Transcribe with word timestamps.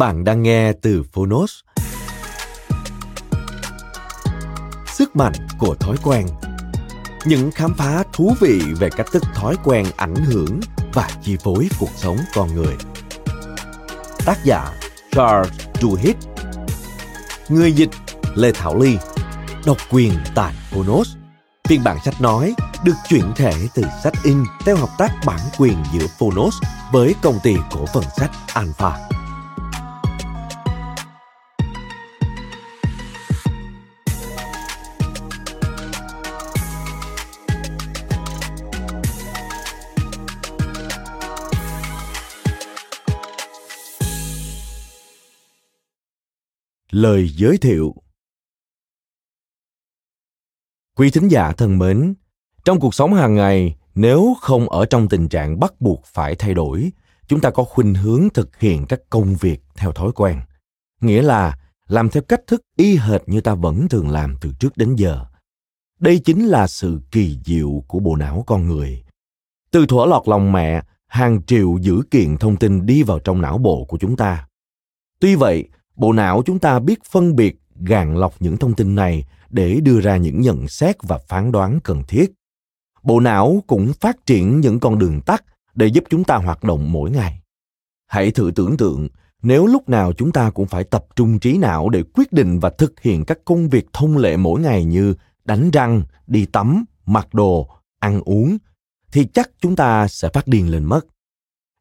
Bạn 0.00 0.24
đang 0.24 0.42
nghe 0.42 0.72
từ 0.72 1.02
Phonos. 1.12 1.52
Sức 4.86 5.16
mạnh 5.16 5.32
của 5.58 5.74
thói 5.74 5.96
quen 6.02 6.26
Những 7.24 7.50
khám 7.50 7.74
phá 7.74 8.04
thú 8.12 8.34
vị 8.40 8.60
về 8.78 8.90
cách 8.96 9.06
thức 9.12 9.22
thói 9.34 9.56
quen 9.64 9.86
ảnh 9.96 10.14
hưởng 10.14 10.60
và 10.94 11.08
chi 11.22 11.36
phối 11.44 11.68
cuộc 11.78 11.90
sống 11.96 12.16
con 12.34 12.54
người. 12.54 12.76
Tác 14.24 14.38
giả 14.44 14.72
Charles 15.12 15.52
Duhigg 15.80 16.16
Người 17.48 17.72
dịch 17.72 17.90
Lê 18.34 18.52
Thảo 18.52 18.78
Ly 18.78 18.96
Độc 19.66 19.78
quyền 19.90 20.12
tại 20.34 20.54
Phonos 20.70 21.08
Phiên 21.68 21.84
bản 21.84 21.98
sách 22.04 22.20
nói 22.20 22.54
được 22.84 22.96
chuyển 23.08 23.32
thể 23.36 23.52
từ 23.74 23.82
sách 24.02 24.14
in 24.24 24.44
theo 24.66 24.76
hợp 24.76 24.90
tác 24.98 25.10
bản 25.26 25.40
quyền 25.58 25.76
giữa 25.92 26.06
Phonos 26.18 26.54
với 26.92 27.14
công 27.22 27.38
ty 27.42 27.56
cổ 27.70 27.86
phần 27.86 28.04
sách 28.16 28.30
Alpha. 28.54 29.19
Lời 47.00 47.28
giới 47.28 47.58
thiệu 47.58 47.94
Quý 50.96 51.10
thính 51.10 51.28
giả 51.28 51.52
thân 51.52 51.78
mến, 51.78 52.14
trong 52.64 52.80
cuộc 52.80 52.94
sống 52.94 53.14
hàng 53.14 53.34
ngày, 53.34 53.76
nếu 53.94 54.36
không 54.40 54.68
ở 54.68 54.86
trong 54.86 55.08
tình 55.08 55.28
trạng 55.28 55.60
bắt 55.60 55.80
buộc 55.80 56.04
phải 56.04 56.34
thay 56.34 56.54
đổi, 56.54 56.92
chúng 57.26 57.40
ta 57.40 57.50
có 57.50 57.64
khuynh 57.64 57.94
hướng 57.94 58.28
thực 58.34 58.58
hiện 58.58 58.86
các 58.86 59.00
công 59.10 59.34
việc 59.34 59.62
theo 59.76 59.92
thói 59.92 60.12
quen. 60.12 60.40
Nghĩa 61.00 61.22
là 61.22 61.58
làm 61.86 62.10
theo 62.10 62.22
cách 62.22 62.40
thức 62.46 62.60
y 62.76 62.96
hệt 62.96 63.20
như 63.26 63.40
ta 63.40 63.54
vẫn 63.54 63.88
thường 63.88 64.10
làm 64.10 64.34
từ 64.40 64.52
trước 64.60 64.76
đến 64.76 64.96
giờ. 64.96 65.26
Đây 66.00 66.20
chính 66.24 66.46
là 66.46 66.66
sự 66.66 67.00
kỳ 67.10 67.38
diệu 67.44 67.84
của 67.88 67.98
bộ 67.98 68.16
não 68.16 68.44
con 68.46 68.66
người. 68.66 69.04
Từ 69.70 69.86
thuở 69.86 70.06
lọt 70.06 70.28
lòng 70.28 70.52
mẹ, 70.52 70.82
hàng 71.06 71.42
triệu 71.42 71.78
dữ 71.80 72.02
kiện 72.10 72.36
thông 72.36 72.56
tin 72.56 72.86
đi 72.86 73.02
vào 73.02 73.18
trong 73.18 73.40
não 73.40 73.58
bộ 73.58 73.84
của 73.84 73.98
chúng 73.98 74.16
ta. 74.16 74.48
Tuy 75.20 75.34
vậy, 75.34 75.68
bộ 76.00 76.12
não 76.12 76.42
chúng 76.46 76.58
ta 76.58 76.78
biết 76.78 77.04
phân 77.04 77.36
biệt 77.36 77.56
gạn 77.80 78.16
lọc 78.16 78.34
những 78.40 78.56
thông 78.56 78.74
tin 78.74 78.94
này 78.94 79.24
để 79.50 79.80
đưa 79.80 80.00
ra 80.00 80.16
những 80.16 80.40
nhận 80.40 80.68
xét 80.68 80.96
và 81.02 81.18
phán 81.18 81.52
đoán 81.52 81.80
cần 81.84 82.02
thiết. 82.08 82.32
Bộ 83.02 83.20
não 83.20 83.62
cũng 83.66 83.92
phát 84.00 84.26
triển 84.26 84.60
những 84.60 84.80
con 84.80 84.98
đường 84.98 85.20
tắt 85.20 85.44
để 85.74 85.86
giúp 85.86 86.04
chúng 86.10 86.24
ta 86.24 86.36
hoạt 86.36 86.64
động 86.64 86.92
mỗi 86.92 87.10
ngày. 87.10 87.40
Hãy 88.06 88.30
thử 88.30 88.50
tưởng 88.54 88.76
tượng, 88.76 89.08
nếu 89.42 89.66
lúc 89.66 89.88
nào 89.88 90.12
chúng 90.12 90.32
ta 90.32 90.50
cũng 90.50 90.66
phải 90.66 90.84
tập 90.84 91.06
trung 91.16 91.38
trí 91.38 91.58
não 91.58 91.88
để 91.88 92.02
quyết 92.14 92.32
định 92.32 92.60
và 92.60 92.70
thực 92.70 93.00
hiện 93.00 93.24
các 93.24 93.38
công 93.44 93.68
việc 93.68 93.86
thông 93.92 94.16
lệ 94.16 94.36
mỗi 94.36 94.60
ngày 94.60 94.84
như 94.84 95.14
đánh 95.44 95.70
răng, 95.70 96.02
đi 96.26 96.46
tắm, 96.46 96.84
mặc 97.06 97.34
đồ, 97.34 97.68
ăn 97.98 98.20
uống, 98.24 98.58
thì 99.12 99.26
chắc 99.34 99.50
chúng 99.60 99.76
ta 99.76 100.08
sẽ 100.08 100.28
phát 100.32 100.46
điên 100.46 100.70
lên 100.70 100.84
mất. 100.84 101.00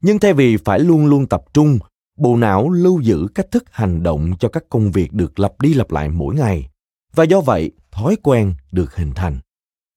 Nhưng 0.03 0.19
thay 0.19 0.33
vì 0.33 0.57
phải 0.57 0.79
luôn 0.79 1.05
luôn 1.05 1.27
tập 1.27 1.43
trung 1.53 1.79
bộ 2.19 2.35
não 2.35 2.69
lưu 2.69 3.01
giữ 3.01 3.27
cách 3.35 3.51
thức 3.51 3.63
hành 3.71 4.03
động 4.03 4.31
cho 4.39 4.49
các 4.49 4.63
công 4.69 4.91
việc 4.91 5.13
được 5.13 5.39
lặp 5.39 5.61
đi 5.61 5.73
lặp 5.73 5.91
lại 5.91 6.09
mỗi 6.09 6.35
ngày. 6.35 6.69
Và 7.15 7.23
do 7.23 7.41
vậy, 7.41 7.71
thói 7.91 8.17
quen 8.23 8.53
được 8.71 8.95
hình 8.95 9.11
thành. 9.15 9.39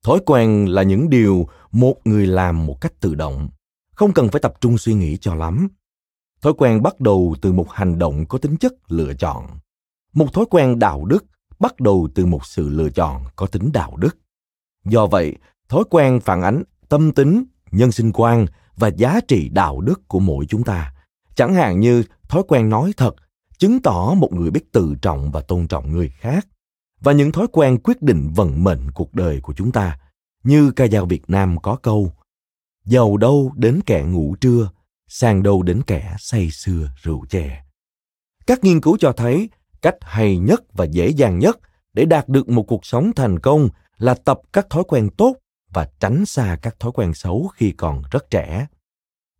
Thói 0.04 0.18
quen 0.26 0.66
là 0.66 0.82
những 0.82 1.10
điều 1.10 1.48
một 1.72 1.94
người 2.04 2.26
làm 2.26 2.66
một 2.66 2.80
cách 2.80 3.00
tự 3.00 3.14
động. 3.14 3.48
Không 3.94 4.12
cần 4.12 4.28
phải 4.28 4.40
tập 4.40 4.54
trung 4.60 4.78
suy 4.78 4.94
nghĩ 4.94 5.16
cho 5.16 5.34
lắm. 5.34 5.68
Thói 6.42 6.52
quen 6.52 6.82
bắt 6.82 7.00
đầu 7.00 7.34
từ 7.42 7.52
một 7.52 7.70
hành 7.70 7.98
động 7.98 8.26
có 8.26 8.38
tính 8.38 8.56
chất 8.56 8.72
lựa 8.88 9.14
chọn. 9.14 9.46
Một 10.14 10.32
thói 10.32 10.44
quen 10.50 10.78
đạo 10.78 11.04
đức 11.04 11.24
bắt 11.58 11.80
đầu 11.80 12.08
từ 12.14 12.26
một 12.26 12.46
sự 12.46 12.68
lựa 12.68 12.90
chọn 12.90 13.24
có 13.36 13.46
tính 13.46 13.72
đạo 13.72 13.96
đức. 13.96 14.18
Do 14.84 15.06
vậy, 15.06 15.36
thói 15.68 15.84
quen 15.90 16.20
phản 16.20 16.42
ánh 16.42 16.62
tâm 16.88 17.12
tính, 17.12 17.44
nhân 17.70 17.92
sinh 17.92 18.10
quan 18.14 18.46
và 18.76 18.88
giá 18.88 19.20
trị 19.28 19.48
đạo 19.48 19.80
đức 19.80 20.08
của 20.08 20.20
mỗi 20.20 20.46
chúng 20.46 20.64
ta 20.64 20.91
chẳng 21.34 21.54
hạn 21.54 21.80
như 21.80 22.04
thói 22.28 22.42
quen 22.48 22.68
nói 22.68 22.92
thật 22.96 23.14
chứng 23.58 23.82
tỏ 23.82 24.14
một 24.14 24.32
người 24.32 24.50
biết 24.50 24.72
tự 24.72 24.94
trọng 25.02 25.30
và 25.30 25.40
tôn 25.40 25.66
trọng 25.66 25.92
người 25.92 26.08
khác. 26.08 26.46
Và 27.00 27.12
những 27.12 27.32
thói 27.32 27.46
quen 27.52 27.78
quyết 27.78 28.02
định 28.02 28.30
vận 28.34 28.64
mệnh 28.64 28.90
cuộc 28.90 29.14
đời 29.14 29.40
của 29.40 29.52
chúng 29.52 29.72
ta, 29.72 29.98
như 30.44 30.70
ca 30.70 30.86
dao 30.86 31.06
việt 31.06 31.22
nam 31.28 31.60
có 31.60 31.76
câu, 31.76 32.12
giàu 32.84 33.16
đâu 33.16 33.52
đến 33.56 33.80
kẻ 33.86 34.02
ngủ 34.02 34.34
trưa, 34.40 34.70
sang 35.08 35.42
đâu 35.42 35.62
đến 35.62 35.82
kẻ 35.86 36.14
say 36.18 36.50
sưa 36.50 36.90
rượu 37.02 37.26
chè. 37.30 37.62
Các 38.46 38.64
nghiên 38.64 38.80
cứu 38.80 38.96
cho 39.00 39.12
thấy 39.12 39.48
cách 39.82 39.96
hay 40.00 40.38
nhất 40.38 40.62
và 40.72 40.84
dễ 40.84 41.08
dàng 41.08 41.38
nhất 41.38 41.58
để 41.92 42.04
đạt 42.04 42.28
được 42.28 42.48
một 42.48 42.62
cuộc 42.62 42.86
sống 42.86 43.10
thành 43.16 43.38
công 43.38 43.68
là 43.96 44.14
tập 44.14 44.40
các 44.52 44.70
thói 44.70 44.84
quen 44.88 45.10
tốt 45.16 45.36
và 45.72 45.88
tránh 46.00 46.26
xa 46.26 46.58
các 46.62 46.80
thói 46.80 46.92
quen 46.92 47.14
xấu 47.14 47.50
khi 47.54 47.72
còn 47.72 48.02
rất 48.10 48.30
trẻ 48.30 48.66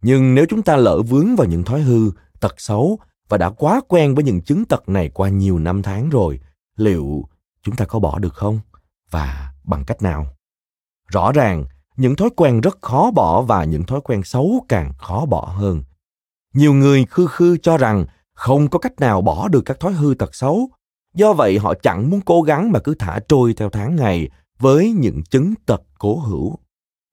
nhưng 0.03 0.35
nếu 0.35 0.47
chúng 0.49 0.63
ta 0.63 0.77
lỡ 0.77 1.03
vướng 1.03 1.37
vào 1.37 1.47
những 1.47 1.65
thói 1.65 1.83
hư, 1.83 2.11
tật 2.41 2.61
xấu 2.61 2.99
và 3.29 3.39
đã 3.39 3.51
quá 3.51 3.81
quen 3.89 4.15
với 4.15 4.25
những 4.25 4.41
chứng 4.41 4.65
tật 4.65 4.89
này 4.89 5.09
qua 5.09 5.29
nhiều 5.29 5.59
năm 5.59 5.83
tháng 5.83 6.09
rồi, 6.09 6.41
liệu 6.77 7.29
chúng 7.63 7.77
ta 7.77 7.85
có 7.85 7.99
bỏ 7.99 8.19
được 8.19 8.35
không? 8.35 8.61
Và 9.11 9.53
bằng 9.65 9.85
cách 9.85 10.03
nào? 10.03 10.27
Rõ 11.09 11.33
ràng, 11.33 11.65
những 11.97 12.17
thói 12.17 12.31
quen 12.37 12.61
rất 12.61 12.79
khó 12.83 13.11
bỏ 13.11 13.43
và 13.43 13.65
những 13.65 13.85
thói 13.85 14.01
quen 14.05 14.23
xấu 14.25 14.65
càng 14.69 14.93
khó 14.99 15.27
bỏ 15.27 15.55
hơn. 15.57 15.83
Nhiều 16.55 16.75
người 16.75 17.05
khư 17.05 17.27
khư 17.27 17.57
cho 17.57 17.77
rằng 17.77 18.07
không 18.35 18.69
có 18.69 18.79
cách 18.79 19.01
nào 19.01 19.23
bỏ 19.23 19.49
được 19.49 19.63
các 19.67 19.81
thói 19.81 19.93
hư 19.93 20.15
tật 20.19 20.35
xấu. 20.35 20.69
Do 21.15 21.33
vậy, 21.33 21.59
họ 21.59 21.75
chẳng 21.83 22.11
muốn 22.11 22.21
cố 22.21 22.43
gắng 22.43 22.73
mà 22.73 22.79
cứ 22.79 22.95
thả 22.99 23.21
trôi 23.29 23.55
theo 23.55 23.71
tháng 23.71 23.97
ngày 23.97 24.31
với 24.59 24.93
những 24.93 25.23
chứng 25.31 25.55
tật 25.67 25.83
cố 25.99 26.19
hữu. 26.19 26.59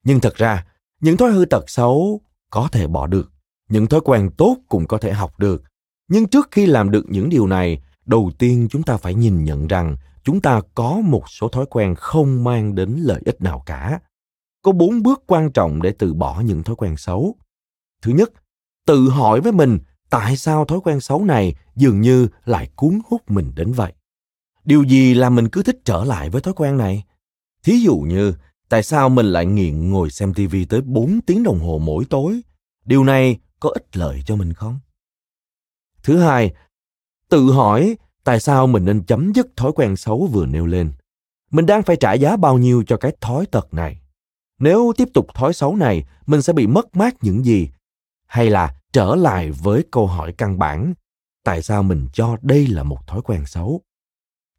Nhưng 0.03 0.19
thật 0.19 0.35
ra, 0.35 0.65
những 1.01 1.17
thói 1.17 1.31
hư 1.31 1.45
tật 1.45 1.69
xấu 1.69 2.21
có 2.49 2.69
thể 2.71 2.87
bỏ 2.87 3.07
được. 3.07 3.31
Những 3.69 3.87
thói 3.87 4.01
quen 4.01 4.29
tốt 4.37 4.57
cũng 4.67 4.87
có 4.87 4.97
thể 4.97 5.13
học 5.13 5.39
được. 5.39 5.63
Nhưng 6.07 6.27
trước 6.27 6.47
khi 6.51 6.65
làm 6.65 6.91
được 6.91 7.05
những 7.09 7.29
điều 7.29 7.47
này, 7.47 7.81
đầu 8.05 8.31
tiên 8.37 8.67
chúng 8.71 8.83
ta 8.83 8.97
phải 8.97 9.15
nhìn 9.15 9.43
nhận 9.43 9.67
rằng 9.67 9.95
chúng 10.23 10.41
ta 10.41 10.61
có 10.75 11.01
một 11.03 11.29
số 11.29 11.49
thói 11.49 11.65
quen 11.69 11.95
không 11.95 12.43
mang 12.43 12.75
đến 12.75 12.95
lợi 12.99 13.21
ích 13.25 13.41
nào 13.41 13.63
cả. 13.65 13.99
Có 14.61 14.71
bốn 14.71 15.03
bước 15.03 15.23
quan 15.27 15.51
trọng 15.51 15.81
để 15.81 15.93
từ 15.99 16.13
bỏ 16.13 16.41
những 16.41 16.63
thói 16.63 16.75
quen 16.75 16.97
xấu. 16.97 17.35
Thứ 18.01 18.11
nhất, 18.11 18.31
tự 18.85 19.09
hỏi 19.09 19.41
với 19.41 19.51
mình 19.51 19.79
tại 20.09 20.37
sao 20.37 20.65
thói 20.65 20.79
quen 20.83 20.99
xấu 20.99 21.25
này 21.25 21.55
dường 21.75 22.01
như 22.01 22.27
lại 22.45 22.69
cuốn 22.75 22.99
hút 23.05 23.31
mình 23.31 23.51
đến 23.55 23.71
vậy. 23.71 23.93
Điều 24.65 24.83
gì 24.83 25.13
làm 25.13 25.35
mình 25.35 25.49
cứ 25.49 25.63
thích 25.63 25.79
trở 25.85 26.03
lại 26.03 26.29
với 26.29 26.41
thói 26.41 26.53
quen 26.53 26.77
này? 26.77 27.03
Thí 27.63 27.79
dụ 27.79 27.97
như 27.97 28.33
tại 28.69 28.83
sao 28.83 29.09
mình 29.09 29.25
lại 29.25 29.45
nghiện 29.45 29.89
ngồi 29.89 30.09
xem 30.09 30.33
tv 30.33 30.55
tới 30.69 30.81
4 30.81 31.19
tiếng 31.21 31.43
đồng 31.43 31.59
hồ 31.59 31.79
mỗi 31.83 32.05
tối? 32.09 32.41
Điều 32.85 33.03
này 33.03 33.39
có 33.59 33.69
ích 33.69 33.97
lợi 33.97 34.21
cho 34.25 34.35
mình 34.35 34.53
không? 34.53 34.79
Thứ 36.03 36.19
hai, 36.19 36.53
tự 37.29 37.51
hỏi 37.51 37.97
tại 38.23 38.39
sao 38.39 38.67
mình 38.67 38.85
nên 38.85 39.03
chấm 39.03 39.31
dứt 39.33 39.47
thói 39.57 39.71
quen 39.71 39.95
xấu 39.95 40.27
vừa 40.31 40.45
nêu 40.45 40.65
lên. 40.65 40.91
Mình 41.51 41.65
đang 41.65 41.83
phải 41.83 41.95
trả 41.95 42.13
giá 42.13 42.37
bao 42.37 42.57
nhiêu 42.57 42.83
cho 42.87 42.97
cái 42.97 43.15
thói 43.21 43.45
tật 43.45 43.73
này? 43.73 44.01
Nếu 44.59 44.93
tiếp 44.97 45.07
tục 45.13 45.27
thói 45.33 45.53
xấu 45.53 45.75
này, 45.75 46.03
mình 46.25 46.41
sẽ 46.41 46.53
bị 46.53 46.67
mất 46.67 46.95
mát 46.95 47.15
những 47.21 47.45
gì? 47.45 47.69
Hay 48.27 48.49
là 48.49 48.75
trở 48.93 49.15
lại 49.15 49.51
với 49.51 49.83
câu 49.91 50.07
hỏi 50.07 50.33
căn 50.37 50.59
bản, 50.59 50.93
tại 51.43 51.61
sao 51.61 51.83
mình 51.83 52.07
cho 52.13 52.37
đây 52.41 52.67
là 52.67 52.83
một 52.83 53.07
thói 53.07 53.21
quen 53.21 53.45
xấu? 53.45 53.81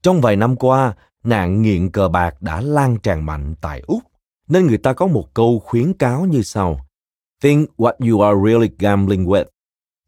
Trong 0.03 0.21
vài 0.21 0.37
năm 0.37 0.57
qua 0.57 0.95
nạn 1.25 1.63
nghiện 1.63 1.91
cờ 1.91 2.09
bạc 2.09 2.43
đã 2.43 2.61
lan 2.61 2.99
tràn 3.03 3.27
mạnh 3.27 3.55
tại 3.61 3.83
úc, 3.87 4.03
nên 4.49 4.67
người 4.67 4.79
ta 4.79 4.93
có 4.93 5.07
một 5.07 5.35
câu 5.35 5.63
khuyến 5.65 5.93
cáo 5.93 6.25
như 6.25 6.43
sau. 6.43 6.87
Think 7.43 7.71
what 7.77 8.11
you 8.11 8.21
are 8.21 8.39
really 8.45 8.71
gambling 8.79 9.27
with. 9.27 9.45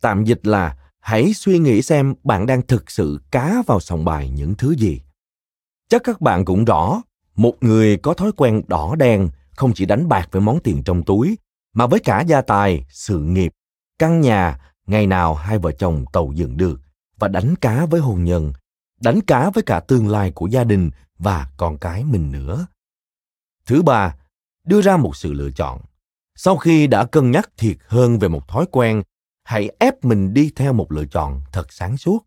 Tạm 0.00 0.24
dịch 0.24 0.46
là, 0.46 0.76
hãy 1.00 1.34
suy 1.34 1.58
nghĩ 1.58 1.82
xem 1.82 2.14
bạn 2.24 2.46
đang 2.46 2.62
thực 2.62 2.90
sự 2.90 3.20
cá 3.30 3.62
vào 3.66 3.80
sòng 3.80 4.04
bài 4.04 4.30
những 4.30 4.54
thứ 4.54 4.74
gì. 4.74 5.00
Chắc 5.88 6.02
các 6.04 6.20
bạn 6.20 6.44
cũng 6.44 6.64
rõ, 6.64 7.02
một 7.34 7.54
người 7.60 7.96
có 7.96 8.14
thói 8.14 8.32
quen 8.32 8.62
đỏ 8.66 8.94
đen 8.98 9.30
không 9.56 9.72
chỉ 9.74 9.86
đánh 9.86 10.08
bạc 10.08 10.28
với 10.32 10.42
món 10.42 10.60
tiền 10.60 10.82
trong 10.82 11.02
túi, 11.02 11.38
mà 11.74 11.86
với 11.86 12.00
cả 12.00 12.20
gia 12.20 12.40
tài, 12.40 12.84
sự 12.88 13.18
nghiệp, 13.18 13.52
căn 13.98 14.20
nhà, 14.20 14.58
ngày 14.86 15.06
nào 15.06 15.34
hai 15.34 15.58
vợ 15.58 15.72
chồng 15.72 16.04
tàu 16.12 16.32
dựng 16.34 16.56
được 16.56 16.80
và 17.18 17.28
đánh 17.28 17.56
cá 17.56 17.86
với 17.86 18.00
hôn 18.00 18.24
nhân 18.24 18.52
đánh 19.02 19.20
cá 19.20 19.50
với 19.50 19.62
cả 19.62 19.80
tương 19.80 20.08
lai 20.08 20.30
của 20.30 20.46
gia 20.46 20.64
đình 20.64 20.90
và 21.18 21.46
con 21.56 21.78
cái 21.78 22.04
mình 22.04 22.32
nữa. 22.32 22.66
Thứ 23.66 23.82
ba, 23.82 24.16
đưa 24.66 24.82
ra 24.82 24.96
một 24.96 25.16
sự 25.16 25.32
lựa 25.32 25.50
chọn. 25.50 25.80
Sau 26.34 26.56
khi 26.56 26.86
đã 26.86 27.04
cân 27.04 27.30
nhắc 27.30 27.50
thiệt 27.56 27.76
hơn 27.86 28.18
về 28.18 28.28
một 28.28 28.48
thói 28.48 28.66
quen, 28.70 29.02
hãy 29.44 29.70
ép 29.78 30.04
mình 30.04 30.34
đi 30.34 30.52
theo 30.56 30.72
một 30.72 30.92
lựa 30.92 31.04
chọn 31.04 31.40
thật 31.52 31.72
sáng 31.72 31.96
suốt. 31.96 32.26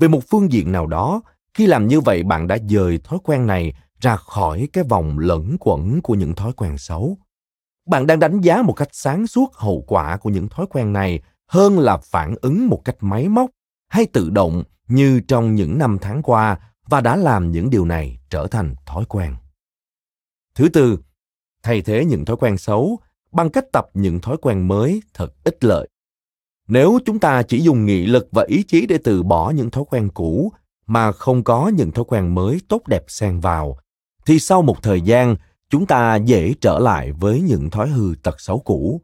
Về 0.00 0.08
một 0.08 0.20
phương 0.30 0.52
diện 0.52 0.72
nào 0.72 0.86
đó, 0.86 1.20
khi 1.54 1.66
làm 1.66 1.88
như 1.88 2.00
vậy 2.00 2.22
bạn 2.22 2.46
đã 2.46 2.58
dời 2.68 2.98
thói 3.04 3.18
quen 3.24 3.46
này 3.46 3.74
ra 4.00 4.16
khỏi 4.16 4.68
cái 4.72 4.84
vòng 4.84 5.18
lẫn 5.18 5.56
quẩn 5.60 6.00
của 6.02 6.14
những 6.14 6.34
thói 6.34 6.52
quen 6.52 6.78
xấu. 6.78 7.18
Bạn 7.86 8.06
đang 8.06 8.18
đánh 8.18 8.40
giá 8.40 8.62
một 8.62 8.72
cách 8.72 8.88
sáng 8.92 9.26
suốt 9.26 9.54
hậu 9.54 9.84
quả 9.86 10.16
của 10.16 10.30
những 10.30 10.48
thói 10.48 10.66
quen 10.70 10.92
này 10.92 11.22
hơn 11.46 11.78
là 11.78 11.96
phản 11.96 12.34
ứng 12.40 12.68
một 12.68 12.82
cách 12.84 12.96
máy 13.00 13.28
móc 13.28 13.50
hay 13.88 14.06
tự 14.06 14.30
động 14.30 14.62
như 14.90 15.20
trong 15.20 15.54
những 15.54 15.78
năm 15.78 15.98
tháng 16.00 16.22
qua 16.22 16.58
và 16.88 17.00
đã 17.00 17.16
làm 17.16 17.52
những 17.52 17.70
điều 17.70 17.84
này 17.84 18.20
trở 18.30 18.46
thành 18.46 18.74
thói 18.86 19.04
quen. 19.08 19.34
Thứ 20.54 20.68
tư, 20.68 20.98
thay 21.62 21.82
thế 21.82 22.04
những 22.04 22.24
thói 22.24 22.36
quen 22.36 22.58
xấu 22.58 22.98
bằng 23.32 23.50
cách 23.50 23.64
tập 23.72 23.86
những 23.94 24.20
thói 24.20 24.36
quen 24.36 24.68
mới 24.68 25.02
thật 25.14 25.44
ích 25.44 25.64
lợi. 25.64 25.88
Nếu 26.68 26.98
chúng 27.04 27.18
ta 27.18 27.42
chỉ 27.42 27.60
dùng 27.60 27.84
nghị 27.84 28.06
lực 28.06 28.28
và 28.32 28.44
ý 28.48 28.62
chí 28.62 28.86
để 28.86 28.98
từ 29.04 29.22
bỏ 29.22 29.50
những 29.50 29.70
thói 29.70 29.84
quen 29.90 30.08
cũ 30.14 30.52
mà 30.86 31.12
không 31.12 31.44
có 31.44 31.68
những 31.68 31.90
thói 31.90 32.04
quen 32.04 32.34
mới 32.34 32.60
tốt 32.68 32.82
đẹp 32.86 33.04
xen 33.08 33.40
vào, 33.40 33.78
thì 34.26 34.38
sau 34.38 34.62
một 34.62 34.82
thời 34.82 35.00
gian, 35.00 35.36
chúng 35.70 35.86
ta 35.86 36.16
dễ 36.16 36.54
trở 36.60 36.78
lại 36.78 37.12
với 37.12 37.40
những 37.40 37.70
thói 37.70 37.88
hư 37.88 38.14
tật 38.22 38.40
xấu 38.40 38.58
cũ. 38.58 39.02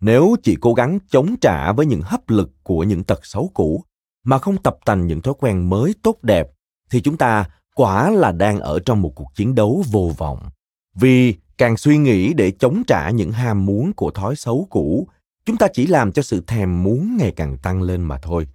Nếu 0.00 0.36
chỉ 0.42 0.56
cố 0.60 0.74
gắng 0.74 0.98
chống 1.10 1.34
trả 1.40 1.72
với 1.72 1.86
những 1.86 2.02
hấp 2.02 2.30
lực 2.30 2.50
của 2.62 2.84
những 2.84 3.04
tật 3.04 3.26
xấu 3.26 3.50
cũ 3.54 3.84
mà 4.24 4.38
không 4.38 4.62
tập 4.62 4.78
tành 4.84 5.06
những 5.06 5.20
thói 5.20 5.34
quen 5.38 5.70
mới 5.70 5.94
tốt 6.02 6.22
đẹp, 6.22 6.48
thì 6.90 7.00
chúng 7.00 7.16
ta 7.16 7.48
quả 7.74 8.10
là 8.10 8.32
đang 8.32 8.60
ở 8.60 8.78
trong 8.84 9.02
một 9.02 9.12
cuộc 9.14 9.34
chiến 9.34 9.54
đấu 9.54 9.84
vô 9.90 10.12
vọng. 10.18 10.50
Vì 10.94 11.34
càng 11.58 11.76
suy 11.76 11.96
nghĩ 11.96 12.32
để 12.32 12.50
chống 12.50 12.82
trả 12.86 13.10
những 13.10 13.32
ham 13.32 13.66
muốn 13.66 13.92
của 13.92 14.10
thói 14.10 14.36
xấu 14.36 14.66
cũ, 14.70 15.08
chúng 15.44 15.56
ta 15.56 15.66
chỉ 15.72 15.86
làm 15.86 16.12
cho 16.12 16.22
sự 16.22 16.42
thèm 16.46 16.82
muốn 16.82 17.16
ngày 17.16 17.32
càng 17.36 17.58
tăng 17.58 17.82
lên 17.82 18.02
mà 18.02 18.18
thôi. 18.18 18.46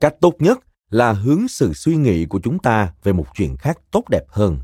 Cách 0.00 0.14
tốt 0.20 0.34
nhất 0.38 0.58
là 0.90 1.12
hướng 1.12 1.48
sự 1.48 1.72
suy 1.72 1.96
nghĩ 1.96 2.26
của 2.26 2.40
chúng 2.42 2.58
ta 2.58 2.92
về 3.02 3.12
một 3.12 3.26
chuyện 3.34 3.56
khác 3.56 3.78
tốt 3.90 4.08
đẹp 4.08 4.24
hơn. 4.28 4.58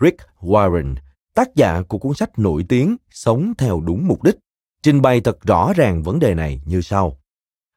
Rick 0.00 0.20
warren, 0.40 0.94
tác 1.34 1.54
giả 1.54 1.82
của 1.82 1.98
cuốn 1.98 2.14
sách 2.14 2.38
nổi 2.38 2.64
tiếng 2.68 2.96
sống 3.10 3.52
theo 3.58 3.80
đúng 3.80 4.08
mục 4.08 4.22
đích, 4.22 4.36
trình 4.82 5.02
bày 5.02 5.20
thật 5.20 5.42
rõ 5.42 5.72
ràng 5.76 6.02
vấn 6.02 6.18
đề 6.18 6.34
này 6.34 6.60
như 6.66 6.80
sau. 6.80 7.18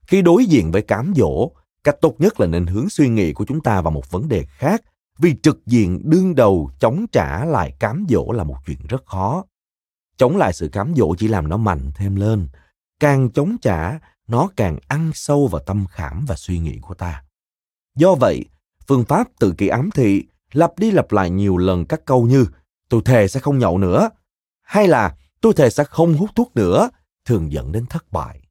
Khi 0.07 0.21
đối 0.21 0.45
diện 0.45 0.71
với 0.71 0.81
cám 0.81 1.13
dỗ 1.15 1.51
cách 1.87 2.01
tốt 2.01 2.15
nhất 2.19 2.39
là 2.39 2.47
nên 2.47 2.65
hướng 2.65 2.89
suy 2.89 3.09
nghĩ 3.09 3.33
của 3.33 3.45
chúng 3.45 3.61
ta 3.61 3.81
vào 3.81 3.91
một 3.91 4.11
vấn 4.11 4.27
đề 4.27 4.45
khác, 4.49 4.81
vì 5.19 5.35
trực 5.43 5.65
diện 5.65 6.01
đương 6.03 6.35
đầu 6.35 6.71
chống 6.79 7.05
trả 7.11 7.45
lại 7.45 7.73
cám 7.79 8.05
dỗ 8.09 8.31
là 8.31 8.43
một 8.43 8.57
chuyện 8.65 8.79
rất 8.89 9.05
khó. 9.05 9.45
Chống 10.17 10.37
lại 10.37 10.53
sự 10.53 10.69
cám 10.69 10.93
dỗ 10.95 11.15
chỉ 11.17 11.27
làm 11.27 11.47
nó 11.47 11.57
mạnh 11.57 11.91
thêm 11.95 12.15
lên. 12.15 12.47
Càng 12.99 13.31
chống 13.31 13.57
trả, 13.61 13.99
nó 14.27 14.49
càng 14.55 14.77
ăn 14.87 15.11
sâu 15.13 15.47
vào 15.47 15.61
tâm 15.65 15.85
khảm 15.91 16.25
và 16.27 16.35
suy 16.35 16.59
nghĩ 16.59 16.79
của 16.81 16.93
ta. 16.93 17.23
Do 17.95 18.15
vậy, 18.15 18.45
phương 18.87 19.05
pháp 19.05 19.27
tự 19.39 19.53
kỷ 19.57 19.67
ám 19.67 19.89
thị, 19.91 20.23
lặp 20.51 20.79
đi 20.79 20.91
lặp 20.91 21.11
lại 21.11 21.29
nhiều 21.29 21.57
lần 21.57 21.85
các 21.85 22.05
câu 22.05 22.25
như, 22.25 22.45
tôi 22.89 23.01
thề 23.05 23.27
sẽ 23.27 23.39
không 23.39 23.59
nhậu 23.59 23.77
nữa, 23.77 24.09
hay 24.61 24.87
là, 24.87 25.15
tôi 25.41 25.53
thề 25.53 25.69
sẽ 25.69 25.83
không 25.83 26.17
hút 26.17 26.29
thuốc 26.35 26.55
nữa, 26.55 26.89
thường 27.25 27.51
dẫn 27.51 27.71
đến 27.71 27.85
thất 27.85 28.11
bại 28.11 28.46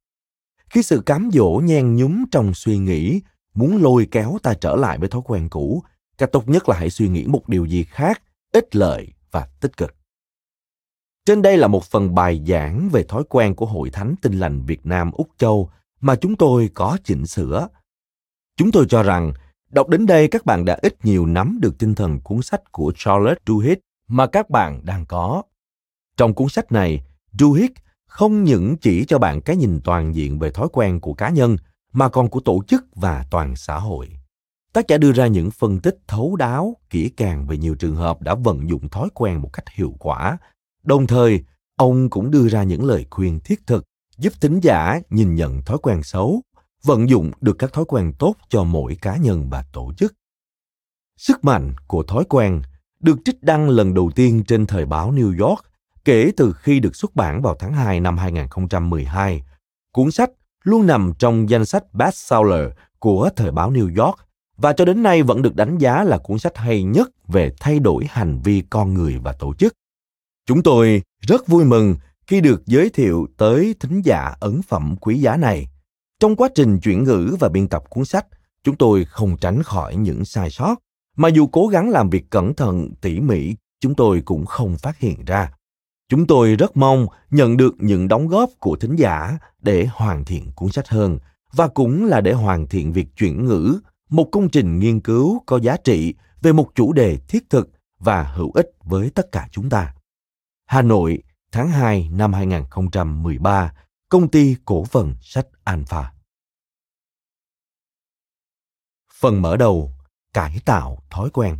khi 0.70 0.82
sự 0.82 1.02
cám 1.06 1.30
dỗ 1.32 1.60
nhen 1.64 1.96
nhúm 1.96 2.24
trong 2.30 2.54
suy 2.54 2.78
nghĩ 2.78 3.20
muốn 3.54 3.82
lôi 3.82 4.08
kéo 4.10 4.38
ta 4.42 4.54
trở 4.54 4.76
lại 4.76 4.98
với 4.98 5.08
thói 5.08 5.22
quen 5.24 5.48
cũ 5.48 5.82
cách 6.18 6.32
tốt 6.32 6.48
nhất 6.48 6.68
là 6.68 6.76
hãy 6.76 6.90
suy 6.90 7.08
nghĩ 7.08 7.26
một 7.26 7.48
điều 7.48 7.64
gì 7.64 7.84
khác 7.84 8.22
ích 8.52 8.76
lợi 8.76 9.12
và 9.30 9.48
tích 9.60 9.76
cực 9.76 9.94
trên 11.26 11.42
đây 11.42 11.56
là 11.56 11.68
một 11.68 11.84
phần 11.84 12.14
bài 12.14 12.42
giảng 12.46 12.88
về 12.88 13.02
thói 13.02 13.24
quen 13.28 13.54
của 13.54 13.66
Hội 13.66 13.90
Thánh 13.90 14.14
Tinh 14.22 14.32
lành 14.38 14.62
Việt 14.66 14.86
Nam 14.86 15.10
Úc 15.12 15.28
Châu 15.38 15.70
mà 16.00 16.16
chúng 16.16 16.36
tôi 16.36 16.70
có 16.74 16.98
chỉnh 17.04 17.26
sửa. 17.26 17.68
Chúng 18.56 18.72
tôi 18.72 18.86
cho 18.88 19.02
rằng 19.02 19.32
đọc 19.70 19.88
đến 19.88 20.06
đây 20.06 20.28
các 20.28 20.46
bạn 20.46 20.64
đã 20.64 20.78
ít 20.82 21.04
nhiều 21.04 21.26
nắm 21.26 21.58
được 21.60 21.78
tinh 21.78 21.94
thần 21.94 22.20
cuốn 22.20 22.42
sách 22.42 22.72
của 22.72 22.92
Charlotte 22.96 23.40
Duhigg 23.46 23.78
mà 24.08 24.26
các 24.26 24.50
bạn 24.50 24.80
đang 24.84 25.06
có. 25.06 25.42
Trong 26.16 26.34
cuốn 26.34 26.48
sách 26.48 26.72
này, 26.72 27.02
Duhigg 27.38 27.72
không 28.06 28.44
những 28.44 28.76
chỉ 28.76 29.04
cho 29.04 29.18
bạn 29.18 29.40
cái 29.40 29.56
nhìn 29.56 29.80
toàn 29.84 30.14
diện 30.14 30.38
về 30.38 30.50
thói 30.50 30.68
quen 30.72 31.00
của 31.00 31.14
cá 31.14 31.30
nhân 31.30 31.56
mà 31.92 32.08
còn 32.08 32.28
của 32.28 32.40
tổ 32.40 32.62
chức 32.68 32.84
và 32.94 33.26
toàn 33.30 33.56
xã 33.56 33.78
hội. 33.78 34.08
Tác 34.72 34.88
giả 34.88 34.98
đưa 34.98 35.12
ra 35.12 35.26
những 35.26 35.50
phân 35.50 35.80
tích 35.80 35.98
thấu 36.06 36.36
đáo, 36.36 36.76
kỹ 36.90 37.10
càng 37.16 37.46
về 37.46 37.56
nhiều 37.56 37.74
trường 37.74 37.96
hợp 37.96 38.22
đã 38.22 38.34
vận 38.34 38.68
dụng 38.68 38.88
thói 38.88 39.08
quen 39.14 39.42
một 39.42 39.52
cách 39.52 39.68
hiệu 39.68 39.94
quả. 39.98 40.38
Đồng 40.82 41.06
thời, 41.06 41.44
ông 41.76 42.10
cũng 42.10 42.30
đưa 42.30 42.48
ra 42.48 42.62
những 42.62 42.84
lời 42.84 43.06
khuyên 43.10 43.40
thiết 43.40 43.66
thực 43.66 43.84
giúp 44.18 44.32
thính 44.40 44.60
giả 44.62 45.00
nhìn 45.10 45.34
nhận 45.34 45.62
thói 45.62 45.78
quen 45.78 46.02
xấu, 46.02 46.42
vận 46.84 47.10
dụng 47.10 47.30
được 47.40 47.56
các 47.58 47.72
thói 47.72 47.84
quen 47.84 48.12
tốt 48.18 48.34
cho 48.48 48.64
mỗi 48.64 48.96
cá 49.02 49.16
nhân 49.16 49.50
và 49.50 49.64
tổ 49.72 49.92
chức. 49.98 50.14
Sức 51.16 51.44
mạnh 51.44 51.74
của 51.86 52.02
thói 52.02 52.24
quen 52.28 52.62
được 53.00 53.18
trích 53.24 53.42
đăng 53.42 53.68
lần 53.68 53.94
đầu 53.94 54.10
tiên 54.14 54.44
trên 54.44 54.66
thời 54.66 54.86
báo 54.86 55.12
New 55.12 55.48
York 55.48 55.64
kể 56.06 56.32
từ 56.36 56.52
khi 56.52 56.80
được 56.80 56.96
xuất 56.96 57.16
bản 57.16 57.42
vào 57.42 57.56
tháng 57.58 57.72
2 57.72 58.00
năm 58.00 58.18
2012. 58.18 59.42
Cuốn 59.92 60.10
sách 60.10 60.30
luôn 60.62 60.86
nằm 60.86 61.12
trong 61.18 61.50
danh 61.50 61.64
sách 61.64 61.94
bestseller 61.94 62.70
của 62.98 63.30
thời 63.36 63.50
báo 63.50 63.72
New 63.72 64.04
York 64.04 64.18
và 64.56 64.72
cho 64.72 64.84
đến 64.84 65.02
nay 65.02 65.22
vẫn 65.22 65.42
được 65.42 65.56
đánh 65.56 65.78
giá 65.78 66.04
là 66.04 66.18
cuốn 66.18 66.38
sách 66.38 66.56
hay 66.56 66.82
nhất 66.82 67.10
về 67.28 67.52
thay 67.60 67.78
đổi 67.78 68.04
hành 68.08 68.40
vi 68.44 68.62
con 68.70 68.94
người 68.94 69.18
và 69.18 69.32
tổ 69.32 69.54
chức. 69.54 69.72
Chúng 70.46 70.62
tôi 70.62 71.02
rất 71.20 71.48
vui 71.48 71.64
mừng 71.64 71.94
khi 72.26 72.40
được 72.40 72.66
giới 72.66 72.90
thiệu 72.90 73.26
tới 73.36 73.74
thính 73.80 74.02
giả 74.04 74.34
ấn 74.40 74.62
phẩm 74.62 74.96
quý 75.00 75.18
giá 75.18 75.36
này. 75.36 75.68
Trong 76.20 76.36
quá 76.36 76.48
trình 76.54 76.80
chuyển 76.80 77.04
ngữ 77.04 77.36
và 77.40 77.48
biên 77.48 77.68
tập 77.68 77.82
cuốn 77.88 78.04
sách, 78.04 78.26
chúng 78.64 78.76
tôi 78.76 79.04
không 79.04 79.36
tránh 79.40 79.62
khỏi 79.62 79.96
những 79.96 80.24
sai 80.24 80.50
sót, 80.50 80.74
mà 81.16 81.28
dù 81.28 81.46
cố 81.46 81.66
gắng 81.66 81.90
làm 81.90 82.10
việc 82.10 82.30
cẩn 82.30 82.54
thận, 82.54 82.90
tỉ 83.00 83.20
mỉ, 83.20 83.54
chúng 83.80 83.94
tôi 83.94 84.22
cũng 84.24 84.46
không 84.46 84.76
phát 84.78 84.98
hiện 84.98 85.24
ra. 85.24 85.55
Chúng 86.08 86.26
tôi 86.26 86.56
rất 86.56 86.76
mong 86.76 87.06
nhận 87.30 87.56
được 87.56 87.74
những 87.78 88.08
đóng 88.08 88.28
góp 88.28 88.50
của 88.58 88.76
thính 88.76 88.96
giả 88.96 89.38
để 89.58 89.88
hoàn 89.92 90.24
thiện 90.24 90.52
cuốn 90.52 90.72
sách 90.72 90.88
hơn 90.88 91.18
và 91.52 91.68
cũng 91.68 92.04
là 92.04 92.20
để 92.20 92.32
hoàn 92.32 92.66
thiện 92.66 92.92
việc 92.92 93.06
chuyển 93.16 93.44
ngữ, 93.44 93.80
một 94.08 94.28
công 94.32 94.48
trình 94.48 94.78
nghiên 94.78 95.00
cứu 95.00 95.42
có 95.46 95.58
giá 95.58 95.76
trị 95.76 96.14
về 96.42 96.52
một 96.52 96.70
chủ 96.74 96.92
đề 96.92 97.18
thiết 97.28 97.50
thực 97.50 97.70
và 97.98 98.22
hữu 98.22 98.52
ích 98.54 98.70
với 98.84 99.10
tất 99.10 99.32
cả 99.32 99.48
chúng 99.52 99.70
ta. 99.70 99.94
Hà 100.66 100.82
Nội, 100.82 101.22
tháng 101.52 101.68
2 101.68 102.08
năm 102.12 102.32
2013, 102.32 103.72
công 104.08 104.28
ty 104.30 104.56
cổ 104.64 104.84
phần 104.84 105.14
sách 105.20 105.46
Alpha. 105.64 106.12
Phần 109.12 109.42
mở 109.42 109.56
đầu, 109.56 109.92
cải 110.32 110.60
tạo 110.64 111.02
thói 111.10 111.30
quen. 111.30 111.56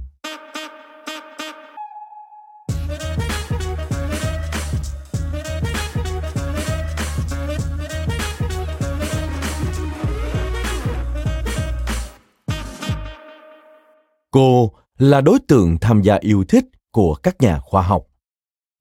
Cô 14.37 14.71
là 14.99 15.21
đối 15.21 15.39
tượng 15.39 15.79
tham 15.81 16.03
gia 16.03 16.15
yêu 16.15 16.45
thích 16.49 16.65
của 16.93 17.15
các 17.15 17.41
nhà 17.41 17.59
khoa 17.59 17.83
học. 17.83 18.03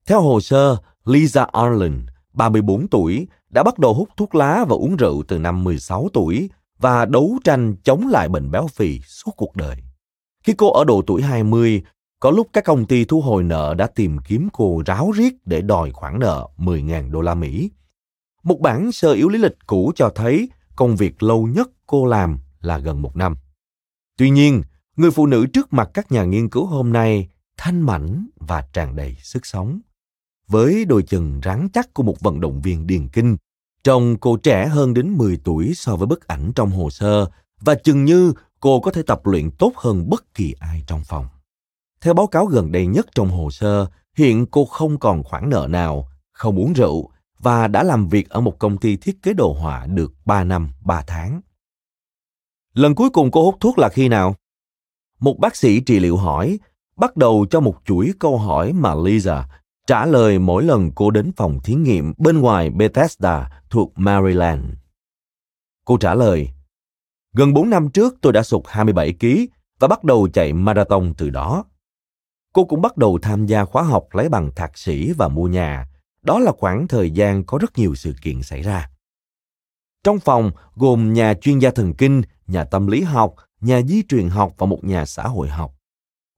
Theo 0.08 0.22
hồ 0.22 0.42
sơ, 0.42 0.78
Lisa 1.06 1.44
Arlen, 1.44 2.06
34 2.34 2.88
tuổi, 2.88 3.28
đã 3.50 3.64
bắt 3.64 3.80
đầu 3.80 3.94
hút 3.94 4.10
thuốc 4.18 4.36
lá 4.36 4.66
và 4.70 4.76
uống 4.76 4.96
rượu 4.96 5.24
từ 5.28 5.40
năm 5.40 5.64
16 5.64 6.08
tuổi 6.14 6.50
và 6.80 7.06
đấu 7.06 7.38
tranh 7.44 7.76
chống 7.84 8.08
lại 8.08 8.30
bệnh 8.30 8.52
béo 8.52 8.68
phì 8.68 9.00
suốt 9.00 9.32
cuộc 9.38 9.56
đời. 9.56 9.76
Khi 10.44 10.54
cô 10.54 10.74
ở 10.74 10.84
độ 10.84 11.02
tuổi 11.08 11.22
20, 11.22 11.84
có 12.20 12.32
lúc 12.32 12.48
các 12.54 12.64
công 12.64 12.86
ty 12.86 13.06
thu 13.06 13.22
hồi 13.22 13.44
nợ 13.44 13.74
đã 13.78 13.88
tìm 13.88 14.18
kiếm 14.28 14.48
cô 14.54 14.84
ráo 14.86 15.12
riết 15.12 15.34
để 15.46 15.62
đòi 15.62 15.92
khoản 15.92 16.20
nợ 16.20 16.48
10.000 16.58 17.12
đô 17.12 17.22
la 17.22 17.36
Mỹ. 17.36 17.72
Một 18.44 18.60
bản 18.60 18.92
sơ 18.92 19.14
yếu 19.14 19.30
lý 19.30 19.40
lịch 19.40 19.58
cũ 19.68 19.92
cho 19.96 20.10
thấy 20.16 20.50
công 20.76 20.96
việc 20.96 21.24
lâu 21.24 21.48
nhất 21.48 21.70
cô 21.88 22.06
làm 22.06 22.40
là 22.62 22.78
gần 22.78 23.02
một 23.02 23.16
năm. 23.16 23.36
Tuy 24.18 24.30
nhiên, 24.30 24.62
người 24.96 25.12
phụ 25.12 25.26
nữ 25.26 25.46
trước 25.46 25.74
mặt 25.74 25.90
các 25.94 26.12
nhà 26.12 26.24
nghiên 26.24 26.50
cứu 26.50 26.66
hôm 26.66 26.94
nay 26.94 27.30
thanh 27.58 27.82
mảnh 27.82 28.28
và 28.36 28.68
tràn 28.74 28.96
đầy 28.96 29.16
sức 29.22 29.46
sống. 29.46 29.80
Với 30.48 30.86
đôi 30.86 31.04
chân 31.04 31.42
rắn 31.44 31.68
chắc 31.74 31.94
của 31.94 32.04
một 32.04 32.20
vận 32.20 32.42
động 32.42 32.62
viên 32.62 32.88
điền 32.88 33.08
kinh, 33.08 33.38
trông 33.84 34.18
cô 34.20 34.38
trẻ 34.38 34.68
hơn 34.68 34.94
đến 34.94 35.14
10 35.18 35.38
tuổi 35.44 35.74
so 35.76 35.96
với 35.96 36.08
bức 36.08 36.28
ảnh 36.28 36.52
trong 36.56 36.72
hồ 36.72 36.90
sơ 36.90 37.26
và 37.62 37.76
chừng 37.76 38.06
như 38.06 38.34
cô 38.60 38.80
có 38.80 38.92
thể 38.92 39.02
tập 39.08 39.22
luyện 39.24 39.52
tốt 39.52 39.72
hơn 39.76 40.10
bất 40.10 40.34
kỳ 40.34 40.56
ai 40.60 40.84
trong 40.88 41.02
phòng. 41.04 41.28
Theo 42.02 42.14
báo 42.14 42.28
cáo 42.28 42.46
gần 42.46 42.72
đây 42.72 42.88
nhất 42.88 43.06
trong 43.16 43.30
hồ 43.30 43.52
sơ, 43.52 43.88
hiện 44.18 44.46
cô 44.52 44.66
không 44.66 45.00
còn 45.00 45.24
khoản 45.24 45.50
nợ 45.50 45.68
nào, 45.70 46.10
không 46.32 46.60
uống 46.60 46.74
rượu 46.74 47.10
và 47.40 47.68
đã 47.68 47.84
làm 47.84 48.08
việc 48.08 48.30
ở 48.30 48.42
một 48.42 48.60
công 48.60 48.78
ty 48.78 48.98
thiết 48.98 49.22
kế 49.22 49.34
đồ 49.34 49.54
họa 49.54 49.86
được 49.86 50.14
3 50.26 50.44
năm 50.44 50.70
3 50.86 51.04
tháng. 51.08 51.42
Lần 52.74 52.96
cuối 52.96 53.10
cùng 53.10 53.32
cô 53.32 53.46
hút 53.46 53.56
thuốc 53.60 53.80
là 53.80 53.90
khi 53.90 54.08
nào? 54.08 54.36
Một 55.20 55.40
bác 55.40 55.56
sĩ 55.56 55.80
trị 55.80 56.00
liệu 56.00 56.18
hỏi, 56.18 56.60
bắt 56.96 57.18
đầu 57.18 57.46
cho 57.50 57.60
một 57.60 57.76
chuỗi 57.86 58.12
câu 58.20 58.38
hỏi 58.38 58.74
mà 58.74 58.96
Lisa 58.96 59.48
trả 59.88 60.06
lời 60.06 60.40
mỗi 60.40 60.64
lần 60.64 60.92
cô 60.96 61.12
đến 61.12 61.32
phòng 61.38 61.60
thí 61.64 61.74
nghiệm 61.74 62.14
bên 62.18 62.42
ngoài 62.42 62.70
Bethesda 62.70 63.62
thuộc 63.70 63.92
Maryland. 63.96 64.64
Cô 65.86 65.98
trả 65.98 66.16
lời, 66.16 66.50
gần 67.34 67.54
4 67.54 67.70
năm 67.70 67.90
trước 67.90 68.16
tôi 68.22 68.34
đã 68.34 68.44
sụt 68.44 68.62
27 68.68 69.14
kg 69.20 69.28
và 69.80 69.88
bắt 69.88 70.04
đầu 70.04 70.28
chạy 70.34 70.54
marathon 70.54 71.14
từ 71.18 71.30
đó. 71.30 71.66
Cô 72.54 72.66
cũng 72.66 72.82
bắt 72.82 72.98
đầu 72.98 73.20
tham 73.22 73.46
gia 73.46 73.66
khóa 73.66 73.84
học 73.84 74.08
lấy 74.12 74.30
bằng 74.30 74.52
thạc 74.56 74.78
sĩ 74.78 75.12
và 75.12 75.28
mua 75.28 75.48
nhà. 75.48 75.88
Đó 76.22 76.40
là 76.40 76.52
khoảng 76.52 76.88
thời 76.88 77.12
gian 77.12 77.44
có 77.44 77.58
rất 77.58 77.78
nhiều 77.78 77.96
sự 77.96 78.14
kiện 78.22 78.44
xảy 78.44 78.62
ra. 78.62 78.90
Trong 80.04 80.20
phòng 80.20 80.52
gồm 80.76 81.14
nhà 81.14 81.34
chuyên 81.34 81.60
gia 81.60 81.72
thần 81.72 81.94
kinh, 81.94 82.22
nhà 82.48 82.64
tâm 82.64 82.88
lý 82.88 83.02
học, 83.02 83.36
nhà 83.66 83.82
di 83.82 84.04
truyền 84.04 84.30
học 84.30 84.54
và 84.58 84.66
một 84.66 84.84
nhà 84.84 85.06
xã 85.06 85.24
hội 85.24 85.50
học. 85.50 85.72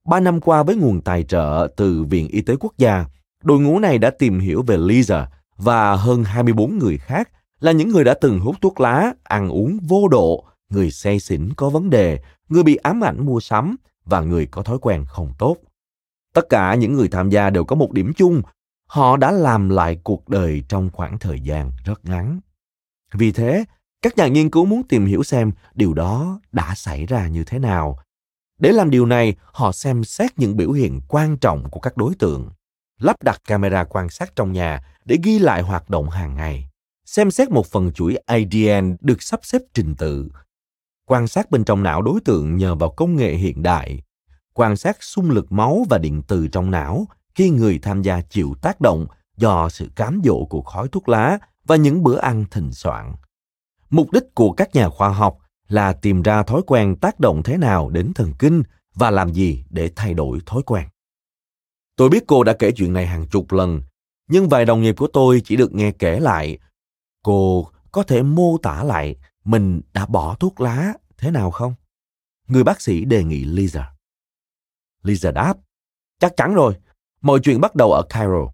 Ba 0.07 0.19
năm 0.19 0.41
qua 0.41 0.63
với 0.63 0.75
nguồn 0.75 1.01
tài 1.01 1.23
trợ 1.23 1.67
từ 1.77 2.03
Viện 2.03 2.27
Y 2.27 2.41
tế 2.41 2.55
Quốc 2.59 2.73
gia, 2.77 3.05
đội 3.43 3.59
ngũ 3.59 3.79
này 3.79 3.97
đã 3.97 4.09
tìm 4.09 4.39
hiểu 4.39 4.61
về 4.61 4.77
Lisa 4.77 5.29
và 5.57 5.95
hơn 5.95 6.23
24 6.23 6.77
người 6.77 6.97
khác 6.97 7.29
là 7.59 7.71
những 7.71 7.89
người 7.89 8.03
đã 8.03 8.13
từng 8.21 8.39
hút 8.39 8.55
thuốc 8.61 8.79
lá, 8.79 9.13
ăn 9.23 9.49
uống 9.49 9.79
vô 9.81 10.07
độ, 10.07 10.45
người 10.69 10.91
say 10.91 11.19
xỉn 11.19 11.53
có 11.53 11.69
vấn 11.69 11.89
đề, 11.89 12.19
người 12.49 12.63
bị 12.63 12.75
ám 12.75 13.03
ảnh 13.03 13.25
mua 13.25 13.39
sắm 13.39 13.75
và 14.05 14.21
người 14.21 14.45
có 14.45 14.63
thói 14.63 14.77
quen 14.81 15.05
không 15.07 15.33
tốt. 15.37 15.57
Tất 16.33 16.49
cả 16.49 16.75
những 16.75 16.93
người 16.93 17.07
tham 17.07 17.29
gia 17.29 17.49
đều 17.49 17.63
có 17.63 17.75
một 17.75 17.91
điểm 17.91 18.13
chung, 18.13 18.41
họ 18.87 19.17
đã 19.17 19.31
làm 19.31 19.69
lại 19.69 19.99
cuộc 20.03 20.29
đời 20.29 20.63
trong 20.69 20.89
khoảng 20.93 21.19
thời 21.19 21.39
gian 21.39 21.71
rất 21.85 22.05
ngắn. 22.05 22.39
Vì 23.13 23.31
thế, 23.31 23.65
các 24.01 24.17
nhà 24.17 24.27
nghiên 24.27 24.49
cứu 24.49 24.65
muốn 24.65 24.83
tìm 24.83 25.05
hiểu 25.05 25.23
xem 25.23 25.51
điều 25.73 25.93
đó 25.93 26.39
đã 26.51 26.73
xảy 26.75 27.05
ra 27.05 27.27
như 27.27 27.43
thế 27.43 27.59
nào. 27.59 27.99
Để 28.59 28.71
làm 28.71 28.89
điều 28.89 29.05
này, 29.05 29.35
họ 29.43 29.71
xem 29.71 30.03
xét 30.03 30.39
những 30.39 30.57
biểu 30.57 30.71
hiện 30.71 31.01
quan 31.07 31.37
trọng 31.37 31.69
của 31.69 31.79
các 31.79 31.97
đối 31.97 32.15
tượng, 32.15 32.49
lắp 32.99 33.23
đặt 33.23 33.41
camera 33.47 33.83
quan 33.83 34.09
sát 34.09 34.35
trong 34.35 34.51
nhà 34.51 34.83
để 35.05 35.17
ghi 35.23 35.39
lại 35.39 35.61
hoạt 35.61 35.89
động 35.89 36.09
hàng 36.09 36.35
ngày, 36.35 36.69
xem 37.05 37.31
xét 37.31 37.49
một 37.49 37.65
phần 37.67 37.91
chuỗi 37.91 38.15
ADN 38.25 38.95
được 39.01 39.23
sắp 39.23 39.39
xếp 39.43 39.61
trình 39.73 39.95
tự, 39.95 40.29
quan 41.05 41.27
sát 41.27 41.51
bên 41.51 41.63
trong 41.63 41.83
não 41.83 42.01
đối 42.01 42.19
tượng 42.21 42.57
nhờ 42.57 42.75
vào 42.75 42.89
công 42.89 43.15
nghệ 43.15 43.33
hiện 43.33 43.63
đại, 43.63 44.01
quan 44.53 44.77
sát 44.77 45.03
xung 45.03 45.31
lực 45.31 45.51
máu 45.51 45.85
và 45.89 45.97
điện 45.97 46.21
từ 46.27 46.47
trong 46.47 46.71
não 46.71 47.05
khi 47.35 47.49
người 47.49 47.79
tham 47.79 48.01
gia 48.01 48.21
chịu 48.21 48.55
tác 48.61 48.81
động 48.81 49.07
do 49.37 49.69
sự 49.69 49.89
cám 49.95 50.21
dỗ 50.23 50.45
của 50.45 50.61
khói 50.61 50.87
thuốc 50.87 51.09
lá 51.09 51.37
và 51.65 51.75
những 51.75 52.03
bữa 52.03 52.17
ăn 52.17 52.45
thịnh 52.51 52.71
soạn. 52.71 53.13
Mục 53.89 54.11
đích 54.11 54.23
của 54.35 54.51
các 54.51 54.75
nhà 54.75 54.89
khoa 54.89 55.09
học 55.09 55.37
là 55.67 55.93
tìm 55.93 56.21
ra 56.21 56.43
thói 56.43 56.61
quen 56.67 56.95
tác 56.95 57.19
động 57.19 57.43
thế 57.43 57.57
nào 57.57 57.89
đến 57.89 58.13
thần 58.13 58.33
kinh 58.39 58.63
và 58.95 59.11
làm 59.11 59.33
gì 59.33 59.63
để 59.69 59.91
thay 59.95 60.13
đổi 60.13 60.39
thói 60.45 60.61
quen. 60.63 60.87
Tôi 61.95 62.09
biết 62.09 62.23
cô 62.27 62.43
đã 62.43 62.53
kể 62.59 62.71
chuyện 62.71 62.93
này 62.93 63.05
hàng 63.05 63.27
chục 63.27 63.51
lần, 63.51 63.81
nhưng 64.29 64.49
vài 64.49 64.65
đồng 64.65 64.81
nghiệp 64.81 64.95
của 64.97 65.07
tôi 65.13 65.41
chỉ 65.45 65.55
được 65.55 65.73
nghe 65.73 65.91
kể 65.91 66.19
lại. 66.19 66.57
Cô 67.23 67.67
có 67.91 68.03
thể 68.03 68.23
mô 68.23 68.57
tả 68.57 68.83
lại 68.83 69.15
mình 69.43 69.81
đã 69.93 70.05
bỏ 70.05 70.35
thuốc 70.35 70.61
lá 70.61 70.93
thế 71.17 71.31
nào 71.31 71.51
không? 71.51 71.73
Người 72.47 72.63
bác 72.63 72.81
sĩ 72.81 73.05
đề 73.05 73.23
nghị 73.23 73.45
Lisa. 73.45 73.93
Lisa 75.03 75.31
đáp, 75.31 75.57
chắc 76.19 76.33
chắn 76.37 76.53
rồi, 76.53 76.75
mọi 77.21 77.39
chuyện 77.43 77.61
bắt 77.61 77.75
đầu 77.75 77.91
ở 77.91 78.03
Cairo. 78.09 78.51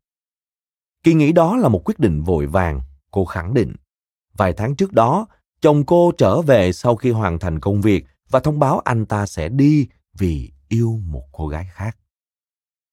Kỳ 1.04 1.14
nghĩ 1.14 1.32
đó 1.32 1.58
là 1.58 1.68
một 1.70 1.82
quyết 1.86 2.00
định 2.00 2.24
vội 2.24 2.46
vàng, 2.46 2.82
cô 3.12 3.26
khẳng 3.26 3.54
định. 3.54 3.76
Vài 4.38 4.54
tháng 4.54 4.76
trước 4.76 4.94
đó, 4.94 5.28
chồng 5.62 5.86
cô 5.86 6.12
trở 6.18 6.42
về 6.42 6.72
sau 6.72 6.96
khi 6.96 7.12
hoàn 7.12 7.40
thành 7.40 7.60
công 7.60 7.82
việc 7.82 8.06
và 8.30 8.40
thông 8.40 8.60
báo 8.60 8.80
anh 8.80 9.06
ta 9.06 9.26
sẽ 9.26 9.50
đi 9.50 9.88
vì 10.18 10.52
yêu 10.68 11.00
một 11.06 11.24
cô 11.32 11.48
gái 11.48 11.68
khác. 11.72 11.98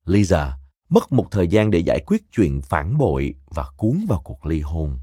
Lisa 0.06 0.56
mất 0.88 1.12
một 1.12 1.26
thời 1.30 1.49
gian 1.49 1.70
để 1.70 1.78
giải 1.78 2.00
quyết 2.06 2.23
chuyện 2.32 2.61
phản 2.62 2.99
bội 2.99 3.35
và 3.47 3.66
cuốn 3.76 4.04
vào 4.09 4.20
cuộc 4.25 4.47
ly 4.47 4.61
hôn. 4.61 4.99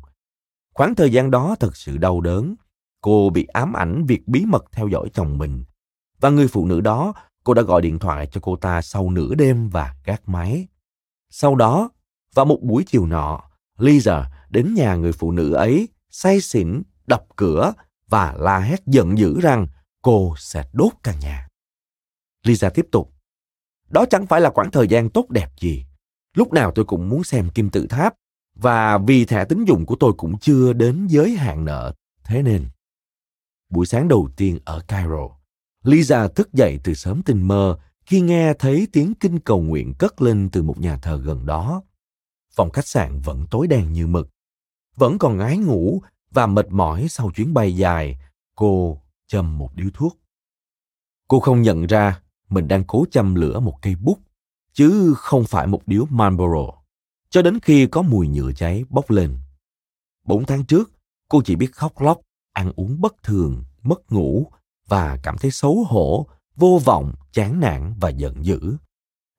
Khoảng 0.74 0.96
thời 0.96 1.12
gian 1.12 1.32
đó 1.32 1.56
thật 1.60 1.78
sự 1.78 1.98
đau 1.98 2.22
đớn. 2.22 2.56
Cô 3.02 3.30
bị 3.30 3.46
ám 3.46 3.74
ảnh 3.74 4.06
việc 4.06 4.28
bí 4.28 4.46
mật 4.46 4.66
theo 4.72 4.88
dõi 4.88 5.10
chồng 5.14 5.38
mình. 5.38 5.64
Và 6.20 6.30
người 6.30 6.48
phụ 6.48 6.66
nữ 6.66 6.82
đó, 6.82 7.14
cô 7.44 7.54
đã 7.54 7.62
gọi 7.62 7.82
điện 7.82 8.00
thoại 8.00 8.28
cho 8.32 8.42
cô 8.42 8.56
ta 8.56 8.82
sau 8.82 9.10
nửa 9.10 9.36
đêm 9.36 9.70
và 9.70 9.96
gác 10.06 10.30
máy. 10.30 10.68
Sau 11.30 11.56
đó, 11.56 11.90
vào 12.34 12.46
một 12.46 12.60
buổi 12.62 12.84
chiều 12.88 13.06
nọ, 13.06 13.44
Lisa 13.78 14.32
đến 14.50 14.74
nhà 14.74 14.96
người 14.96 15.12
phụ 15.12 15.32
nữ 15.32 15.54
ấy, 15.54 15.88
say 16.20 16.42
xỉn, 16.42 16.82
đập 17.08 17.26
cửa 17.36 17.74
và 18.10 18.36
la 18.40 18.60
hét 18.60 18.86
giận 18.86 19.18
dữ 19.18 19.40
rằng 19.40 19.68
cô 20.02 20.36
sẽ 20.38 20.70
đốt 20.74 20.94
căn 21.04 21.20
nhà. 21.20 21.48
Lisa 22.44 22.70
tiếp 22.70 22.88
tục. 22.92 23.14
Đó 23.90 24.06
chẳng 24.10 24.28
phải 24.28 24.42
là 24.42 24.50
khoảng 24.50 24.72
thời 24.72 24.88
gian 24.88 25.10
tốt 25.10 25.30
đẹp 25.30 25.50
gì. 25.60 25.86
Lúc 26.36 26.54
nào 26.54 26.72
tôi 26.76 26.86
cũng 26.86 27.10
muốn 27.10 27.24
xem 27.24 27.50
kim 27.50 27.70
tự 27.70 27.88
tháp 27.88 28.14
và 28.56 28.98
vì 28.98 29.26
thẻ 29.26 29.46
tín 29.46 29.66
dụng 29.66 29.86
của 29.86 29.96
tôi 30.00 30.14
cũng 30.18 30.40
chưa 30.40 30.74
đến 30.74 31.08
giới 31.08 31.32
hạn 31.32 31.66
nợ. 31.66 31.94
Thế 32.24 32.44
nên, 32.44 32.66
buổi 33.70 33.86
sáng 33.86 34.08
đầu 34.08 34.30
tiên 34.38 34.60
ở 34.66 34.82
Cairo, 34.88 35.30
Lisa 35.84 36.28
thức 36.28 36.54
dậy 36.54 36.80
từ 36.84 36.94
sớm 36.94 37.22
tinh 37.24 37.48
mơ 37.48 37.80
khi 38.06 38.22
nghe 38.22 38.54
thấy 38.54 38.88
tiếng 38.92 39.14
kinh 39.20 39.40
cầu 39.40 39.62
nguyện 39.62 39.94
cất 40.00 40.22
lên 40.22 40.50
từ 40.52 40.64
một 40.64 40.80
nhà 40.80 40.98
thờ 40.98 41.22
gần 41.24 41.46
đó. 41.46 41.84
Phòng 42.56 42.70
khách 42.70 42.88
sạn 42.88 43.20
vẫn 43.20 43.46
tối 43.52 43.68
đen 43.68 43.94
như 43.94 44.08
mực. 44.08 44.30
Vẫn 44.98 45.18
còn 45.18 45.38
ngái 45.38 45.58
ngủ 45.58 46.02
và 46.32 46.48
mệt 46.48 46.68
mỏi 46.70 47.08
sau 47.10 47.32
chuyến 47.32 47.54
bay 47.54 47.76
dài, 47.76 48.18
cô 48.56 49.02
châm 49.28 49.58
một 49.58 49.76
điếu 49.76 49.88
thuốc. 49.94 50.18
Cô 51.28 51.40
không 51.40 51.62
nhận 51.62 51.86
ra 51.86 52.22
mình 52.50 52.68
đang 52.68 52.84
cố 52.84 53.06
châm 53.12 53.36
lửa 53.36 53.60
một 53.60 53.82
cây 53.82 53.96
bút, 53.96 54.20
chứ 54.74 55.14
không 55.18 55.44
phải 55.44 55.68
một 55.68 55.82
điếu 55.86 56.06
Marlboro, 56.10 56.72
cho 57.30 57.42
đến 57.42 57.60
khi 57.60 57.88
có 57.88 58.02
mùi 58.02 58.28
nhựa 58.28 58.52
cháy 58.52 58.84
bốc 58.90 59.12
lên. 59.12 59.38
Bốn 60.26 60.46
tháng 60.46 60.64
trước, 60.64 60.92
cô 61.30 61.42
chỉ 61.46 61.56
biết 61.56 61.74
khóc 61.74 62.02
lóc, 62.02 62.22
ăn 62.54 62.72
uống 62.76 63.02
bất 63.02 63.24
thường, 63.24 63.64
mất 63.84 64.12
ngủ 64.12 64.52
và 64.88 65.20
cảm 65.24 65.38
thấy 65.38 65.52
xấu 65.52 65.84
hổ, 65.84 66.28
vô 66.56 66.82
vọng, 66.86 67.14
chán 67.32 67.60
nản 67.60 67.94
và 68.00 68.10
giận 68.10 68.46
dữ. 68.46 68.78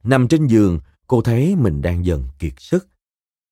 Nằm 0.03 0.29
trên 0.29 0.47
giường, 0.47 0.81
cô 1.07 1.23
thấy 1.23 1.57
mình 1.57 1.83
đang 1.83 2.05
dần 2.05 2.25
kiệt 2.39 2.53
sức. 2.57 2.89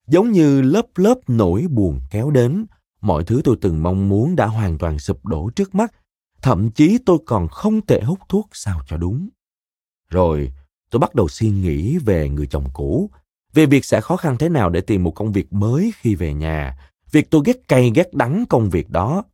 Giống 0.07 0.33
như 0.33 0.63
lớp 0.63 0.87
lớp 0.97 1.19
nỗi 1.27 1.67
buồn 1.71 2.01
kéo 2.11 2.31
đến, 2.31 2.67
mọi 3.01 3.25
thứ 3.25 3.41
tôi 3.45 3.57
từng 3.61 3.83
mong 3.83 4.09
muốn 4.09 4.37
đã 4.37 4.47
hoàn 4.47 4.79
toàn 4.79 4.99
sụp 4.99 5.27
đổ 5.27 5.51
trước 5.57 5.75
mắt, 5.75 5.93
thậm 6.43 6.71
chí 6.71 6.99
tôi 7.07 7.19
còn 7.27 7.49
không 7.49 7.87
thể 7.87 8.01
hút 8.03 8.19
thuốc 8.29 8.49
sao 8.53 8.81
cho 8.87 8.97
đúng. 8.97 9.29
Rồi, 10.11 10.53
tôi 10.91 11.01
bắt 11.01 11.15
đầu 11.15 11.29
suy 11.29 11.51
nghĩ 11.51 11.99
về 11.99 12.29
người 12.29 12.47
chồng 12.47 12.69
cũ, 12.73 13.11
về 13.55 13.67
việc 13.67 13.85
sẽ 13.85 14.01
khó 14.01 14.17
khăn 14.17 14.37
thế 14.39 14.49
nào 14.49 14.71
để 14.71 14.81
tìm 14.81 15.03
một 15.03 15.11
công 15.11 15.33
việc 15.33 15.53
mới 15.53 15.93
khi 15.97 16.15
về 16.15 16.35
nhà, 16.35 16.79
việc 17.11 17.31
tôi 17.31 17.43
ghét 17.45 17.69
cay 17.69 17.91
ghét 17.95 18.15
đắng 18.15 18.45
công 18.49 18.71
việc 18.71 18.91
đó. 18.91 19.25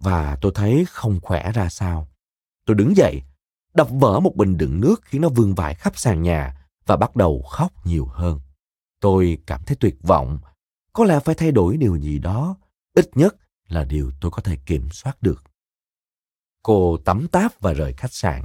Và 0.00 0.38
tôi 0.40 0.52
thấy 0.54 0.84
không 0.88 1.20
khỏe 1.22 1.52
ra 1.52 1.68
sao. 1.68 2.08
Tôi 2.66 2.74
đứng 2.74 2.96
dậy, 2.96 3.22
đập 3.74 3.88
vỡ 3.90 4.20
một 4.20 4.36
bình 4.36 4.56
đựng 4.56 4.80
nước 4.80 5.02
khiến 5.04 5.20
nó 5.20 5.28
vương 5.28 5.54
vãi 5.54 5.74
khắp 5.74 5.92
sàn 5.96 6.22
nhà 6.22 6.66
và 6.86 6.96
bắt 6.96 7.16
đầu 7.16 7.42
khóc 7.42 7.86
nhiều 7.86 8.06
hơn. 8.06 8.40
Tôi 9.04 9.38
cảm 9.46 9.60
thấy 9.66 9.76
tuyệt 9.80 9.96
vọng. 10.02 10.38
Có 10.92 11.04
lẽ 11.04 11.20
phải 11.20 11.34
thay 11.34 11.52
đổi 11.52 11.76
điều 11.76 11.96
gì 11.96 12.18
đó, 12.18 12.56
ít 12.94 13.10
nhất 13.14 13.36
là 13.68 13.84
điều 13.84 14.10
tôi 14.20 14.30
có 14.30 14.42
thể 14.42 14.56
kiểm 14.66 14.88
soát 14.90 15.22
được. 15.22 15.44
Cô 16.62 16.96
tắm 17.04 17.28
táp 17.28 17.60
và 17.60 17.72
rời 17.72 17.92
khách 17.92 18.12
sạn. 18.12 18.44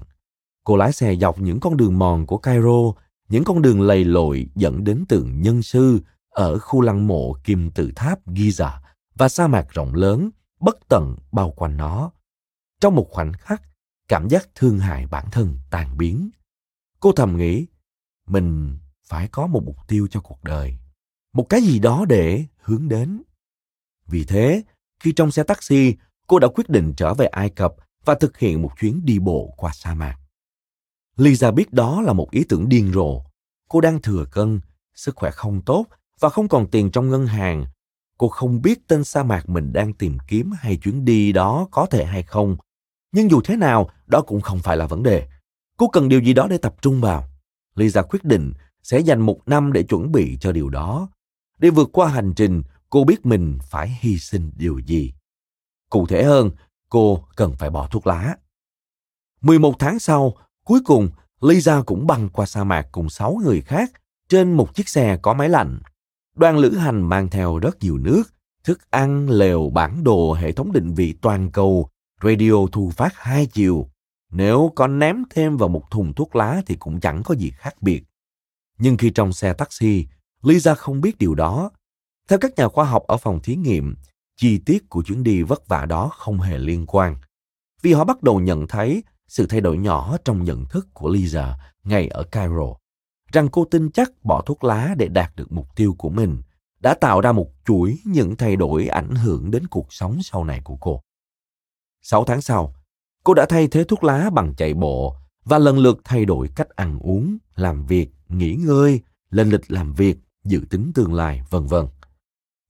Cô 0.64 0.76
lái 0.76 0.92
xe 0.92 1.16
dọc 1.16 1.40
những 1.40 1.60
con 1.60 1.78
đường 1.78 2.00
mòn 2.00 2.28
của 2.28 2.38
Cairo, 2.38 2.94
những 3.30 3.44
con 3.44 3.62
đường 3.62 3.82
lầy 3.82 4.06
lội 4.06 4.50
dẫn 4.56 4.84
đến 4.84 5.06
tượng 5.10 5.42
nhân 5.42 5.62
sư 5.62 6.00
ở 6.30 6.60
khu 6.60 6.82
lăng 6.82 7.08
mộ 7.08 7.34
kim 7.44 7.72
tự 7.72 7.92
tháp 7.96 8.28
Giza 8.28 8.80
và 9.16 9.30
sa 9.30 9.48
mạc 9.48 9.68
rộng 9.70 9.96
lớn, 9.96 10.30
bất 10.60 10.78
tận 10.90 11.16
bao 11.32 11.52
quanh 11.52 11.78
nó. 11.78 12.12
Trong 12.82 12.96
một 12.96 13.08
khoảnh 13.12 13.34
khắc, 13.34 13.62
cảm 14.08 14.28
giác 14.30 14.50
thương 14.56 14.80
hại 14.80 15.08
bản 15.08 15.26
thân 15.32 15.58
tan 15.70 15.98
biến. 15.98 16.30
Cô 17.00 17.12
thầm 17.12 17.38
nghĩ, 17.38 17.68
mình 18.28 18.78
phải 19.10 19.28
có 19.28 19.48
một 19.48 19.64
mục 19.66 19.88
tiêu 19.88 20.08
cho 20.12 20.20
cuộc 20.20 20.44
đời, 20.44 20.78
một 21.34 21.46
cái 21.50 21.62
gì 21.62 21.80
đó 21.80 22.06
để 22.10 22.46
hướng 22.58 22.88
đến. 22.88 23.22
Vì 24.08 24.24
thế, 24.24 24.64
khi 25.00 25.14
trong 25.16 25.32
xe 25.32 25.44
taxi, 25.44 25.96
cô 26.28 26.40
đã 26.40 26.48
quyết 26.48 26.70
định 26.70 26.94
trở 26.98 27.14
về 27.14 27.26
ai 27.26 27.50
cập 27.50 27.76
và 28.06 28.16
thực 28.16 28.38
hiện 28.38 28.62
một 28.62 28.72
chuyến 28.80 29.06
đi 29.06 29.20
bộ 29.20 29.54
qua 29.58 29.72
sa 29.74 29.94
mạc. 29.94 30.18
Lisa 31.18 31.52
biết 31.52 31.74
đó 31.74 32.02
là 32.02 32.14
một 32.14 32.32
ý 32.32 32.44
tưởng 32.50 32.70
điên 32.70 32.92
rồ. 32.94 33.22
Cô 33.70 33.82
đang 33.82 34.02
thừa 34.02 34.26
cân, 34.32 34.62
sức 34.96 35.16
khỏe 35.16 35.32
không 35.32 35.62
tốt 35.62 35.86
và 36.20 36.30
không 36.30 36.48
còn 36.48 36.68
tiền 36.68 36.92
trong 36.92 37.10
ngân 37.10 37.28
hàng. 37.28 37.66
Cô 38.18 38.28
không 38.28 38.62
biết 38.62 38.88
tên 38.88 39.04
sa 39.04 39.24
mạc 39.24 39.50
mình 39.50 39.74
đang 39.74 39.94
tìm 39.94 40.18
kiếm 40.28 40.52
hay 40.60 40.78
chuyến 40.78 41.06
đi 41.06 41.32
đó 41.32 41.68
có 41.72 41.86
thể 41.86 42.06
hay 42.06 42.24
không. 42.24 42.58
Nhưng 43.12 43.30
dù 43.30 43.42
thế 43.42 43.56
nào, 43.56 43.90
đó 44.08 44.22
cũng 44.22 44.42
không 44.42 44.60
phải 44.60 44.78
là 44.78 44.88
vấn 44.88 45.04
đề. 45.04 45.28
Cô 45.78 45.88
cần 45.88 46.10
điều 46.10 46.20
gì 46.20 46.34
đó 46.34 46.48
để 46.50 46.58
tập 46.58 46.76
trung 46.82 47.02
vào. 47.02 47.30
Lisa 47.76 48.02
quyết 48.02 48.24
định 48.24 48.54
sẽ 48.90 49.00
dành 49.00 49.22
một 49.22 49.40
năm 49.46 49.74
để 49.74 49.84
chuẩn 49.84 50.12
bị 50.12 50.38
cho 50.42 50.52
điều 50.52 50.70
đó. 50.70 51.10
Để 51.60 51.70
vượt 51.70 51.90
qua 51.94 52.08
hành 52.08 52.34
trình, 52.36 52.64
cô 52.90 53.04
biết 53.04 53.26
mình 53.26 53.58
phải 53.64 53.98
hy 54.02 54.18
sinh 54.18 54.52
điều 54.56 54.80
gì. 54.80 55.14
Cụ 55.90 56.06
thể 56.06 56.24
hơn, 56.24 56.52
cô 56.90 57.24
cần 57.36 57.56
phải 57.56 57.70
bỏ 57.70 57.88
thuốc 57.88 58.08
lá. 58.08 58.36
11 59.42 59.76
tháng 59.80 60.00
sau, 60.00 60.34
cuối 60.66 60.80
cùng, 60.86 61.10
lisa 61.42 61.82
cũng 61.86 62.08
băng 62.08 62.30
qua 62.30 62.46
sa 62.46 62.64
mạc 62.64 62.88
cùng 62.92 63.10
6 63.10 63.40
người 63.44 63.62
khác 63.62 63.92
trên 64.30 64.54
một 64.54 64.76
chiếc 64.76 64.90
xe 64.90 65.18
có 65.22 65.34
máy 65.34 65.50
lạnh. 65.50 65.80
Đoàn 66.36 66.58
lữ 66.58 66.76
hành 66.76 67.02
mang 67.02 67.30
theo 67.30 67.58
rất 67.58 67.78
nhiều 67.80 67.98
nước, 67.98 68.24
thức 68.64 68.92
ăn, 68.92 69.30
lều, 69.30 69.70
bản 69.70 70.04
đồ, 70.04 70.34
hệ 70.34 70.52
thống 70.52 70.72
định 70.72 70.94
vị 70.94 71.14
toàn 71.22 71.52
cầu, 71.52 71.90
radio 72.24 72.54
thu 72.72 72.90
phát 72.90 73.14
hai 73.16 73.46
chiều. 73.46 73.90
Nếu 74.32 74.72
có 74.76 74.88
ném 74.88 75.24
thêm 75.30 75.58
vào 75.58 75.70
một 75.70 75.92
thùng 75.92 76.14
thuốc 76.14 76.36
lá 76.36 76.62
thì 76.66 76.76
cũng 76.76 77.00
chẳng 77.00 77.24
có 77.24 77.36
gì 77.36 77.52
khác 77.52 77.82
biệt 77.82 78.09
nhưng 78.80 78.98
khi 78.98 79.10
trong 79.10 79.34
xe 79.34 79.54
taxi 79.54 80.08
lisa 80.44 80.76
không 80.76 81.02
biết 81.02 81.18
điều 81.18 81.36
đó 81.36 81.72
theo 82.30 82.40
các 82.40 82.52
nhà 82.58 82.68
khoa 82.68 82.86
học 82.86 83.04
ở 83.08 83.18
phòng 83.18 83.40
thí 83.44 83.56
nghiệm 83.56 83.96
chi 84.38 84.58
tiết 84.66 84.90
của 84.90 85.04
chuyến 85.04 85.24
đi 85.24 85.42
vất 85.42 85.68
vả 85.68 85.86
đó 85.86 86.10
không 86.18 86.40
hề 86.40 86.58
liên 86.58 86.86
quan 86.86 87.16
vì 87.82 87.94
họ 87.94 88.04
bắt 88.04 88.24
đầu 88.24 88.40
nhận 88.40 88.68
thấy 88.68 89.04
sự 89.28 89.46
thay 89.46 89.62
đổi 89.62 89.78
nhỏ 89.78 90.18
trong 90.26 90.44
nhận 90.44 90.66
thức 90.66 90.88
của 90.94 91.10
lisa 91.10 91.58
ngay 91.84 92.08
ở 92.08 92.24
cairo 92.24 92.76
rằng 93.32 93.50
cô 93.50 93.66
tin 93.66 93.92
chắc 93.92 94.12
bỏ 94.24 94.42
thuốc 94.42 94.64
lá 94.64 94.96
để 94.98 95.08
đạt 95.08 95.36
được 95.36 95.52
mục 95.52 95.76
tiêu 95.76 95.96
của 95.98 96.10
mình 96.10 96.42
đã 96.80 96.94
tạo 96.94 97.22
ra 97.22 97.32
một 97.32 97.48
chuỗi 97.66 97.98
những 98.06 98.36
thay 98.36 98.56
đổi 98.56 98.88
ảnh 98.88 99.16
hưởng 99.16 99.52
đến 99.52 99.68
cuộc 99.68 99.94
sống 99.94 100.20
sau 100.24 100.44
này 100.44 100.62
của 100.64 100.76
cô. 100.76 101.02
Sáu 102.02 102.24
tháng 102.26 102.42
sau, 102.42 102.74
cô 103.24 103.34
đã 103.34 103.46
thay 103.50 103.68
thế 103.68 103.84
thuốc 103.84 104.04
lá 104.04 104.30
bằng 104.30 104.56
chạy 104.56 104.74
bộ 104.74 105.16
và 105.46 105.58
lần 105.58 105.78
lượt 105.78 105.98
thay 106.04 106.26
đổi 106.26 106.50
cách 106.56 106.70
ăn 106.70 107.00
uống, 107.00 107.38
làm 107.56 107.86
việc, 107.86 108.10
nghỉ 108.30 108.56
ngơi, 108.56 109.02
lên 109.30 109.50
lịch 109.50 109.72
làm 109.72 109.94
việc, 109.94 110.18
dự 110.44 110.62
tính 110.70 110.92
tương 110.96 111.14
lai, 111.14 111.42
vân 111.50 111.66
vân. 111.66 111.88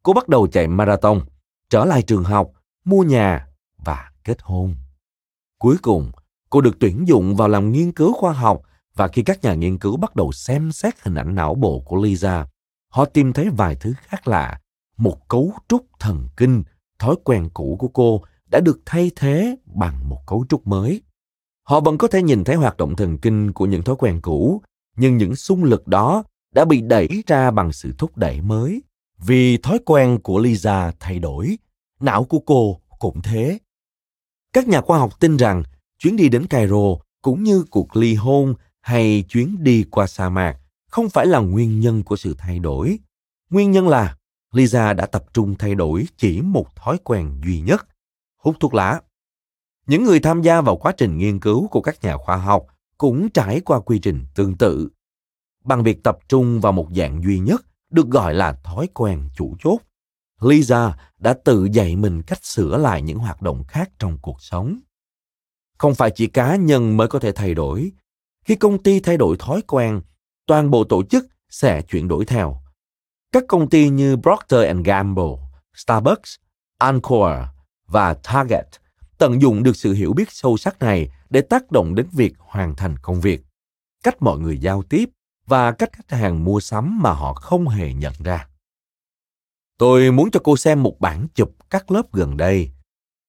Cô 0.03 0.13
bắt 0.13 0.27
đầu 0.27 0.47
chạy 0.47 0.67
marathon, 0.67 1.21
trở 1.69 1.85
lại 1.85 2.01
trường 2.01 2.23
học, 2.23 2.51
mua 2.85 3.03
nhà 3.03 3.47
và 3.85 4.11
kết 4.23 4.37
hôn. 4.41 4.75
Cuối 5.59 5.77
cùng, 5.81 6.11
cô 6.49 6.61
được 6.61 6.77
tuyển 6.79 7.07
dụng 7.07 7.35
vào 7.35 7.47
làm 7.47 7.71
nghiên 7.71 7.91
cứu 7.91 8.13
khoa 8.13 8.33
học 8.33 8.61
và 8.95 9.07
khi 9.07 9.23
các 9.23 9.41
nhà 9.41 9.53
nghiên 9.53 9.77
cứu 9.77 9.97
bắt 9.97 10.15
đầu 10.15 10.31
xem 10.31 10.71
xét 10.71 11.01
hình 11.01 11.15
ảnh 11.15 11.35
não 11.35 11.55
bộ 11.55 11.79
của 11.79 11.95
Lisa, 11.95 12.47
họ 12.89 13.05
tìm 13.05 13.33
thấy 13.33 13.49
vài 13.49 13.75
thứ 13.75 13.93
khác 13.97 14.27
lạ. 14.27 14.59
Một 14.97 15.27
cấu 15.27 15.53
trúc 15.67 15.85
thần 15.99 16.27
kinh, 16.37 16.63
thói 16.99 17.15
quen 17.23 17.49
cũ 17.53 17.75
của 17.79 17.87
cô 17.87 18.21
đã 18.47 18.59
được 18.59 18.79
thay 18.85 19.11
thế 19.15 19.55
bằng 19.65 20.09
một 20.09 20.19
cấu 20.27 20.45
trúc 20.49 20.67
mới. 20.67 21.01
Họ 21.63 21.79
vẫn 21.79 21.97
có 21.97 22.07
thể 22.07 22.23
nhìn 22.23 22.43
thấy 22.43 22.55
hoạt 22.55 22.77
động 22.77 22.95
thần 22.95 23.17
kinh 23.17 23.53
của 23.53 23.65
những 23.65 23.83
thói 23.83 23.95
quen 23.95 24.19
cũ, 24.21 24.61
nhưng 24.99 25.17
những 25.17 25.35
xung 25.35 25.63
lực 25.63 25.87
đó 25.87 26.23
đã 26.55 26.65
bị 26.65 26.81
đẩy 26.81 27.23
ra 27.27 27.51
bằng 27.51 27.73
sự 27.73 27.93
thúc 27.97 28.17
đẩy 28.17 28.41
mới. 28.41 28.81
Vì 29.17 29.57
thói 29.57 29.79
quen 29.85 30.19
của 30.23 30.39
Lisa 30.39 30.91
thay 30.99 31.19
đổi, 31.19 31.57
não 31.99 32.23
của 32.23 32.39
cô 32.39 32.79
cũng 32.99 33.21
thế. 33.21 33.59
Các 34.53 34.67
nhà 34.67 34.81
khoa 34.81 34.97
học 34.97 35.19
tin 35.19 35.37
rằng 35.37 35.63
chuyến 35.99 36.15
đi 36.15 36.29
đến 36.29 36.47
Cairo 36.47 36.95
cũng 37.21 37.43
như 37.43 37.65
cuộc 37.71 37.95
ly 37.95 38.15
hôn 38.15 38.53
hay 38.81 39.23
chuyến 39.29 39.63
đi 39.63 39.85
qua 39.91 40.07
sa 40.07 40.29
mạc 40.29 40.57
không 40.89 41.09
phải 41.09 41.25
là 41.25 41.39
nguyên 41.39 41.79
nhân 41.79 42.03
của 42.03 42.15
sự 42.15 42.35
thay 42.37 42.59
đổi. 42.59 42.99
Nguyên 43.49 43.71
nhân 43.71 43.87
là 43.87 44.17
Lisa 44.53 44.93
đã 44.93 45.05
tập 45.05 45.23
trung 45.33 45.55
thay 45.59 45.75
đổi 45.75 46.07
chỉ 46.17 46.41
một 46.41 46.75
thói 46.75 46.97
quen 47.03 47.41
duy 47.45 47.61
nhất, 47.61 47.87
hút 48.37 48.55
thuốc 48.59 48.73
lá. 48.73 49.01
Những 49.87 50.03
người 50.03 50.19
tham 50.19 50.41
gia 50.41 50.61
vào 50.61 50.77
quá 50.77 50.91
trình 50.97 51.17
nghiên 51.17 51.39
cứu 51.39 51.67
của 51.67 51.81
các 51.81 52.03
nhà 52.03 52.17
khoa 52.17 52.35
học 52.37 52.67
cũng 52.99 53.29
trải 53.29 53.59
qua 53.59 53.79
quy 53.79 53.99
trình 53.99 54.25
tương 54.35 54.57
tự. 54.57 54.89
Bằng 55.63 55.83
việc 55.83 56.03
tập 56.03 56.17
trung 56.27 56.61
vào 56.61 56.71
một 56.71 56.87
dạng 56.95 57.23
duy 57.23 57.39
nhất 57.39 57.61
được 57.89 58.07
gọi 58.07 58.33
là 58.33 58.53
thói 58.63 58.87
quen 58.93 59.29
chủ 59.35 59.55
chốt, 59.59 59.79
Lisa 60.41 60.97
đã 61.17 61.33
tự 61.45 61.67
dạy 61.71 61.95
mình 61.95 62.21
cách 62.21 62.45
sửa 62.45 62.77
lại 62.77 63.01
những 63.01 63.17
hoạt 63.17 63.41
động 63.41 63.63
khác 63.67 63.89
trong 63.99 64.17
cuộc 64.21 64.41
sống. 64.41 64.79
Không 65.77 65.95
phải 65.95 66.11
chỉ 66.15 66.27
cá 66.27 66.55
nhân 66.55 66.97
mới 66.97 67.07
có 67.07 67.19
thể 67.19 67.31
thay 67.31 67.53
đổi, 67.53 67.91
khi 68.45 68.55
công 68.55 68.83
ty 68.83 68.99
thay 68.99 69.17
đổi 69.17 69.35
thói 69.39 69.61
quen, 69.61 70.01
toàn 70.47 70.69
bộ 70.69 70.83
tổ 70.83 71.03
chức 71.03 71.25
sẽ 71.49 71.81
chuyển 71.81 72.07
đổi 72.07 72.25
theo. 72.25 72.61
Các 73.31 73.43
công 73.47 73.69
ty 73.69 73.89
như 73.89 74.17
Procter 74.17 74.85
Gamble, 74.85 75.35
Starbucks, 75.73 76.35
Encore 76.77 77.47
và 77.87 78.13
Target 78.13 78.67
tận 79.19 79.41
dụng 79.41 79.63
được 79.63 79.75
sự 79.75 79.93
hiểu 79.93 80.13
biết 80.13 80.31
sâu 80.31 80.57
sắc 80.57 80.79
này 80.79 81.09
để 81.29 81.41
tác 81.41 81.71
động 81.71 81.95
đến 81.95 82.07
việc 82.11 82.33
hoàn 82.37 82.75
thành 82.75 82.97
công 82.97 83.21
việc, 83.21 83.41
cách 84.03 84.21
mọi 84.21 84.39
người 84.39 84.57
giao 84.57 84.83
tiếp 84.83 85.09
và 85.45 85.71
cách 85.71 85.89
khách 85.93 86.17
hàng 86.17 86.43
mua 86.43 86.59
sắm 86.59 86.99
mà 87.01 87.11
họ 87.11 87.33
không 87.33 87.67
hề 87.67 87.93
nhận 87.93 88.13
ra. 88.23 88.47
Tôi 89.77 90.11
muốn 90.11 90.31
cho 90.31 90.39
cô 90.43 90.57
xem 90.57 90.83
một 90.83 90.99
bản 90.99 91.27
chụp 91.33 91.51
các 91.69 91.91
lớp 91.91 92.13
gần 92.13 92.37
đây. 92.37 92.71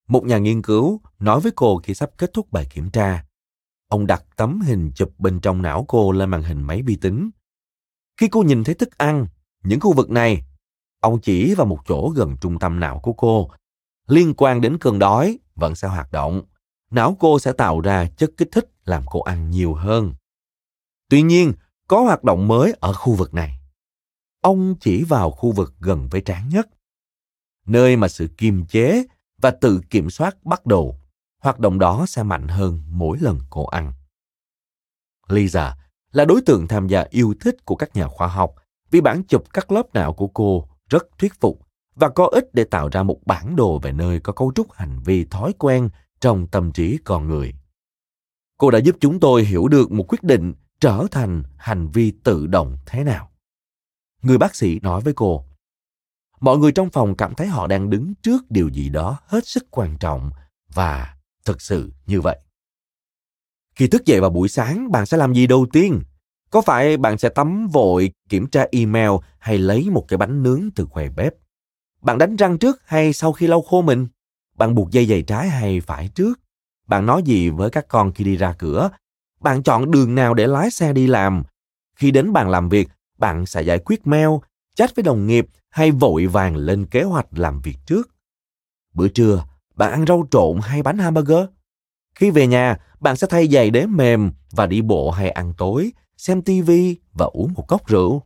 Một 0.08 0.24
nhà 0.24 0.38
nghiên 0.38 0.62
cứu 0.62 1.00
nói 1.18 1.40
với 1.40 1.52
cô 1.56 1.80
khi 1.82 1.94
sắp 1.94 2.10
kết 2.18 2.30
thúc 2.32 2.52
bài 2.52 2.66
kiểm 2.70 2.90
tra 2.90 3.24
Ông 3.90 4.06
đặt 4.06 4.24
tấm 4.36 4.60
hình 4.60 4.92
chụp 4.94 5.10
bên 5.18 5.40
trong 5.40 5.62
não 5.62 5.84
cô 5.88 6.12
lên 6.12 6.30
màn 6.30 6.42
hình 6.42 6.62
máy 6.62 6.82
vi 6.82 6.96
tính. 6.96 7.30
Khi 8.16 8.28
cô 8.28 8.42
nhìn 8.42 8.64
thấy 8.64 8.74
thức 8.74 8.98
ăn, 8.98 9.26
những 9.64 9.80
khu 9.80 9.92
vực 9.92 10.10
này, 10.10 10.42
ông 11.00 11.20
chỉ 11.20 11.54
vào 11.54 11.66
một 11.66 11.78
chỗ 11.88 12.12
gần 12.16 12.36
trung 12.40 12.58
tâm 12.58 12.80
não 12.80 13.00
của 13.02 13.12
cô, 13.12 13.50
liên 14.10 14.34
quan 14.36 14.60
đến 14.60 14.78
cơn 14.78 14.98
đói 14.98 15.38
vẫn 15.54 15.74
sẽ 15.74 15.88
hoạt 15.88 16.12
động. 16.12 16.42
Não 16.90 17.16
cô 17.20 17.38
sẽ 17.38 17.52
tạo 17.52 17.80
ra 17.80 18.06
chất 18.16 18.30
kích 18.36 18.48
thích 18.52 18.70
làm 18.84 19.02
cô 19.06 19.20
ăn 19.20 19.50
nhiều 19.50 19.74
hơn. 19.74 20.14
Tuy 21.08 21.22
nhiên, 21.22 21.52
có 21.88 22.00
hoạt 22.00 22.24
động 22.24 22.48
mới 22.48 22.74
ở 22.80 22.92
khu 22.92 23.14
vực 23.14 23.34
này. 23.34 23.60
Ông 24.42 24.74
chỉ 24.80 25.04
vào 25.04 25.30
khu 25.30 25.52
vực 25.52 25.74
gần 25.80 26.08
với 26.08 26.20
trán 26.20 26.48
nhất, 26.48 26.68
nơi 27.66 27.96
mà 27.96 28.08
sự 28.08 28.28
kiềm 28.36 28.66
chế 28.66 29.04
và 29.42 29.50
tự 29.50 29.80
kiểm 29.90 30.10
soát 30.10 30.44
bắt 30.44 30.66
đầu 30.66 31.00
hoạt 31.42 31.58
động 31.58 31.78
đó 31.78 32.04
sẽ 32.08 32.22
mạnh 32.22 32.48
hơn 32.48 32.82
mỗi 32.88 33.18
lần 33.20 33.38
cô 33.50 33.66
ăn. 33.66 33.92
Lisa 35.28 35.76
là 36.12 36.24
đối 36.24 36.42
tượng 36.46 36.68
tham 36.68 36.88
gia 36.88 37.04
yêu 37.10 37.34
thích 37.40 37.64
của 37.64 37.76
các 37.76 37.96
nhà 37.96 38.08
khoa 38.08 38.28
học 38.28 38.54
vì 38.90 39.00
bản 39.00 39.22
chụp 39.24 39.44
các 39.52 39.72
lớp 39.72 39.82
não 39.92 40.12
của 40.12 40.28
cô 40.28 40.68
rất 40.88 41.06
thuyết 41.18 41.40
phục 41.40 41.69
và 42.00 42.08
có 42.08 42.26
ích 42.32 42.54
để 42.54 42.64
tạo 42.64 42.88
ra 42.92 43.02
một 43.02 43.18
bản 43.26 43.56
đồ 43.56 43.78
về 43.78 43.92
nơi 43.92 44.20
có 44.20 44.32
cấu 44.32 44.52
trúc 44.54 44.72
hành 44.72 45.00
vi 45.04 45.24
thói 45.24 45.52
quen 45.58 45.88
trong 46.20 46.46
tâm 46.46 46.72
trí 46.72 46.98
con 47.04 47.28
người. 47.28 47.54
Cô 48.58 48.70
đã 48.70 48.78
giúp 48.78 48.96
chúng 49.00 49.20
tôi 49.20 49.44
hiểu 49.44 49.68
được 49.68 49.92
một 49.92 50.04
quyết 50.08 50.22
định 50.22 50.54
trở 50.80 51.06
thành 51.10 51.42
hành 51.56 51.88
vi 51.88 52.12
tự 52.24 52.46
động 52.46 52.76
thế 52.86 53.04
nào. 53.04 53.30
Người 54.22 54.38
bác 54.38 54.56
sĩ 54.56 54.80
nói 54.80 55.00
với 55.00 55.12
cô, 55.16 55.44
mọi 56.40 56.58
người 56.58 56.72
trong 56.72 56.90
phòng 56.90 57.14
cảm 57.16 57.34
thấy 57.34 57.46
họ 57.46 57.66
đang 57.66 57.90
đứng 57.90 58.14
trước 58.22 58.50
điều 58.50 58.68
gì 58.68 58.88
đó 58.88 59.18
hết 59.26 59.46
sức 59.46 59.66
quan 59.70 59.98
trọng 59.98 60.30
và 60.74 61.16
thực 61.44 61.60
sự 61.60 61.92
như 62.06 62.20
vậy. 62.20 62.38
Khi 63.74 63.88
thức 63.88 64.06
dậy 64.06 64.20
vào 64.20 64.30
buổi 64.30 64.48
sáng, 64.48 64.90
bạn 64.90 65.06
sẽ 65.06 65.16
làm 65.16 65.34
gì 65.34 65.46
đầu 65.46 65.66
tiên? 65.72 66.02
Có 66.50 66.60
phải 66.60 66.96
bạn 66.96 67.18
sẽ 67.18 67.28
tắm 67.28 67.68
vội, 67.72 68.12
kiểm 68.28 68.46
tra 68.46 68.66
email 68.72 69.10
hay 69.38 69.58
lấy 69.58 69.90
một 69.90 70.04
cái 70.08 70.16
bánh 70.16 70.42
nướng 70.42 70.68
từ 70.76 70.86
quầy 70.86 71.08
bếp? 71.08 71.34
Bạn 72.02 72.18
đánh 72.18 72.36
răng 72.36 72.58
trước 72.58 72.82
hay 72.84 73.12
sau 73.12 73.32
khi 73.32 73.46
lau 73.46 73.62
khô 73.62 73.82
mình? 73.82 74.06
Bạn 74.56 74.74
buộc 74.74 74.90
dây 74.90 75.06
giày 75.06 75.22
trái 75.22 75.48
hay 75.48 75.80
phải 75.80 76.08
trước? 76.08 76.40
Bạn 76.86 77.06
nói 77.06 77.22
gì 77.22 77.50
với 77.50 77.70
các 77.70 77.88
con 77.88 78.12
khi 78.12 78.24
đi 78.24 78.36
ra 78.36 78.54
cửa? 78.58 78.90
Bạn 79.40 79.62
chọn 79.62 79.90
đường 79.90 80.14
nào 80.14 80.34
để 80.34 80.46
lái 80.46 80.70
xe 80.70 80.92
đi 80.92 81.06
làm? 81.06 81.42
Khi 81.96 82.10
đến 82.10 82.32
bàn 82.32 82.50
làm 82.50 82.68
việc, 82.68 82.88
bạn 83.18 83.46
sẽ 83.46 83.62
giải 83.62 83.78
quyết 83.78 84.06
mail, 84.06 84.28
chat 84.74 84.96
với 84.96 85.02
đồng 85.02 85.26
nghiệp 85.26 85.46
hay 85.70 85.90
vội 85.90 86.26
vàng 86.26 86.56
lên 86.56 86.86
kế 86.86 87.02
hoạch 87.02 87.26
làm 87.30 87.60
việc 87.60 87.76
trước? 87.86 88.10
Bữa 88.94 89.08
trưa, 89.08 89.44
bạn 89.74 89.92
ăn 89.92 90.06
rau 90.06 90.26
trộn 90.30 90.60
hay 90.62 90.82
bánh 90.82 90.98
hamburger? 90.98 91.44
Khi 92.14 92.30
về 92.30 92.46
nhà, 92.46 92.76
bạn 93.00 93.16
sẽ 93.16 93.26
thay 93.30 93.48
giày 93.48 93.70
đế 93.70 93.86
mềm 93.86 94.32
và 94.50 94.66
đi 94.66 94.82
bộ 94.82 95.10
hay 95.10 95.30
ăn 95.30 95.52
tối, 95.58 95.92
xem 96.16 96.42
tivi 96.42 96.96
và 97.12 97.26
uống 97.32 97.52
một 97.54 97.68
cốc 97.68 97.86
rượu. 97.86 98.22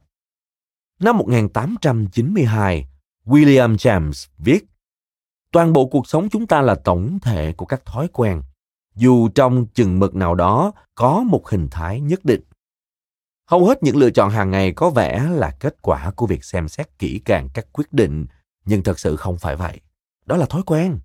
Năm 1.00 1.18
1892, 1.18 2.86
William 3.26 3.76
James 3.76 4.28
viết 4.38 4.64
Toàn 5.52 5.72
bộ 5.72 5.86
cuộc 5.86 6.08
sống 6.08 6.28
chúng 6.28 6.46
ta 6.46 6.62
là 6.62 6.74
tổng 6.74 7.18
thể 7.22 7.52
của 7.52 7.66
các 7.66 7.86
thói 7.86 8.08
quen, 8.12 8.42
dù 8.96 9.28
trong 9.28 9.66
chừng 9.66 9.98
mực 9.98 10.14
nào 10.14 10.34
đó 10.34 10.72
có 10.94 11.20
một 11.20 11.48
hình 11.48 11.68
thái 11.70 12.00
nhất 12.00 12.24
định. 12.24 12.40
Hầu 13.50 13.66
hết 13.66 13.82
những 13.82 13.96
lựa 13.96 14.10
chọn 14.10 14.30
hàng 14.30 14.50
ngày 14.50 14.72
có 14.72 14.90
vẻ 14.90 15.28
là 15.30 15.50
kết 15.60 15.76
quả 15.82 16.10
của 16.16 16.26
việc 16.26 16.44
xem 16.44 16.68
xét 16.68 16.98
kỹ 16.98 17.20
càng 17.24 17.48
các 17.54 17.66
quyết 17.72 17.92
định, 17.92 18.26
nhưng 18.64 18.82
thật 18.82 18.98
sự 18.98 19.16
không 19.16 19.38
phải 19.38 19.56
vậy. 19.56 19.80
Đó 20.26 20.36
là 20.36 20.46
thói 20.46 20.62
quen. 20.66 20.98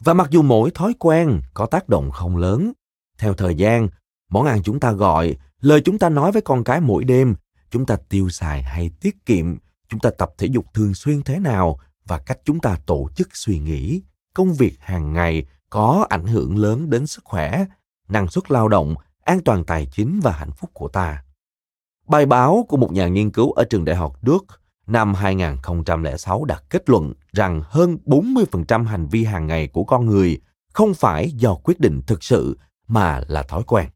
Và 0.00 0.14
mặc 0.14 0.30
dù 0.30 0.42
mỗi 0.42 0.70
thói 0.70 0.94
quen 0.98 1.40
có 1.54 1.66
tác 1.66 1.88
động 1.88 2.10
không 2.10 2.36
lớn, 2.36 2.72
theo 3.18 3.34
thời 3.34 3.54
gian, 3.54 3.88
món 4.30 4.46
ăn 4.46 4.62
chúng 4.62 4.80
ta 4.80 4.92
gọi, 4.92 5.36
lời 5.60 5.82
chúng 5.84 5.98
ta 5.98 6.08
nói 6.08 6.32
với 6.32 6.42
con 6.42 6.64
cái 6.64 6.80
mỗi 6.80 7.04
đêm, 7.04 7.34
chúng 7.70 7.86
ta 7.86 7.96
tiêu 8.08 8.28
xài 8.28 8.62
hay 8.62 8.90
tiết 9.00 9.26
kiệm, 9.26 9.56
chúng 9.92 10.00
ta 10.00 10.10
tập 10.10 10.32
thể 10.38 10.46
dục 10.46 10.64
thường 10.74 10.94
xuyên 10.94 11.22
thế 11.22 11.38
nào 11.38 11.78
và 12.06 12.18
cách 12.18 12.38
chúng 12.44 12.60
ta 12.60 12.76
tổ 12.86 13.08
chức 13.16 13.28
suy 13.32 13.58
nghĩ, 13.58 14.02
công 14.34 14.54
việc 14.54 14.74
hàng 14.80 15.12
ngày 15.12 15.46
có 15.70 16.06
ảnh 16.10 16.26
hưởng 16.26 16.56
lớn 16.56 16.90
đến 16.90 17.06
sức 17.06 17.24
khỏe, 17.24 17.64
năng 18.08 18.28
suất 18.28 18.50
lao 18.50 18.68
động, 18.68 18.94
an 19.24 19.40
toàn 19.44 19.64
tài 19.64 19.86
chính 19.86 20.20
và 20.22 20.32
hạnh 20.32 20.50
phúc 20.52 20.70
của 20.72 20.88
ta. 20.88 21.24
Bài 22.08 22.26
báo 22.26 22.66
của 22.68 22.76
một 22.76 22.92
nhà 22.92 23.08
nghiên 23.08 23.30
cứu 23.30 23.52
ở 23.52 23.64
trường 23.64 23.84
đại 23.84 23.96
học 23.96 24.18
Duke 24.22 24.56
năm 24.86 25.14
2006 25.14 26.44
đã 26.44 26.60
kết 26.70 26.90
luận 26.90 27.12
rằng 27.32 27.62
hơn 27.64 27.98
40% 28.06 28.86
hành 28.86 29.08
vi 29.08 29.24
hàng 29.24 29.46
ngày 29.46 29.68
của 29.68 29.84
con 29.84 30.06
người 30.06 30.40
không 30.72 30.94
phải 30.94 31.30
do 31.30 31.54
quyết 31.54 31.80
định 31.80 32.02
thực 32.06 32.24
sự 32.24 32.58
mà 32.88 33.20
là 33.28 33.42
thói 33.42 33.62
quen. 33.62 33.88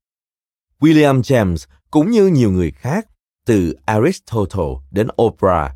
William 0.80 1.20
James 1.20 1.66
cũng 1.90 2.10
như 2.10 2.26
nhiều 2.26 2.50
người 2.50 2.70
khác 2.70 3.06
từ 3.46 3.76
Aristotle 3.84 4.74
đến 4.90 5.08
Oprah 5.22 5.72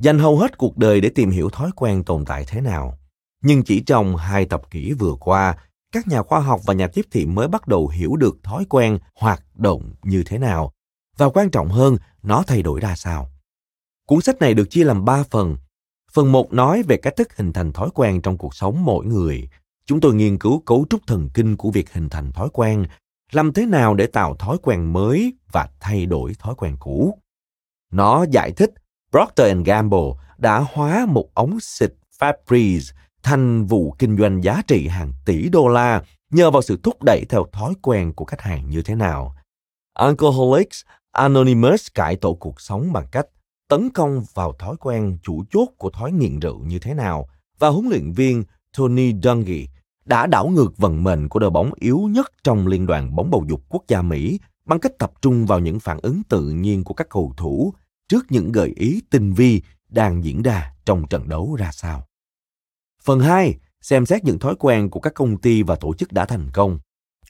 dành 0.00 0.18
hầu 0.18 0.38
hết 0.38 0.58
cuộc 0.58 0.78
đời 0.78 1.00
để 1.00 1.08
tìm 1.08 1.30
hiểu 1.30 1.50
thói 1.50 1.70
quen 1.76 2.04
tồn 2.04 2.24
tại 2.24 2.44
thế 2.48 2.60
nào. 2.60 2.98
Nhưng 3.42 3.62
chỉ 3.62 3.80
trong 3.80 4.16
hai 4.16 4.46
thập 4.46 4.70
kỷ 4.70 4.92
vừa 4.92 5.14
qua, 5.20 5.56
các 5.92 6.08
nhà 6.08 6.22
khoa 6.22 6.40
học 6.40 6.60
và 6.66 6.74
nhà 6.74 6.88
tiếp 6.88 7.06
thị 7.10 7.26
mới 7.26 7.48
bắt 7.48 7.68
đầu 7.68 7.88
hiểu 7.88 8.16
được 8.16 8.36
thói 8.42 8.64
quen 8.68 8.98
hoạt 9.14 9.42
động 9.54 9.92
như 10.02 10.22
thế 10.26 10.38
nào 10.38 10.72
và 11.16 11.28
quan 11.28 11.50
trọng 11.50 11.68
hơn, 11.68 11.96
nó 12.22 12.42
thay 12.46 12.62
đổi 12.62 12.80
ra 12.80 12.96
sao. 12.96 13.30
Cuốn 14.06 14.20
sách 14.20 14.38
này 14.38 14.54
được 14.54 14.70
chia 14.70 14.84
làm 14.84 15.04
ba 15.04 15.22
phần. 15.30 15.56
Phần 16.12 16.32
một 16.32 16.52
nói 16.52 16.82
về 16.82 16.96
cách 16.96 17.16
thức 17.16 17.36
hình 17.36 17.52
thành 17.52 17.72
thói 17.72 17.88
quen 17.94 18.20
trong 18.20 18.38
cuộc 18.38 18.54
sống 18.54 18.84
mỗi 18.84 19.06
người. 19.06 19.48
Chúng 19.86 20.00
tôi 20.00 20.14
nghiên 20.14 20.38
cứu 20.38 20.62
cấu 20.66 20.86
trúc 20.90 21.06
thần 21.06 21.28
kinh 21.34 21.56
của 21.56 21.70
việc 21.70 21.92
hình 21.92 22.08
thành 22.08 22.32
thói 22.32 22.48
quen, 22.52 22.86
làm 23.32 23.52
thế 23.52 23.66
nào 23.66 23.94
để 23.94 24.06
tạo 24.06 24.36
thói 24.36 24.56
quen 24.62 24.92
mới 24.92 25.34
và 25.52 25.68
thay 25.80 26.06
đổi 26.06 26.34
thói 26.38 26.54
quen 26.54 26.76
cũ. 26.80 27.18
Nó 27.92 28.24
giải 28.30 28.52
thích 28.52 28.70
Procter 29.10 29.56
Gamble 29.64 30.12
đã 30.38 30.64
hóa 30.72 31.06
một 31.06 31.34
ống 31.34 31.60
xịt 31.60 31.94
Febreze 32.18 32.92
thành 33.22 33.64
vụ 33.64 33.94
kinh 33.98 34.16
doanh 34.16 34.44
giá 34.44 34.62
trị 34.66 34.88
hàng 34.88 35.12
tỷ 35.24 35.48
đô 35.48 35.68
la 35.68 36.02
nhờ 36.30 36.50
vào 36.50 36.62
sự 36.62 36.80
thúc 36.82 37.02
đẩy 37.02 37.24
theo 37.28 37.46
thói 37.52 37.74
quen 37.82 38.12
của 38.12 38.24
khách 38.24 38.40
hàng 38.40 38.70
như 38.70 38.82
thế 38.82 38.94
nào. 38.94 39.34
Alcoholics 39.94 40.82
Anonymous 41.12 41.86
cải 41.94 42.16
tổ 42.16 42.34
cuộc 42.34 42.60
sống 42.60 42.92
bằng 42.92 43.06
cách 43.12 43.26
tấn 43.68 43.90
công 43.90 44.24
vào 44.34 44.52
thói 44.58 44.76
quen 44.80 45.18
chủ 45.22 45.44
chốt 45.50 45.68
của 45.78 45.90
thói 45.90 46.12
nghiện 46.12 46.38
rượu 46.38 46.58
như 46.58 46.78
thế 46.78 46.94
nào 46.94 47.28
và 47.58 47.68
huấn 47.68 47.88
luyện 47.88 48.12
viên 48.12 48.44
Tony 48.78 49.12
Dungy 49.22 49.68
đã 50.04 50.26
đảo 50.26 50.48
ngược 50.48 50.76
vận 50.76 51.04
mệnh 51.04 51.28
của 51.28 51.38
đội 51.38 51.50
bóng 51.50 51.70
yếu 51.74 51.98
nhất 51.98 52.32
trong 52.44 52.66
liên 52.66 52.86
đoàn 52.86 53.16
bóng 53.16 53.30
bầu 53.30 53.44
dục 53.48 53.62
quốc 53.68 53.82
gia 53.88 54.02
Mỹ 54.02 54.40
bằng 54.64 54.80
cách 54.80 54.92
tập 54.98 55.12
trung 55.22 55.46
vào 55.46 55.58
những 55.58 55.80
phản 55.80 55.98
ứng 56.02 56.22
tự 56.28 56.50
nhiên 56.50 56.84
của 56.84 56.94
các 56.94 57.06
cầu 57.10 57.34
thủ 57.36 57.74
trước 58.10 58.26
những 58.28 58.52
gợi 58.52 58.72
ý 58.76 59.02
tinh 59.10 59.32
vi 59.32 59.62
đang 59.88 60.24
diễn 60.24 60.42
ra 60.42 60.72
trong 60.84 61.06
trận 61.08 61.28
đấu 61.28 61.56
ra 61.58 61.70
sao. 61.72 62.06
Phần 63.02 63.20
2, 63.20 63.54
xem 63.80 64.06
xét 64.06 64.24
những 64.24 64.38
thói 64.38 64.54
quen 64.58 64.90
của 64.90 65.00
các 65.00 65.14
công 65.14 65.36
ty 65.36 65.62
và 65.62 65.76
tổ 65.76 65.94
chức 65.94 66.12
đã 66.12 66.24
thành 66.24 66.50
công. 66.52 66.78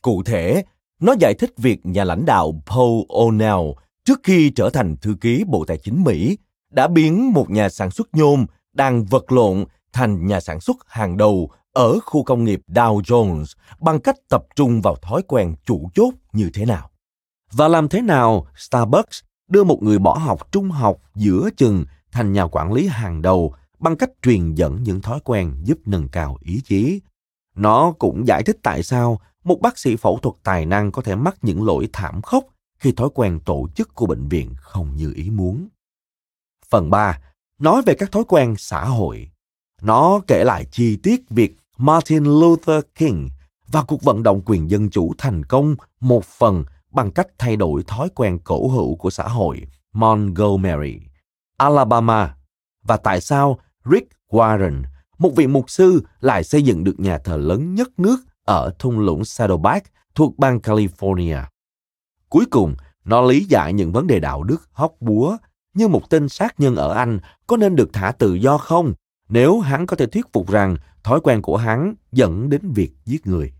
Cụ 0.02 0.22
thể, 0.22 0.64
nó 1.00 1.14
giải 1.20 1.34
thích 1.34 1.50
việc 1.56 1.86
nhà 1.86 2.04
lãnh 2.04 2.24
đạo 2.26 2.62
Paul 2.66 3.02
O'Neill 3.08 3.74
trước 4.04 4.20
khi 4.22 4.50
trở 4.50 4.70
thành 4.70 4.96
thư 4.96 5.14
ký 5.20 5.44
Bộ 5.48 5.64
Tài 5.64 5.78
chính 5.78 6.02
Mỹ 6.02 6.38
đã 6.70 6.88
biến 6.88 7.32
một 7.32 7.50
nhà 7.50 7.68
sản 7.68 7.90
xuất 7.90 8.08
nhôm 8.12 8.46
đang 8.72 9.04
vật 9.04 9.32
lộn 9.32 9.64
thành 9.92 10.26
nhà 10.26 10.40
sản 10.40 10.60
xuất 10.60 10.76
hàng 10.86 11.16
đầu 11.16 11.50
ở 11.72 11.98
khu 12.00 12.24
công 12.24 12.44
nghiệp 12.44 12.60
Dow 12.68 13.00
Jones 13.00 13.44
bằng 13.80 14.00
cách 14.00 14.16
tập 14.28 14.44
trung 14.56 14.82
vào 14.82 14.96
thói 14.96 15.22
quen 15.28 15.54
chủ 15.64 15.90
chốt 15.94 16.14
như 16.32 16.50
thế 16.54 16.64
nào. 16.64 16.90
Và 17.52 17.68
làm 17.68 17.88
thế 17.88 18.02
nào 18.02 18.46
Starbucks 18.56 19.20
đưa 19.50 19.64
một 19.64 19.82
người 19.82 19.98
bỏ 19.98 20.18
học 20.18 20.52
trung 20.52 20.70
học 20.70 20.96
giữa 21.14 21.48
chừng 21.56 21.84
thành 22.12 22.32
nhà 22.32 22.46
quản 22.46 22.72
lý 22.72 22.86
hàng 22.86 23.22
đầu 23.22 23.54
bằng 23.78 23.96
cách 23.96 24.10
truyền 24.22 24.54
dẫn 24.54 24.82
những 24.82 25.00
thói 25.00 25.20
quen 25.24 25.54
giúp 25.64 25.78
nâng 25.86 26.08
cao 26.08 26.36
ý 26.40 26.60
chí. 26.64 27.00
Nó 27.56 27.92
cũng 27.98 28.26
giải 28.26 28.42
thích 28.42 28.56
tại 28.62 28.82
sao 28.82 29.20
một 29.44 29.60
bác 29.60 29.78
sĩ 29.78 29.96
phẫu 29.96 30.18
thuật 30.22 30.36
tài 30.42 30.66
năng 30.66 30.92
có 30.92 31.02
thể 31.02 31.16
mắc 31.16 31.36
những 31.42 31.64
lỗi 31.64 31.88
thảm 31.92 32.22
khốc 32.22 32.44
khi 32.78 32.92
thói 32.92 33.08
quen 33.14 33.40
tổ 33.44 33.68
chức 33.74 33.94
của 33.94 34.06
bệnh 34.06 34.28
viện 34.28 34.54
không 34.56 34.96
như 34.96 35.12
ý 35.16 35.30
muốn. 35.30 35.68
Phần 36.70 36.90
3. 36.90 37.20
Nói 37.58 37.82
về 37.86 37.94
các 37.94 38.12
thói 38.12 38.24
quen 38.28 38.54
xã 38.58 38.84
hội. 38.84 39.30
Nó 39.82 40.20
kể 40.26 40.44
lại 40.44 40.66
chi 40.70 40.96
tiết 40.96 41.30
việc 41.30 41.56
Martin 41.76 42.24
Luther 42.24 42.84
King 42.94 43.28
và 43.68 43.82
cuộc 43.82 44.02
vận 44.02 44.22
động 44.22 44.42
quyền 44.44 44.70
dân 44.70 44.90
chủ 44.90 45.12
thành 45.18 45.44
công 45.44 45.76
một 46.00 46.24
phần 46.24 46.64
bằng 46.90 47.10
cách 47.10 47.26
thay 47.38 47.56
đổi 47.56 47.82
thói 47.86 48.08
quen 48.14 48.38
cổ 48.44 48.68
hữu 48.68 48.96
của 48.96 49.10
xã 49.10 49.28
hội 49.28 49.66
Montgomery, 49.92 51.00
Alabama 51.56 52.36
và 52.82 52.96
tại 52.96 53.20
sao 53.20 53.58
Rick 53.84 54.12
Warren, 54.28 54.82
một 55.18 55.30
vị 55.36 55.46
mục 55.46 55.70
sư 55.70 56.02
lại 56.20 56.44
xây 56.44 56.62
dựng 56.62 56.84
được 56.84 57.00
nhà 57.00 57.18
thờ 57.18 57.36
lớn 57.36 57.74
nhất 57.74 57.88
nước 57.96 58.16
ở 58.44 58.74
thung 58.78 58.98
lũng 58.98 59.24
Saddleback 59.24 59.86
thuộc 60.14 60.38
bang 60.38 60.58
California. 60.58 61.42
Cuối 62.28 62.44
cùng, 62.50 62.74
nó 63.04 63.20
lý 63.20 63.44
giải 63.44 63.72
những 63.72 63.92
vấn 63.92 64.06
đề 64.06 64.20
đạo 64.20 64.42
đức 64.42 64.68
hóc 64.72 64.94
búa 65.00 65.36
như 65.74 65.88
một 65.88 66.10
tên 66.10 66.28
sát 66.28 66.60
nhân 66.60 66.76
ở 66.76 66.92
Anh 66.92 67.18
có 67.46 67.56
nên 67.56 67.76
được 67.76 67.90
thả 67.92 68.12
tự 68.12 68.34
do 68.34 68.58
không 68.58 68.92
nếu 69.28 69.60
hắn 69.60 69.86
có 69.86 69.96
thể 69.96 70.06
thuyết 70.06 70.32
phục 70.32 70.50
rằng 70.50 70.76
thói 71.02 71.20
quen 71.20 71.42
của 71.42 71.56
hắn 71.56 71.94
dẫn 72.12 72.48
đến 72.48 72.72
việc 72.72 72.92
giết 73.04 73.26
người. 73.26 73.52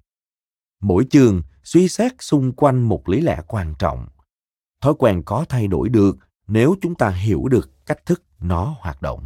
Mỗi 0.80 1.06
chương 1.10 1.42
suy 1.72 1.88
xét 1.88 2.12
xung 2.20 2.52
quanh 2.52 2.82
một 2.82 3.08
lý 3.08 3.20
lẽ 3.20 3.40
quan 3.48 3.74
trọng. 3.78 4.06
Thói 4.80 4.94
quen 4.98 5.22
có 5.26 5.44
thay 5.48 5.66
đổi 5.66 5.88
được 5.88 6.16
nếu 6.46 6.74
chúng 6.80 6.94
ta 6.94 7.10
hiểu 7.10 7.48
được 7.48 7.70
cách 7.86 8.06
thức 8.06 8.22
nó 8.40 8.76
hoạt 8.80 9.02
động. 9.02 9.24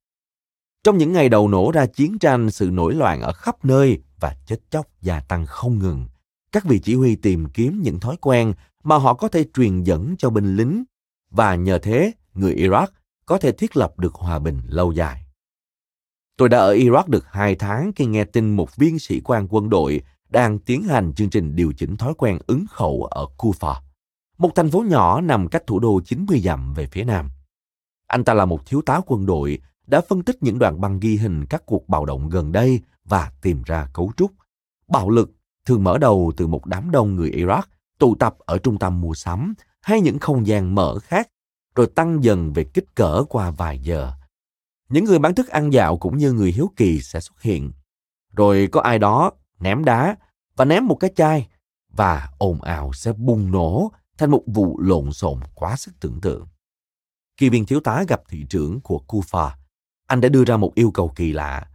Trong 0.84 0.98
những 0.98 1.12
ngày 1.12 1.28
đầu 1.28 1.48
nổ 1.48 1.70
ra 1.70 1.86
chiến 1.86 2.18
tranh, 2.18 2.50
sự 2.50 2.70
nổi 2.70 2.94
loạn 2.94 3.20
ở 3.20 3.32
khắp 3.32 3.64
nơi 3.64 4.02
và 4.20 4.36
chết 4.46 4.56
chóc 4.70 4.86
gia 5.02 5.20
tăng 5.20 5.46
không 5.46 5.78
ngừng. 5.78 6.06
các 6.52 6.64
vị 6.64 6.78
chỉ 6.78 6.94
huy 6.94 7.16
tìm 7.16 7.46
kiếm 7.46 7.82
những 7.82 8.00
thói 8.00 8.16
quen 8.20 8.52
mà 8.84 8.96
họ 8.96 9.14
có 9.14 9.28
thể 9.28 9.44
truyền 9.54 9.82
dẫn 9.82 10.14
cho 10.18 10.30
binh 10.30 10.56
lính 10.56 10.84
và 11.30 11.54
nhờ 11.54 11.78
thế 11.78 12.12
người 12.34 12.54
Iraq 12.54 12.86
có 13.26 13.38
thể 13.38 13.52
thiết 13.52 13.76
lập 13.76 13.98
được 13.98 14.14
hòa 14.14 14.38
bình 14.38 14.60
lâu 14.66 14.92
dài. 14.92 15.25
Tôi 16.36 16.48
đã 16.48 16.58
ở 16.58 16.74
Iraq 16.74 17.04
được 17.06 17.24
hai 17.30 17.54
tháng 17.54 17.92
khi 17.96 18.06
nghe 18.06 18.24
tin 18.24 18.56
một 18.56 18.76
viên 18.76 18.98
sĩ 18.98 19.20
quan 19.20 19.46
quân 19.50 19.70
đội 19.70 20.02
đang 20.28 20.58
tiến 20.58 20.82
hành 20.82 21.12
chương 21.12 21.30
trình 21.30 21.56
điều 21.56 21.72
chỉnh 21.72 21.96
thói 21.96 22.14
quen 22.14 22.38
ứng 22.46 22.64
khẩu 22.70 23.04
ở 23.04 23.26
Kufa, 23.38 23.74
một 24.38 24.50
thành 24.54 24.70
phố 24.70 24.80
nhỏ 24.80 25.20
nằm 25.20 25.48
cách 25.48 25.66
thủ 25.66 25.78
đô 25.78 26.00
90 26.04 26.40
dặm 26.40 26.74
về 26.74 26.86
phía 26.86 27.04
nam. 27.04 27.30
Anh 28.06 28.24
ta 28.24 28.34
là 28.34 28.44
một 28.44 28.66
thiếu 28.66 28.82
tá 28.82 29.00
quân 29.06 29.26
đội 29.26 29.58
đã 29.86 30.00
phân 30.08 30.22
tích 30.22 30.42
những 30.42 30.58
đoạn 30.58 30.80
băng 30.80 31.00
ghi 31.00 31.16
hình 31.16 31.44
các 31.46 31.62
cuộc 31.66 31.88
bạo 31.88 32.04
động 32.06 32.28
gần 32.28 32.52
đây 32.52 32.80
và 33.04 33.32
tìm 33.42 33.62
ra 33.66 33.88
cấu 33.94 34.12
trúc. 34.16 34.30
Bạo 34.88 35.10
lực 35.10 35.30
thường 35.66 35.84
mở 35.84 35.98
đầu 35.98 36.32
từ 36.36 36.46
một 36.46 36.66
đám 36.66 36.90
đông 36.90 37.16
người 37.16 37.30
Iraq 37.30 37.62
tụ 37.98 38.14
tập 38.14 38.36
ở 38.38 38.58
trung 38.58 38.78
tâm 38.78 39.00
mua 39.00 39.14
sắm 39.14 39.54
hay 39.82 40.00
những 40.00 40.18
không 40.18 40.46
gian 40.46 40.74
mở 40.74 40.98
khác, 40.98 41.28
rồi 41.74 41.86
tăng 41.86 42.24
dần 42.24 42.52
về 42.52 42.64
kích 42.64 42.94
cỡ 42.94 43.24
qua 43.28 43.50
vài 43.50 43.78
giờ. 43.78 44.12
Những 44.88 45.04
người 45.04 45.18
bán 45.18 45.34
thức 45.34 45.48
ăn 45.48 45.72
dạo 45.72 45.98
cũng 45.98 46.18
như 46.18 46.32
người 46.32 46.52
hiếu 46.52 46.70
kỳ 46.76 47.00
sẽ 47.00 47.20
xuất 47.20 47.42
hiện. 47.42 47.72
Rồi 48.36 48.68
có 48.72 48.80
ai 48.80 48.98
đó 48.98 49.32
ném 49.60 49.84
đá 49.84 50.16
và 50.56 50.64
ném 50.64 50.86
một 50.86 50.96
cái 51.00 51.10
chai 51.16 51.48
và 51.88 52.28
ồn 52.38 52.62
ào 52.62 52.92
sẽ 52.92 53.12
bùng 53.12 53.50
nổ 53.50 53.92
thành 54.18 54.30
một 54.30 54.42
vụ 54.46 54.80
lộn 54.80 55.12
xộn 55.12 55.40
quá 55.54 55.76
sức 55.76 55.92
tưởng 56.00 56.20
tượng. 56.20 56.46
Khi 57.36 57.48
viên 57.48 57.66
thiếu 57.66 57.80
tá 57.80 58.04
gặp 58.08 58.22
thị 58.28 58.46
trưởng 58.50 58.80
của 58.80 59.00
Kufa, 59.08 59.50
anh 60.06 60.20
đã 60.20 60.28
đưa 60.28 60.44
ra 60.44 60.56
một 60.56 60.72
yêu 60.74 60.90
cầu 60.90 61.12
kỳ 61.16 61.32
lạ. 61.32 61.70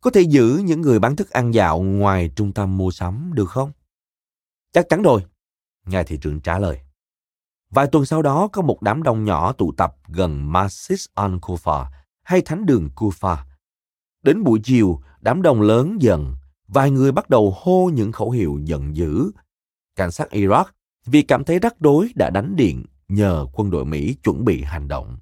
Có 0.00 0.10
thể 0.10 0.20
giữ 0.20 0.62
những 0.64 0.80
người 0.80 0.98
bán 0.98 1.16
thức 1.16 1.30
ăn 1.30 1.54
dạo 1.54 1.82
ngoài 1.82 2.30
trung 2.36 2.52
tâm 2.52 2.76
mua 2.76 2.90
sắm 2.90 3.30
được 3.34 3.50
không? 3.50 3.72
Chắc 4.72 4.88
chắn 4.88 5.02
rồi, 5.02 5.24
ngài 5.86 6.04
thị 6.04 6.18
trưởng 6.22 6.40
trả 6.40 6.58
lời. 6.58 6.80
Vài 7.70 7.86
tuần 7.86 8.04
sau 8.04 8.22
đó 8.22 8.48
có 8.52 8.62
một 8.62 8.82
đám 8.82 9.02
đông 9.02 9.24
nhỏ 9.24 9.52
tụ 9.52 9.72
tập 9.76 9.96
gần 10.08 10.52
Masis 10.52 11.06
al-Kufa 11.14 11.86
hay 12.22 12.42
thánh 12.42 12.66
đường 12.66 12.88
Kufa. 12.96 13.36
Đến 14.22 14.44
buổi 14.44 14.60
chiều, 14.64 15.00
đám 15.20 15.42
đông 15.42 15.60
lớn 15.60 15.96
dần, 16.00 16.34
vài 16.68 16.90
người 16.90 17.12
bắt 17.12 17.30
đầu 17.30 17.56
hô 17.56 17.90
những 17.94 18.12
khẩu 18.12 18.30
hiệu 18.30 18.60
giận 18.64 18.96
dữ. 18.96 19.30
Cảnh 19.96 20.10
sát 20.10 20.28
Iraq 20.30 20.64
vì 21.06 21.22
cảm 21.22 21.44
thấy 21.44 21.58
rắc 21.58 21.74
rối 21.80 22.12
đã 22.14 22.30
đánh 22.30 22.56
điện 22.56 22.84
nhờ 23.08 23.46
quân 23.52 23.70
đội 23.70 23.84
Mỹ 23.84 24.16
chuẩn 24.24 24.44
bị 24.44 24.62
hành 24.62 24.88
động. 24.88 25.18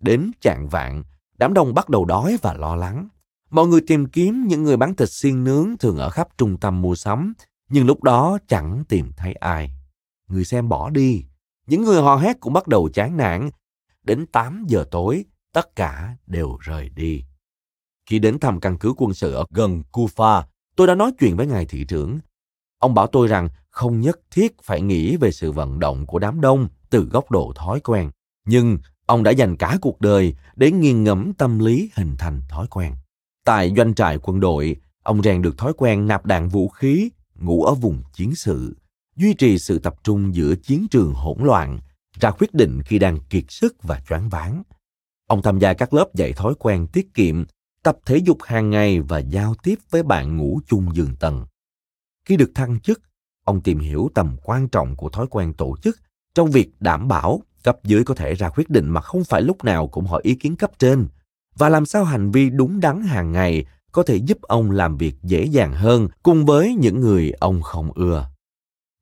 Đến 0.00 0.30
trạng 0.40 0.68
vạn, 0.68 1.04
đám 1.38 1.54
đông 1.54 1.74
bắt 1.74 1.88
đầu 1.88 2.04
đói 2.04 2.36
và 2.42 2.54
lo 2.54 2.76
lắng. 2.76 3.08
Mọi 3.50 3.66
người 3.66 3.80
tìm 3.86 4.06
kiếm 4.06 4.44
những 4.48 4.62
người 4.62 4.76
bán 4.76 4.94
thịt 4.96 5.10
xiên 5.10 5.44
nướng 5.44 5.78
thường 5.78 5.96
ở 5.96 6.10
khắp 6.10 6.28
trung 6.38 6.56
tâm 6.60 6.82
mua 6.82 6.94
sắm, 6.94 7.34
nhưng 7.68 7.86
lúc 7.86 8.02
đó 8.02 8.38
chẳng 8.48 8.84
tìm 8.88 9.12
thấy 9.16 9.32
ai. 9.32 9.70
Người 10.28 10.44
xem 10.44 10.68
bỏ 10.68 10.90
đi. 10.90 11.24
Những 11.66 11.84
người 11.84 12.02
hò 12.02 12.16
hét 12.16 12.40
cũng 12.40 12.52
bắt 12.52 12.68
đầu 12.68 12.88
chán 12.94 13.16
nản. 13.16 13.50
Đến 14.02 14.26
8 14.26 14.64
giờ 14.68 14.84
tối, 14.90 15.24
tất 15.54 15.76
cả 15.76 16.16
đều 16.26 16.56
rời 16.60 16.88
đi. 16.88 17.24
Khi 18.06 18.18
đến 18.18 18.38
thăm 18.38 18.60
căn 18.60 18.78
cứ 18.78 18.94
quân 18.96 19.14
sự 19.14 19.34
ở 19.34 19.44
gần 19.50 19.82
Kufa, 19.92 20.42
tôi 20.76 20.86
đã 20.86 20.94
nói 20.94 21.12
chuyện 21.18 21.36
với 21.36 21.46
ngài 21.46 21.66
thị 21.66 21.84
trưởng. 21.84 22.18
Ông 22.78 22.94
bảo 22.94 23.06
tôi 23.06 23.28
rằng 23.28 23.48
không 23.70 24.00
nhất 24.00 24.20
thiết 24.30 24.62
phải 24.62 24.80
nghĩ 24.80 25.16
về 25.16 25.30
sự 25.30 25.52
vận 25.52 25.78
động 25.78 26.06
của 26.06 26.18
đám 26.18 26.40
đông 26.40 26.68
từ 26.90 27.08
góc 27.12 27.30
độ 27.30 27.52
thói 27.56 27.80
quen. 27.80 28.10
Nhưng 28.46 28.78
ông 29.06 29.22
đã 29.22 29.30
dành 29.30 29.56
cả 29.56 29.78
cuộc 29.80 30.00
đời 30.00 30.34
để 30.56 30.70
nghiền 30.70 31.04
ngẫm 31.04 31.32
tâm 31.34 31.58
lý 31.58 31.90
hình 31.94 32.16
thành 32.18 32.42
thói 32.48 32.66
quen. 32.70 32.94
Tại 33.44 33.72
doanh 33.76 33.94
trại 33.94 34.18
quân 34.18 34.40
đội, 34.40 34.76
ông 35.02 35.22
rèn 35.22 35.42
được 35.42 35.58
thói 35.58 35.72
quen 35.76 36.06
nạp 36.06 36.26
đạn 36.26 36.48
vũ 36.48 36.68
khí, 36.68 37.10
ngủ 37.34 37.64
ở 37.64 37.74
vùng 37.74 38.02
chiến 38.12 38.34
sự, 38.34 38.76
duy 39.16 39.34
trì 39.34 39.58
sự 39.58 39.78
tập 39.78 39.94
trung 40.04 40.34
giữa 40.34 40.54
chiến 40.54 40.86
trường 40.90 41.14
hỗn 41.14 41.36
loạn, 41.40 41.80
ra 42.20 42.30
quyết 42.30 42.54
định 42.54 42.82
khi 42.82 42.98
đang 42.98 43.20
kiệt 43.20 43.44
sức 43.48 43.82
và 43.82 44.00
choáng 44.08 44.28
váng. 44.28 44.62
Ông 45.26 45.42
tham 45.42 45.58
gia 45.58 45.74
các 45.74 45.94
lớp 45.94 46.14
dạy 46.14 46.32
thói 46.32 46.54
quen 46.58 46.86
tiết 46.86 47.14
kiệm, 47.14 47.44
tập 47.82 47.96
thể 48.06 48.16
dục 48.16 48.38
hàng 48.42 48.70
ngày 48.70 49.00
và 49.00 49.18
giao 49.18 49.54
tiếp 49.62 49.78
với 49.90 50.02
bạn 50.02 50.36
ngủ 50.36 50.60
chung 50.66 50.86
giường 50.94 51.16
tầng. 51.20 51.46
Khi 52.24 52.36
được 52.36 52.50
thăng 52.54 52.80
chức, 52.80 53.00
ông 53.44 53.60
tìm 53.60 53.78
hiểu 53.78 54.10
tầm 54.14 54.36
quan 54.42 54.68
trọng 54.68 54.96
của 54.96 55.08
thói 55.08 55.26
quen 55.30 55.52
tổ 55.54 55.76
chức 55.82 55.98
trong 56.34 56.50
việc 56.50 56.70
đảm 56.80 57.08
bảo 57.08 57.42
cấp 57.62 57.76
dưới 57.84 58.04
có 58.04 58.14
thể 58.14 58.34
ra 58.34 58.48
quyết 58.48 58.70
định 58.70 58.88
mà 58.88 59.00
không 59.00 59.24
phải 59.24 59.42
lúc 59.42 59.64
nào 59.64 59.88
cũng 59.88 60.06
hỏi 60.06 60.20
ý 60.24 60.34
kiến 60.34 60.56
cấp 60.56 60.70
trên 60.78 61.08
và 61.54 61.68
làm 61.68 61.86
sao 61.86 62.04
hành 62.04 62.30
vi 62.30 62.50
đúng 62.50 62.80
đắn 62.80 63.02
hàng 63.02 63.32
ngày 63.32 63.64
có 63.92 64.02
thể 64.02 64.16
giúp 64.16 64.42
ông 64.42 64.70
làm 64.70 64.96
việc 64.96 65.14
dễ 65.22 65.44
dàng 65.44 65.74
hơn 65.74 66.08
cùng 66.22 66.44
với 66.44 66.74
những 66.74 67.00
người 67.00 67.32
ông 67.40 67.62
không 67.62 67.92
ưa. 67.92 68.28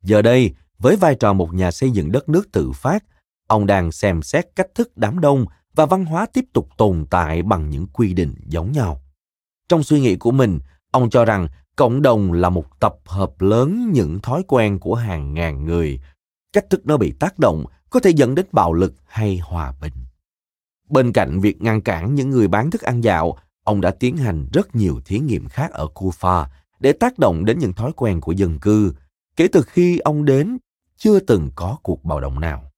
Giờ 0.02 0.22
đây, 0.22 0.54
với 0.78 0.96
vai 0.96 1.14
trò 1.14 1.32
một 1.32 1.54
nhà 1.54 1.70
xây 1.70 1.90
dựng 1.90 2.12
đất 2.12 2.28
nước 2.28 2.52
tự 2.52 2.72
phát, 2.72 3.04
ông 3.48 3.66
đang 3.66 3.92
xem 3.92 4.22
xét 4.22 4.46
cách 4.56 4.66
thức 4.74 4.92
đám 4.96 5.20
đông 5.20 5.46
và 5.74 5.86
văn 5.86 6.04
hóa 6.04 6.26
tiếp 6.26 6.44
tục 6.52 6.68
tồn 6.76 7.06
tại 7.10 7.42
bằng 7.42 7.70
những 7.70 7.86
quy 7.86 8.14
định 8.14 8.34
giống 8.46 8.72
nhau. 8.72 9.00
Trong 9.68 9.82
suy 9.82 10.00
nghĩ 10.00 10.16
của 10.16 10.30
mình, 10.30 10.58
ông 10.90 11.10
cho 11.10 11.24
rằng 11.24 11.48
cộng 11.76 12.02
đồng 12.02 12.32
là 12.32 12.50
một 12.50 12.80
tập 12.80 12.96
hợp 13.06 13.40
lớn 13.40 13.90
những 13.92 14.20
thói 14.20 14.42
quen 14.48 14.78
của 14.78 14.94
hàng 14.94 15.34
ngàn 15.34 15.64
người. 15.64 16.00
Cách 16.52 16.70
thức 16.70 16.86
nó 16.86 16.96
bị 16.96 17.12
tác 17.12 17.38
động 17.38 17.64
có 17.90 18.00
thể 18.00 18.10
dẫn 18.10 18.34
đến 18.34 18.46
bạo 18.52 18.72
lực 18.72 18.94
hay 19.06 19.38
hòa 19.38 19.74
bình. 19.80 19.92
Bên 20.88 21.12
cạnh 21.12 21.40
việc 21.40 21.62
ngăn 21.62 21.80
cản 21.80 22.14
những 22.14 22.30
người 22.30 22.48
bán 22.48 22.70
thức 22.70 22.82
ăn 22.82 23.04
dạo 23.04 23.38
ông 23.64 23.80
đã 23.80 23.90
tiến 23.90 24.16
hành 24.16 24.46
rất 24.52 24.76
nhiều 24.76 25.00
thí 25.04 25.18
nghiệm 25.18 25.48
khác 25.48 25.70
ở 25.70 25.88
kufa 25.94 26.46
để 26.80 26.92
tác 26.92 27.18
động 27.18 27.44
đến 27.44 27.58
những 27.58 27.72
thói 27.72 27.92
quen 27.96 28.20
của 28.20 28.32
dân 28.32 28.58
cư 28.58 28.94
kể 29.36 29.48
từ 29.48 29.62
khi 29.62 29.98
ông 29.98 30.24
đến 30.24 30.58
chưa 30.96 31.20
từng 31.20 31.50
có 31.54 31.76
cuộc 31.82 32.04
bạo 32.04 32.20
động 32.20 32.40
nào. 32.40 32.70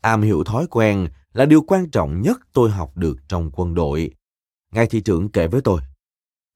Am 0.00 0.22
hiểu 0.22 0.44
thói 0.44 0.66
quen 0.70 1.08
là 1.34 1.46
điều 1.46 1.62
quan 1.62 1.90
trọng 1.90 2.22
nhất 2.22 2.40
tôi 2.52 2.70
học 2.70 2.96
được 2.96 3.16
trong 3.28 3.50
quân 3.52 3.74
đội 3.74 4.10
ngài 4.72 4.86
thị 4.86 5.00
trưởng 5.00 5.28
kể 5.28 5.46
với 5.46 5.60
tôi 5.60 5.80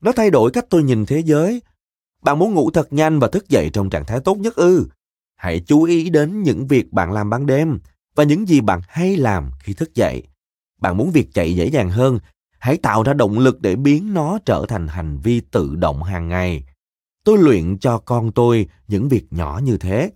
nó 0.02 0.12
thay 0.12 0.30
đổi 0.30 0.50
cách 0.50 0.66
tôi 0.70 0.82
nhìn 0.82 1.06
thế 1.06 1.18
giới 1.18 1.62
bạn 2.22 2.38
muốn 2.38 2.54
ngủ 2.54 2.70
thật 2.70 2.92
nhanh 2.92 3.18
và 3.18 3.28
thức 3.28 3.48
dậy 3.48 3.70
trong 3.72 3.90
trạng 3.90 4.04
thái 4.04 4.20
tốt 4.20 4.38
nhất 4.38 4.56
ư? 4.56 4.88
Hãy 5.36 5.60
chú 5.60 5.82
ý 5.82 6.10
đến 6.10 6.42
những 6.42 6.66
việc 6.66 6.92
bạn 6.92 7.12
làm 7.12 7.30
ban 7.30 7.46
đêm 7.46 7.78
và 8.14 8.24
những 8.24 8.48
gì 8.48 8.60
bạn 8.60 8.80
hay 8.88 9.16
làm 9.16 9.50
khi 9.58 9.74
thức 9.74 9.94
dậy. 9.94 10.22
Bạn 10.80 10.96
muốn 10.96 11.10
việc 11.10 11.28
chạy 11.34 11.54
dễ 11.54 11.66
dàng 11.66 11.90
hơn, 11.90 12.18
hãy 12.58 12.76
tạo 12.76 13.02
ra 13.02 13.12
động 13.12 13.38
lực 13.38 13.60
để 13.60 13.76
biến 13.76 14.14
nó 14.14 14.38
trở 14.44 14.64
thành 14.68 14.88
hành 14.88 15.18
vi 15.18 15.40
tự 15.40 15.76
động 15.76 16.02
hàng 16.02 16.28
ngày. 16.28 16.64
Tôi 17.24 17.38
luyện 17.38 17.78
cho 17.78 17.98
con 17.98 18.32
tôi 18.32 18.68
những 18.88 19.08
việc 19.08 19.26
nhỏ 19.30 19.60
như 19.64 19.76
thế. 19.76 20.10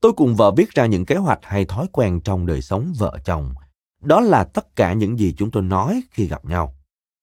Tôi 0.00 0.12
cùng 0.12 0.36
vợ 0.36 0.50
viết 0.50 0.70
ra 0.70 0.86
những 0.86 1.04
kế 1.04 1.16
hoạch 1.16 1.40
hay 1.42 1.64
thói 1.64 1.86
quen 1.92 2.20
trong 2.20 2.46
đời 2.46 2.62
sống 2.62 2.92
vợ 2.98 3.18
chồng. 3.24 3.54
Đó 4.02 4.20
là 4.20 4.44
tất 4.44 4.76
cả 4.76 4.92
những 4.92 5.18
gì 5.18 5.34
chúng 5.36 5.50
tôi 5.50 5.62
nói 5.62 6.02
khi 6.10 6.26
gặp 6.26 6.44
nhau. 6.44 6.76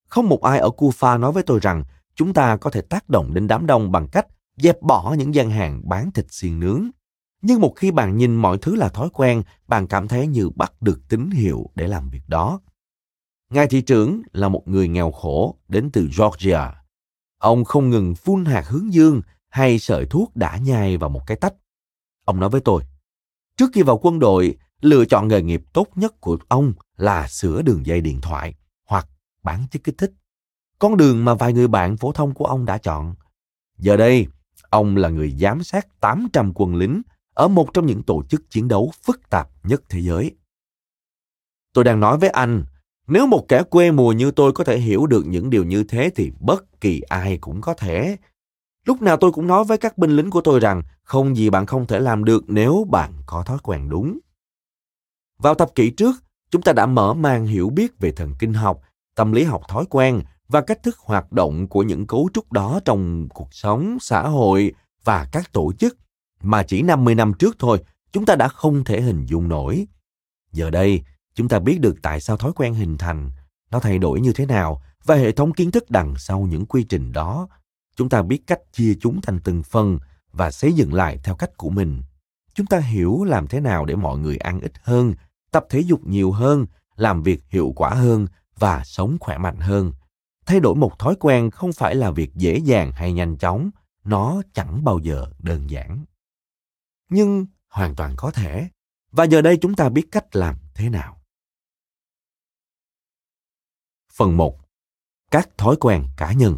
Không 0.08 0.30
một 0.30 0.44
ai 0.44 0.60
ở 0.60 0.70
Kufa 0.78 1.20
nói 1.20 1.32
với 1.32 1.44
tôi 1.44 1.60
rằng 1.60 1.84
chúng 2.16 2.34
ta 2.34 2.58
có 2.58 2.70
thể 2.70 2.82
tác 2.82 3.10
động 3.10 3.34
đến 3.34 3.48
đám 3.48 3.66
đông 3.66 3.92
bằng 3.92 4.08
cách 4.08 4.28
dẹp 4.58 4.82
bỏ 4.82 5.16
những 5.18 5.36
gian 5.36 5.50
hàng 5.50 5.82
bán 5.90 6.12
thịt 6.12 6.26
xiên 6.30 6.60
nướng. 6.60 6.90
Nhưng 7.42 7.62
một 7.62 7.74
khi 7.76 7.92
bạn 7.92 8.18
nhìn 8.18 8.36
mọi 8.36 8.58
thứ 8.58 8.76
là 8.76 8.90
thói 8.90 9.10
quen, 9.14 9.44
bạn 9.68 9.88
cảm 9.88 10.08
thấy 10.08 10.28
như 10.28 10.50
bắt 10.50 10.82
được 10.82 11.02
tín 11.10 11.30
hiệu 11.32 11.70
để 11.76 11.88
làm 11.88 12.10
việc 12.10 12.22
đó. 12.28 12.60
Ngài 13.50 13.68
thị 13.68 13.82
trưởng 13.82 14.22
là 14.32 14.50
một 14.50 14.68
người 14.68 14.88
nghèo 14.88 15.12
khổ 15.12 15.56
đến 15.68 15.90
từ 15.94 16.10
Georgia. 16.18 16.84
Ông 17.38 17.66
không 17.66 17.90
ngừng 17.90 18.16
phun 18.16 18.46
hạt 18.46 18.68
hướng 18.68 18.94
dương 18.94 19.22
hay 19.50 19.80
sợi 19.80 20.06
thuốc 20.06 20.36
đã 20.36 20.58
nhai 20.58 20.98
vào 20.98 21.10
một 21.10 21.22
cái 21.28 21.38
tách. 21.38 21.54
Ông 22.26 22.40
nói 22.40 22.50
với 22.50 22.62
tôi, 22.62 22.84
trước 23.58 23.70
khi 23.74 23.82
vào 23.82 23.98
quân 23.98 24.20
đội, 24.20 24.58
lựa 24.82 25.06
chọn 25.06 25.28
nghề 25.28 25.42
nghiệp 25.42 25.62
tốt 25.74 25.88
nhất 25.96 26.22
của 26.22 26.38
ông 26.48 26.74
là 26.98 27.28
sửa 27.28 27.62
đường 27.62 27.86
dây 27.86 28.02
điện 28.02 28.22
thoại 28.22 28.56
hoặc 28.86 29.08
bán 29.44 29.64
chất 29.72 29.84
kích 29.84 29.98
thích 29.98 30.12
con 30.80 30.98
đường 30.98 31.26
mà 31.26 31.34
vài 31.34 31.54
người 31.54 31.68
bạn 31.68 31.98
phổ 31.98 32.12
thông 32.12 32.34
của 32.34 32.46
ông 32.46 32.66
đã 32.66 32.78
chọn. 32.78 33.16
Giờ 33.78 33.98
đây, 33.98 34.28
ông 34.70 34.98
là 34.98 35.10
người 35.10 35.36
giám 35.40 35.64
sát 35.64 36.00
800 36.00 36.52
quân 36.56 36.76
lính 36.76 37.02
ở 37.34 37.48
một 37.48 37.74
trong 37.74 37.86
những 37.86 38.04
tổ 38.04 38.24
chức 38.30 38.50
chiến 38.50 38.68
đấu 38.68 38.92
phức 39.04 39.30
tạp 39.30 39.50
nhất 39.64 39.84
thế 39.90 40.00
giới. 40.00 40.32
Tôi 41.74 41.84
đang 41.84 42.00
nói 42.00 42.18
với 42.18 42.30
anh, 42.30 42.64
nếu 43.08 43.28
một 43.28 43.46
kẻ 43.48 43.64
quê 43.64 43.92
mùa 43.92 44.12
như 44.12 44.32
tôi 44.32 44.52
có 44.52 44.64
thể 44.64 44.80
hiểu 44.80 45.08
được 45.08 45.26
những 45.28 45.50
điều 45.50 45.64
như 45.64 45.84
thế 45.84 46.12
thì 46.16 46.32
bất 46.40 46.82
kỳ 46.82 47.02
ai 47.02 47.38
cũng 47.38 47.62
có 47.62 47.74
thể. 47.74 48.18
Lúc 48.86 49.02
nào 49.02 49.18
tôi 49.18 49.32
cũng 49.32 49.48
nói 49.48 49.64
với 49.64 49.78
các 49.78 49.98
binh 49.98 50.12
lính 50.12 50.30
của 50.30 50.42
tôi 50.42 50.60
rằng 50.60 50.84
không 51.04 51.36
gì 51.36 51.50
bạn 51.50 51.66
không 51.66 51.88
thể 51.88 52.00
làm 52.00 52.24
được 52.24 52.44
nếu 52.48 52.88
bạn 52.90 53.14
có 53.26 53.44
thói 53.44 53.58
quen 53.64 53.90
đúng. 53.90 54.20
Vào 55.40 55.56
thập 55.56 55.76
kỷ 55.76 55.90
trước, 55.90 56.16
chúng 56.52 56.62
ta 56.62 56.74
đã 56.74 56.86
mở 56.86 57.14
mang 57.14 57.46
hiểu 57.46 57.70
biết 57.70 58.00
về 58.00 58.12
thần 58.12 58.34
kinh 58.40 58.54
học, 58.54 58.82
tâm 59.16 59.32
lý 59.32 59.44
học 59.44 59.62
thói 59.68 59.86
quen 59.90 60.22
và 60.48 60.62
cách 60.62 60.84
thức 60.84 60.98
hoạt 60.98 61.32
động 61.32 61.68
của 61.68 61.84
những 61.84 62.08
cấu 62.08 62.30
trúc 62.34 62.52
đó 62.52 62.80
trong 62.86 63.30
cuộc 63.34 63.54
sống, 63.54 63.98
xã 64.02 64.22
hội 64.22 64.74
và 65.04 65.30
các 65.32 65.54
tổ 65.54 65.74
chức 65.74 65.98
mà 66.42 66.64
chỉ 66.64 66.82
50 66.82 67.16
năm 67.16 67.34
trước 67.34 67.56
thôi 67.60 67.80
chúng 68.12 68.26
ta 68.26 68.36
đã 68.36 68.48
không 68.48 68.84
thể 68.84 69.02
hình 69.02 69.26
dung 69.26 69.48
nổi. 69.48 69.88
Giờ 70.52 70.70
đây, 70.70 71.04
chúng 71.36 71.50
ta 71.50 71.60
biết 71.60 71.80
được 71.82 71.96
tại 72.02 72.22
sao 72.22 72.38
thói 72.38 72.52
quen 72.56 72.74
hình 72.74 72.98
thành, 72.98 73.32
nó 73.72 73.80
thay 73.80 73.98
đổi 73.98 74.22
như 74.22 74.34
thế 74.34 74.46
nào 74.46 74.82
và 75.06 75.16
hệ 75.16 75.32
thống 75.32 75.54
kiến 75.54 75.72
thức 75.72 75.90
đằng 75.90 76.14
sau 76.18 76.42
những 76.42 76.66
quy 76.66 76.84
trình 76.84 77.12
đó. 77.12 77.48
Chúng 77.96 78.10
ta 78.10 78.22
biết 78.22 78.42
cách 78.48 78.60
chia 78.72 78.94
chúng 79.02 79.22
thành 79.22 79.40
từng 79.44 79.64
phần 79.64 80.00
và 80.32 80.52
xây 80.52 80.74
dựng 80.74 80.94
lại 80.94 81.20
theo 81.24 81.36
cách 81.36 81.58
của 81.58 81.70
mình. 81.70 82.02
Chúng 82.54 82.66
ta 82.66 82.80
hiểu 82.80 83.24
làm 83.24 83.48
thế 83.48 83.60
nào 83.60 83.86
để 83.86 83.96
mọi 83.96 84.18
người 84.18 84.38
ăn 84.38 84.60
ít 84.62 84.72
hơn, 84.84 85.14
tập 85.52 85.66
thể 85.70 85.80
dục 85.80 86.00
nhiều 86.04 86.32
hơn, 86.32 86.66
làm 86.96 87.24
việc 87.24 87.44
hiệu 87.50 87.74
quả 87.76 87.90
hơn 87.90 88.28
và 88.56 88.84
sống 88.86 89.18
khỏe 89.20 89.38
mạnh 89.38 89.58
hơn. 89.60 89.94
Thay 90.46 90.60
đổi 90.60 90.76
một 90.76 91.00
thói 91.00 91.16
quen 91.20 91.52
không 91.52 91.74
phải 91.74 91.96
là 91.96 92.12
việc 92.12 92.36
dễ 92.36 92.58
dàng 92.58 92.92
hay 92.92 93.14
nhanh 93.14 93.38
chóng, 93.38 93.70
nó 94.04 94.42
chẳng 94.54 94.84
bao 94.84 95.00
giờ 95.00 95.26
đơn 95.40 95.70
giản. 95.70 96.06
Nhưng 97.10 97.46
hoàn 97.70 97.96
toàn 97.96 98.14
có 98.18 98.32
thể. 98.32 98.70
Và 99.12 99.24
giờ 99.24 99.42
đây 99.42 99.58
chúng 99.62 99.76
ta 99.76 99.90
biết 99.90 100.08
cách 100.12 100.36
làm 100.36 100.56
thế 100.74 100.90
nào. 100.90 101.22
Phần 104.14 104.38
1. 104.38 104.60
Các 105.32 105.50
thói 105.58 105.76
quen 105.80 106.06
cá 106.18 106.34
nhân. 106.34 106.58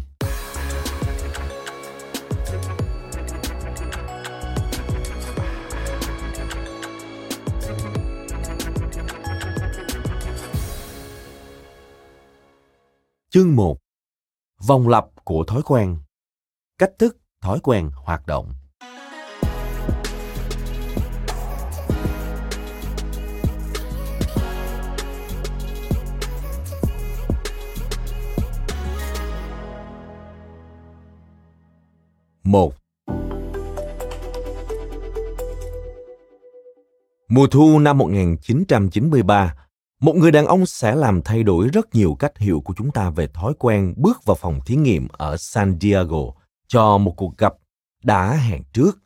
Chương 13.34 13.56
1. 13.56 13.78
Vòng 14.66 14.88
lặp 14.88 15.04
của 15.24 15.44
thói 15.44 15.62
quen. 15.62 15.96
Cách 16.78 16.90
thức 16.98 17.16
thói 17.40 17.58
quen 17.62 17.90
hoạt 17.94 18.26
động. 18.26 18.52
Một 32.44 32.74
Mùa 37.28 37.46
thu 37.50 37.78
năm 37.78 37.98
1993, 37.98 39.61
một 40.02 40.16
người 40.16 40.30
đàn 40.30 40.46
ông 40.46 40.66
sẽ 40.66 40.94
làm 40.94 41.22
thay 41.22 41.42
đổi 41.42 41.68
rất 41.68 41.94
nhiều 41.94 42.16
cách 42.18 42.38
hiểu 42.38 42.60
của 42.60 42.74
chúng 42.76 42.90
ta 42.90 43.10
về 43.10 43.26
thói 43.26 43.52
quen 43.58 43.94
bước 43.96 44.24
vào 44.24 44.34
phòng 44.34 44.60
thí 44.66 44.76
nghiệm 44.76 45.08
ở 45.12 45.36
San 45.36 45.78
Diego 45.80 46.18
cho 46.68 46.98
một 46.98 47.14
cuộc 47.16 47.38
gặp 47.38 47.54
đã 48.04 48.32
hẹn 48.32 48.62
trước. 48.72 48.98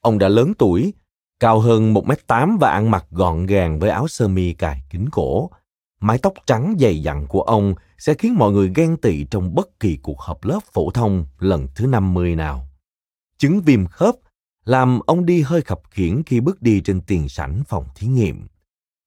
Ông 0.00 0.18
đã 0.18 0.28
lớn 0.28 0.52
tuổi, 0.58 0.94
cao 1.40 1.60
hơn 1.60 1.94
1m8 1.94 2.58
và 2.58 2.70
ăn 2.70 2.90
mặc 2.90 3.06
gọn 3.10 3.46
gàng 3.46 3.78
với 3.78 3.90
áo 3.90 4.08
sơ 4.08 4.28
mi 4.28 4.52
cài 4.52 4.82
kín 4.90 5.08
cổ. 5.12 5.50
Mái 6.00 6.18
tóc 6.18 6.32
trắng 6.46 6.76
dày 6.80 7.02
dặn 7.02 7.26
của 7.26 7.42
ông 7.42 7.74
sẽ 7.98 8.14
khiến 8.14 8.34
mọi 8.34 8.52
người 8.52 8.72
ghen 8.74 8.96
tị 8.96 9.24
trong 9.24 9.54
bất 9.54 9.80
kỳ 9.80 9.96
cuộc 9.96 10.20
họp 10.20 10.44
lớp 10.44 10.60
phổ 10.72 10.90
thông 10.90 11.26
lần 11.38 11.68
thứ 11.74 11.86
50 11.86 12.36
nào. 12.36 12.68
Chứng 13.38 13.60
viêm 13.60 13.86
khớp 13.86 14.14
làm 14.64 15.00
ông 15.06 15.26
đi 15.26 15.42
hơi 15.42 15.62
khập 15.62 15.80
khiễng 15.90 16.22
khi 16.26 16.40
bước 16.40 16.62
đi 16.62 16.80
trên 16.80 17.00
tiền 17.00 17.28
sảnh 17.28 17.62
phòng 17.68 17.84
thí 17.94 18.06
nghiệm. 18.06 18.46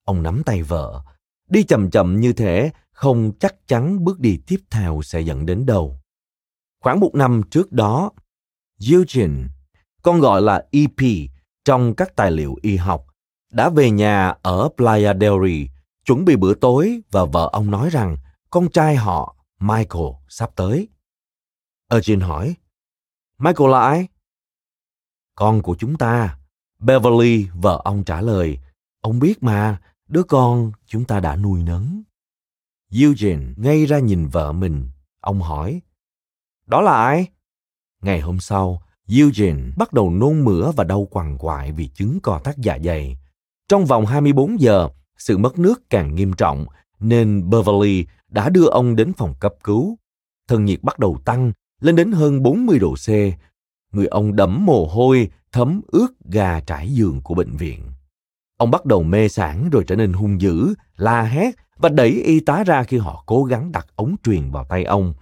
Ông 0.04 0.22
nắm 0.22 0.42
tay 0.46 0.62
vợ, 0.62 1.02
Đi 1.48 1.62
chậm 1.62 1.90
chậm 1.90 2.20
như 2.20 2.32
thế 2.32 2.70
không 2.92 3.32
chắc 3.40 3.54
chắn 3.66 4.04
bước 4.04 4.20
đi 4.20 4.38
tiếp 4.46 4.60
theo 4.70 5.00
sẽ 5.02 5.20
dẫn 5.20 5.46
đến 5.46 5.66
đâu. 5.66 6.00
Khoảng 6.80 7.00
một 7.00 7.14
năm 7.14 7.42
trước 7.50 7.72
đó, 7.72 8.10
Eugene, 8.90 9.48
con 10.02 10.20
gọi 10.20 10.42
là 10.42 10.66
EP 10.70 11.28
trong 11.64 11.94
các 11.94 12.16
tài 12.16 12.30
liệu 12.30 12.56
y 12.62 12.76
học, 12.76 13.06
đã 13.52 13.70
về 13.70 13.90
nhà 13.90 14.34
ở 14.42 14.68
Playa 14.76 15.14
del 15.20 15.32
Rey 15.42 15.68
chuẩn 16.04 16.24
bị 16.24 16.36
bữa 16.36 16.54
tối 16.54 17.00
và 17.10 17.24
vợ 17.24 17.48
ông 17.52 17.70
nói 17.70 17.90
rằng 17.90 18.16
con 18.50 18.70
trai 18.70 18.96
họ, 18.96 19.36
Michael, 19.60 20.06
sắp 20.28 20.50
tới. 20.56 20.88
Eugene 21.90 22.26
hỏi, 22.26 22.54
Michael 23.38 23.70
là 23.70 23.80
ai? 23.80 24.08
Con 25.34 25.62
của 25.62 25.76
chúng 25.78 25.96
ta. 25.96 26.38
Beverly, 26.78 27.48
vợ 27.54 27.80
ông 27.84 28.04
trả 28.04 28.20
lời, 28.20 28.58
ông 29.00 29.18
biết 29.18 29.42
mà, 29.42 29.80
đứa 30.08 30.22
con 30.22 30.72
chúng 30.86 31.04
ta 31.04 31.20
đã 31.20 31.36
nuôi 31.36 31.62
nấng. 31.62 32.02
Eugene 32.92 33.46
ngay 33.56 33.86
ra 33.86 33.98
nhìn 33.98 34.26
vợ 34.26 34.52
mình. 34.52 34.90
Ông 35.20 35.40
hỏi, 35.40 35.80
đó 36.66 36.80
là 36.80 36.92
ai? 36.92 37.26
Ngày 38.02 38.20
hôm 38.20 38.40
sau, 38.40 38.82
Eugene 39.08 39.70
bắt 39.76 39.92
đầu 39.92 40.10
nôn 40.10 40.44
mửa 40.44 40.72
và 40.76 40.84
đau 40.84 41.08
quằn 41.10 41.38
quại 41.38 41.72
vì 41.72 41.88
chứng 41.88 42.18
co 42.22 42.40
thắt 42.44 42.56
dạ 42.58 42.78
dày. 42.84 43.18
Trong 43.68 43.86
vòng 43.86 44.06
24 44.06 44.60
giờ, 44.60 44.88
sự 45.18 45.38
mất 45.38 45.58
nước 45.58 45.90
càng 45.90 46.14
nghiêm 46.14 46.32
trọng 46.32 46.66
nên 47.00 47.50
Beverly 47.50 48.06
đã 48.28 48.48
đưa 48.48 48.66
ông 48.66 48.96
đến 48.96 49.12
phòng 49.12 49.34
cấp 49.40 49.54
cứu. 49.64 49.98
Thân 50.48 50.64
nhiệt 50.64 50.82
bắt 50.82 50.98
đầu 50.98 51.18
tăng 51.24 51.52
lên 51.80 51.96
đến 51.96 52.12
hơn 52.12 52.42
40 52.42 52.78
độ 52.78 52.94
C. 52.94 53.08
Người 53.92 54.06
ông 54.06 54.36
đẫm 54.36 54.66
mồ 54.66 54.86
hôi, 54.86 55.30
thấm 55.52 55.80
ướt 55.86 56.08
gà 56.24 56.60
trải 56.60 56.88
giường 56.88 57.20
của 57.22 57.34
bệnh 57.34 57.56
viện. 57.56 57.90
Ông 58.58 58.70
bắt 58.70 58.84
đầu 58.84 59.02
mê 59.02 59.28
sản 59.28 59.70
rồi 59.70 59.84
trở 59.86 59.96
nên 59.96 60.12
hung 60.12 60.40
dữ, 60.40 60.74
la 60.96 61.22
hét 61.22 61.54
và 61.76 61.88
đẩy 61.88 62.10
y 62.10 62.40
tá 62.40 62.64
ra 62.64 62.82
khi 62.82 62.98
họ 62.98 63.22
cố 63.26 63.44
gắng 63.44 63.72
đặt 63.72 63.86
ống 63.96 64.16
truyền 64.24 64.50
vào 64.50 64.66
tay 64.68 64.84
ông. 64.84 65.14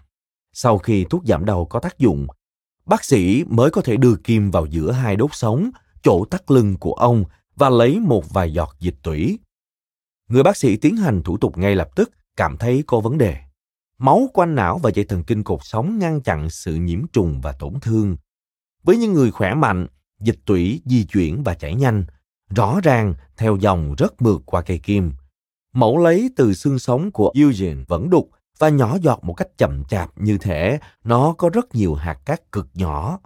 Sau 0.52 0.78
khi 0.78 1.04
thuốc 1.10 1.22
giảm 1.26 1.44
đau 1.44 1.64
có 1.64 1.80
tác 1.80 1.98
dụng, 1.98 2.26
bác 2.86 3.04
sĩ 3.04 3.44
mới 3.44 3.70
có 3.70 3.80
thể 3.82 3.96
đưa 3.96 4.16
kim 4.16 4.50
vào 4.50 4.66
giữa 4.66 4.92
hai 4.92 5.16
đốt 5.16 5.30
sống, 5.34 5.70
chỗ 6.02 6.24
tắt 6.24 6.50
lưng 6.50 6.76
của 6.80 6.92
ông 6.92 7.24
và 7.56 7.70
lấy 7.70 8.00
một 8.00 8.30
vài 8.30 8.52
giọt 8.52 8.76
dịch 8.80 8.96
tủy. 9.02 9.38
Người 10.28 10.42
bác 10.42 10.56
sĩ 10.56 10.76
tiến 10.76 10.96
hành 10.96 11.22
thủ 11.22 11.38
tục 11.38 11.58
ngay 11.58 11.74
lập 11.74 11.88
tức, 11.96 12.10
cảm 12.36 12.56
thấy 12.56 12.84
có 12.86 13.00
vấn 13.00 13.18
đề. 13.18 13.36
Máu 13.98 14.30
quanh 14.32 14.54
não 14.54 14.78
và 14.78 14.90
dây 14.94 15.04
thần 15.04 15.24
kinh 15.24 15.44
cột 15.44 15.60
sống 15.62 15.98
ngăn 15.98 16.20
chặn 16.20 16.50
sự 16.50 16.74
nhiễm 16.74 17.06
trùng 17.12 17.40
và 17.40 17.52
tổn 17.52 17.80
thương. 17.80 18.16
Với 18.82 18.96
những 18.96 19.12
người 19.12 19.30
khỏe 19.30 19.54
mạnh, 19.54 19.86
dịch 20.20 20.38
tủy 20.44 20.82
di 20.84 21.04
chuyển 21.04 21.42
và 21.42 21.54
chảy 21.54 21.74
nhanh, 21.74 22.04
rõ 22.50 22.80
ràng 22.82 23.14
theo 23.36 23.56
dòng 23.56 23.94
rất 23.98 24.22
mượt 24.22 24.42
qua 24.44 24.62
cây 24.62 24.78
kim. 24.78 25.12
Mẫu 25.72 25.98
lấy 25.98 26.30
từ 26.36 26.54
xương 26.54 26.78
sống 26.78 27.10
của 27.10 27.32
Eugene 27.34 27.84
vẫn 27.88 28.10
đục 28.10 28.30
và 28.58 28.68
nhỏ 28.68 28.98
giọt 29.02 29.24
một 29.24 29.34
cách 29.34 29.48
chậm 29.58 29.84
chạp 29.84 30.10
như 30.18 30.38
thể 30.38 30.78
nó 31.04 31.34
có 31.38 31.48
rất 31.48 31.74
nhiều 31.74 31.94
hạt 31.94 32.18
cát 32.24 32.52
cực 32.52 32.68
nhỏ. 32.74 33.18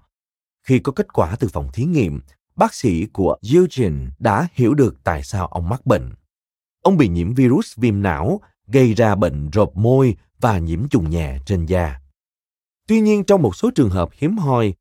Khi 0.66 0.78
có 0.78 0.92
kết 0.92 1.12
quả 1.12 1.36
từ 1.36 1.48
phòng 1.48 1.68
thí 1.72 1.84
nghiệm, 1.84 2.20
bác 2.56 2.74
sĩ 2.74 3.06
của 3.06 3.36
Eugene 3.54 4.06
đã 4.18 4.48
hiểu 4.52 4.74
được 4.74 5.04
tại 5.04 5.22
sao 5.22 5.46
ông 5.46 5.68
mắc 5.68 5.86
bệnh. 5.86 6.10
Ông 6.82 6.96
bị 6.96 7.08
nhiễm 7.08 7.34
virus 7.34 7.78
viêm 7.78 8.02
não, 8.02 8.40
gây 8.66 8.94
ra 8.94 9.14
bệnh 9.14 9.50
rộp 9.50 9.76
môi 9.76 10.16
và 10.40 10.58
nhiễm 10.58 10.88
trùng 10.88 11.10
nhẹ 11.10 11.38
trên 11.46 11.66
da. 11.66 12.00
Tuy 12.88 13.00
nhiên 13.00 13.24
trong 13.24 13.42
một 13.42 13.56
số 13.56 13.70
trường 13.74 13.90
hợp 13.90 14.08
hiếm 14.12 14.38
hoi, 14.38 14.74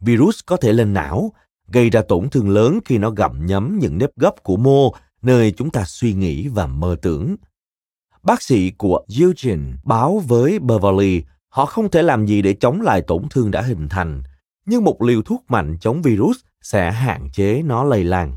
virus 0.00 0.40
có 0.46 0.56
thể 0.56 0.72
lên 0.72 0.94
não 0.94 1.32
gây 1.68 1.90
ra 1.90 2.02
tổn 2.08 2.30
thương 2.30 2.48
lớn 2.48 2.78
khi 2.84 2.98
nó 2.98 3.10
gặm 3.10 3.46
nhấm 3.46 3.78
những 3.78 3.98
nếp 3.98 4.10
gấp 4.16 4.42
của 4.42 4.56
mô 4.56 4.94
nơi 5.22 5.52
chúng 5.52 5.70
ta 5.70 5.84
suy 5.86 6.12
nghĩ 6.14 6.48
và 6.48 6.66
mơ 6.66 6.96
tưởng. 7.02 7.36
Bác 8.22 8.42
sĩ 8.42 8.70
của 8.70 9.04
Eugene 9.20 9.72
báo 9.84 10.18
với 10.18 10.58
Beverly 10.58 11.22
họ 11.48 11.66
không 11.66 11.90
thể 11.90 12.02
làm 12.02 12.26
gì 12.26 12.42
để 12.42 12.54
chống 12.54 12.80
lại 12.80 13.02
tổn 13.02 13.22
thương 13.30 13.50
đã 13.50 13.62
hình 13.62 13.88
thành, 13.88 14.22
nhưng 14.66 14.84
một 14.84 15.02
liều 15.02 15.22
thuốc 15.22 15.44
mạnh 15.48 15.76
chống 15.80 16.02
virus 16.02 16.36
sẽ 16.62 16.92
hạn 16.92 17.28
chế 17.32 17.62
nó 17.62 17.84
lây 17.84 18.04
lan. 18.04 18.36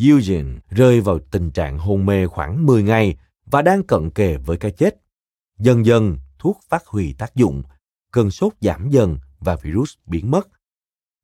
Eugene 0.00 0.58
rơi 0.70 1.00
vào 1.00 1.18
tình 1.30 1.50
trạng 1.50 1.78
hôn 1.78 2.06
mê 2.06 2.26
khoảng 2.26 2.66
10 2.66 2.82
ngày 2.82 3.16
và 3.46 3.62
đang 3.62 3.82
cận 3.82 4.10
kề 4.10 4.36
với 4.36 4.56
cái 4.56 4.70
chết. 4.70 4.96
Dần 5.58 5.86
dần, 5.86 6.18
thuốc 6.38 6.60
phát 6.68 6.86
huy 6.86 7.12
tác 7.12 7.34
dụng, 7.34 7.62
cơn 8.12 8.30
sốt 8.30 8.52
giảm 8.60 8.88
dần 8.88 9.18
và 9.40 9.56
virus 9.56 9.94
biến 10.06 10.30
mất. 10.30 10.48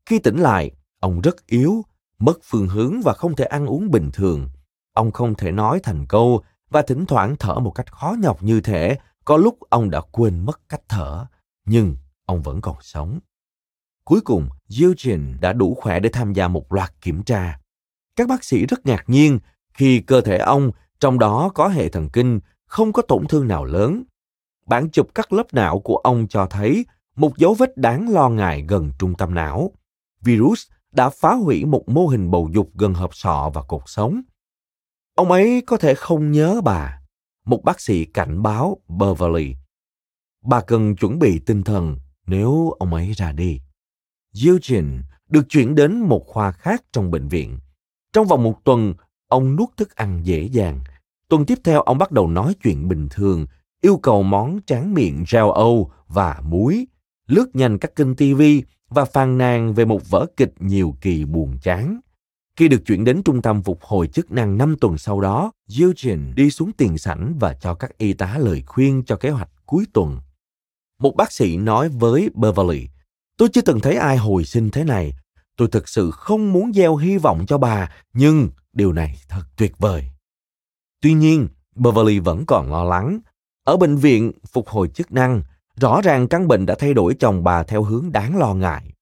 Khi 0.07 0.19
tỉnh 0.19 0.37
lại, 0.37 0.71
Ông 1.01 1.21
rất 1.21 1.47
yếu, 1.47 1.85
mất 2.19 2.39
phương 2.43 2.69
hướng 2.69 3.01
và 3.05 3.13
không 3.13 3.37
thể 3.37 3.45
ăn 3.45 3.67
uống 3.67 3.91
bình 3.91 4.11
thường. 4.13 4.49
Ông 4.93 5.13
không 5.13 5.35
thể 5.35 5.53
nói 5.53 5.81
thành 5.83 6.07
câu 6.09 6.43
và 6.71 6.83
thỉnh 6.83 7.07
thoảng 7.07 7.37
thở 7.39 7.55
một 7.55 7.71
cách 7.71 7.93
khó 7.93 8.17
nhọc 8.19 8.43
như 8.43 8.61
thể 8.61 8.99
có 9.25 9.37
lúc 9.37 9.59
ông 9.71 9.91
đã 9.91 10.01
quên 10.01 10.45
mất 10.45 10.61
cách 10.69 10.83
thở, 10.89 11.27
nhưng 11.65 11.97
ông 12.25 12.43
vẫn 12.43 12.61
còn 12.61 12.77
sống. 12.81 13.19
Cuối 14.05 14.21
cùng, 14.21 14.49
Eugene 14.81 15.39
đã 15.41 15.53
đủ 15.53 15.75
khỏe 15.81 16.01
để 16.01 16.11
tham 16.13 16.33
gia 16.33 16.49
một 16.49 16.73
loạt 16.73 17.01
kiểm 17.01 17.23
tra. 17.23 17.61
Các 18.17 18.29
bác 18.29 18.45
sĩ 18.45 18.67
rất 18.67 18.87
ngạc 18.87 19.05
nhiên 19.07 19.39
khi 19.75 20.01
cơ 20.01 20.21
thể 20.21 20.39
ông, 20.39 20.71
trong 21.01 21.19
đó 21.19 21.51
có 21.55 21.69
hệ 21.69 21.89
thần 21.89 22.09
kinh, 22.09 22.41
không 22.67 22.93
có 22.93 23.03
tổn 23.03 23.27
thương 23.27 23.49
nào 23.49 23.65
lớn. 23.65 24.03
Bản 24.67 24.91
chụp 24.91 25.09
các 25.15 25.33
lớp 25.33 25.47
não 25.53 25.81
của 25.81 25.97
ông 25.97 26.29
cho 26.29 26.47
thấy 26.47 26.87
một 27.17 27.39
dấu 27.39 27.55
vết 27.55 27.77
đáng 27.77 28.09
lo 28.09 28.29
ngại 28.29 28.65
gần 28.69 28.93
trung 28.99 29.15
tâm 29.15 29.35
não. 29.35 29.73
Virus 30.21 30.67
đã 30.93 31.11
phá 31.11 31.35
hủy 31.35 31.65
một 31.65 31.89
mô 31.89 32.07
hình 32.07 32.31
bầu 32.31 32.49
dục 32.53 32.71
gần 32.75 32.95
hợp 32.95 33.11
sọ 33.13 33.51
và 33.55 33.63
cột 33.63 33.83
sống. 33.87 34.21
Ông 35.15 35.31
ấy 35.31 35.63
có 35.67 35.77
thể 35.77 35.95
không 35.95 36.33
nhớ 36.33 36.61
bà, 36.65 37.01
một 37.45 37.65
bác 37.65 37.81
sĩ 37.81 38.05
cảnh 38.05 38.43
báo 38.43 38.79
Beverly. 38.89 39.55
Bà 40.45 40.61
cần 40.61 40.97
chuẩn 40.97 41.19
bị 41.19 41.39
tinh 41.47 41.63
thần 41.63 41.97
nếu 42.27 42.71
ông 42.79 42.95
ấy 42.95 43.13
ra 43.13 43.33
đi. 43.33 43.61
Eugene 44.47 44.99
được 45.29 45.49
chuyển 45.49 45.75
đến 45.75 45.99
một 46.01 46.25
khoa 46.27 46.53
khác 46.53 46.85
trong 46.93 47.11
bệnh 47.11 47.29
viện. 47.29 47.59
Trong 48.13 48.27
vòng 48.27 48.43
một 48.43 48.65
tuần, 48.65 48.95
ông 49.29 49.57
nuốt 49.57 49.77
thức 49.77 49.97
ăn 49.97 50.21
dễ 50.25 50.43
dàng. 50.43 50.81
Tuần 51.29 51.47
tiếp 51.47 51.59
theo 51.65 51.83
ông 51.83 51.99
bắt 51.99 52.13
đầu 52.13 52.29
nói 52.29 52.55
chuyện 52.63 52.89
bình 52.89 53.09
thường, 53.11 53.47
yêu 53.81 53.97
cầu 53.97 54.23
món 54.23 54.59
tráng 54.67 54.95
miệng 54.95 55.25
rau 55.29 55.53
Âu 55.53 55.91
và 56.07 56.41
muối, 56.45 56.87
lướt 57.27 57.57
nhanh 57.57 57.79
các 57.79 57.97
kênh 57.97 58.17
TV 58.17 58.43
và 58.91 59.05
phàn 59.05 59.39
nàn 59.39 59.75
về 59.75 59.85
một 59.85 60.11
vở 60.11 60.27
kịch 60.37 60.53
nhiều 60.59 60.97
kỳ 61.01 61.25
buồn 61.25 61.59
chán. 61.63 62.01
Khi 62.57 62.69
được 62.69 62.83
chuyển 62.87 63.05
đến 63.05 63.23
trung 63.23 63.43
tâm 63.43 63.63
phục 63.63 63.83
hồi 63.83 64.09
chức 64.09 64.31
năng 64.31 64.59
5 64.59 64.77
tuần 64.81 64.99
sau 64.99 65.21
đó, 65.21 65.53
Eugene 65.81 66.33
đi 66.35 66.51
xuống 66.51 66.73
tiền 66.73 66.99
sảnh 66.99 67.35
và 67.39 67.55
cho 67.55 67.75
các 67.75 67.99
y 67.99 68.13
tá 68.13 68.39
lời 68.39 68.63
khuyên 68.67 69.03
cho 69.07 69.17
kế 69.17 69.31
hoạch 69.31 69.51
cuối 69.67 69.85
tuần. 69.93 70.19
Một 71.01 71.17
bác 71.17 71.33
sĩ 71.33 71.57
nói 71.57 71.89
với 71.89 72.31
Beverly, 72.35 72.89
tôi 73.37 73.49
chưa 73.53 73.61
từng 73.61 73.81
thấy 73.81 73.95
ai 73.97 74.17
hồi 74.17 74.45
sinh 74.45 74.71
thế 74.71 74.85
này. 74.85 75.13
Tôi 75.57 75.69
thực 75.69 75.89
sự 75.89 76.11
không 76.11 76.53
muốn 76.53 76.73
gieo 76.73 76.97
hy 76.97 77.19
vọng 77.19 77.45
cho 77.47 77.59
bà, 77.59 77.91
nhưng 78.13 78.49
điều 78.73 78.93
này 78.93 79.17
thật 79.29 79.43
tuyệt 79.57 79.73
vời. 79.79 80.11
Tuy 81.01 81.13
nhiên, 81.13 81.49
Beverly 81.75 82.19
vẫn 82.19 82.47
còn 82.47 82.71
lo 82.71 82.85
lắng. 82.85 83.21
Ở 83.65 83.77
bệnh 83.77 83.97
viện 83.97 84.33
phục 84.53 84.69
hồi 84.69 84.89
chức 84.89 85.13
năng, 85.13 85.43
rõ 85.81 86.01
ràng 86.01 86.29
căn 86.29 86.49
bệnh 86.49 86.67
đã 86.67 86.75
thay 86.79 86.95
đổi 86.95 87.15
chồng 87.15 87.45
bà 87.45 87.63
theo 87.63 87.83
hướng 87.83 88.13
đáng 88.13 88.39
lo 88.39 88.55
ngại. 88.55 88.93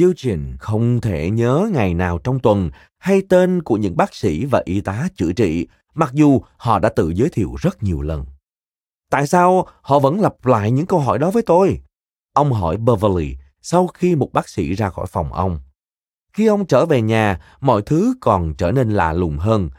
Eugene 0.00 0.56
không 0.58 1.00
thể 1.00 1.30
nhớ 1.30 1.70
ngày 1.72 1.94
nào 1.94 2.18
trong 2.18 2.38
tuần 2.38 2.70
hay 2.98 3.22
tên 3.28 3.62
của 3.62 3.76
những 3.76 3.96
bác 3.96 4.14
sĩ 4.14 4.44
và 4.44 4.62
y 4.64 4.80
tá 4.80 5.08
chữa 5.16 5.32
trị, 5.32 5.66
mặc 5.94 6.10
dù 6.12 6.40
họ 6.56 6.78
đã 6.78 6.88
tự 6.88 7.10
giới 7.10 7.28
thiệu 7.28 7.54
rất 7.60 7.82
nhiều 7.82 8.00
lần. 8.00 8.26
Tại 9.10 9.26
sao 9.26 9.66
họ 9.80 9.98
vẫn 9.98 10.20
lặp 10.20 10.46
lại 10.46 10.70
những 10.70 10.86
câu 10.86 11.00
hỏi 11.00 11.18
đó 11.18 11.30
với 11.30 11.42
tôi? 11.42 11.80
Ông 12.32 12.52
hỏi 12.52 12.76
Beverly 12.76 13.36
sau 13.62 13.86
khi 13.86 14.16
một 14.16 14.32
bác 14.32 14.48
sĩ 14.48 14.74
ra 14.74 14.90
khỏi 14.90 15.06
phòng 15.06 15.32
ông. 15.32 15.60
Khi 16.32 16.46
ông 16.46 16.66
trở 16.66 16.86
về 16.86 17.02
nhà, 17.02 17.40
mọi 17.60 17.82
thứ 17.82 18.14
còn 18.20 18.54
trở 18.54 18.72
nên 18.72 18.90
lạ 18.90 19.12
lùng 19.12 19.38
hơn. 19.38 19.70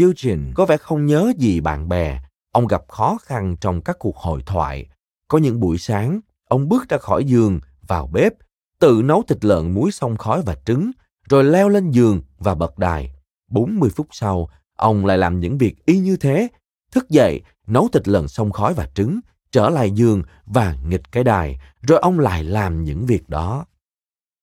Eugene 0.00 0.52
có 0.54 0.66
vẻ 0.66 0.76
không 0.76 1.06
nhớ 1.06 1.32
gì 1.38 1.60
bạn 1.60 1.88
bè. 1.88 2.20
Ông 2.52 2.66
gặp 2.66 2.82
khó 2.88 3.18
khăn 3.22 3.56
trong 3.60 3.80
các 3.80 3.96
cuộc 3.98 4.16
hội 4.16 4.42
thoại. 4.46 4.86
Có 5.28 5.38
những 5.38 5.60
buổi 5.60 5.78
sáng, 5.78 6.20
ông 6.48 6.68
bước 6.68 6.88
ra 6.88 6.98
khỏi 6.98 7.24
giường, 7.24 7.60
vào 7.88 8.06
bếp, 8.06 8.32
tự 8.78 9.02
nấu 9.04 9.22
thịt 9.28 9.44
lợn 9.44 9.74
muối 9.74 9.92
xông 9.92 10.16
khói 10.16 10.42
và 10.42 10.56
trứng, 10.64 10.90
rồi 11.28 11.44
leo 11.44 11.68
lên 11.68 11.90
giường 11.90 12.22
và 12.38 12.54
bật 12.54 12.78
đài. 12.78 13.12
40 13.50 13.90
phút 13.90 14.06
sau, 14.10 14.48
ông 14.76 15.06
lại 15.06 15.18
làm 15.18 15.40
những 15.40 15.58
việc 15.58 15.86
y 15.86 15.98
như 15.98 16.16
thế. 16.16 16.48
Thức 16.92 17.10
dậy, 17.10 17.42
nấu 17.66 17.88
thịt 17.92 18.08
lợn 18.08 18.28
xông 18.28 18.52
khói 18.52 18.74
và 18.74 18.88
trứng, 18.94 19.20
trở 19.52 19.70
lại 19.70 19.90
giường 19.90 20.22
và 20.46 20.76
nghịch 20.88 21.12
cái 21.12 21.24
đài, 21.24 21.60
rồi 21.82 21.98
ông 21.98 22.18
lại 22.18 22.44
làm 22.44 22.84
những 22.84 23.06
việc 23.06 23.28
đó. 23.28 23.66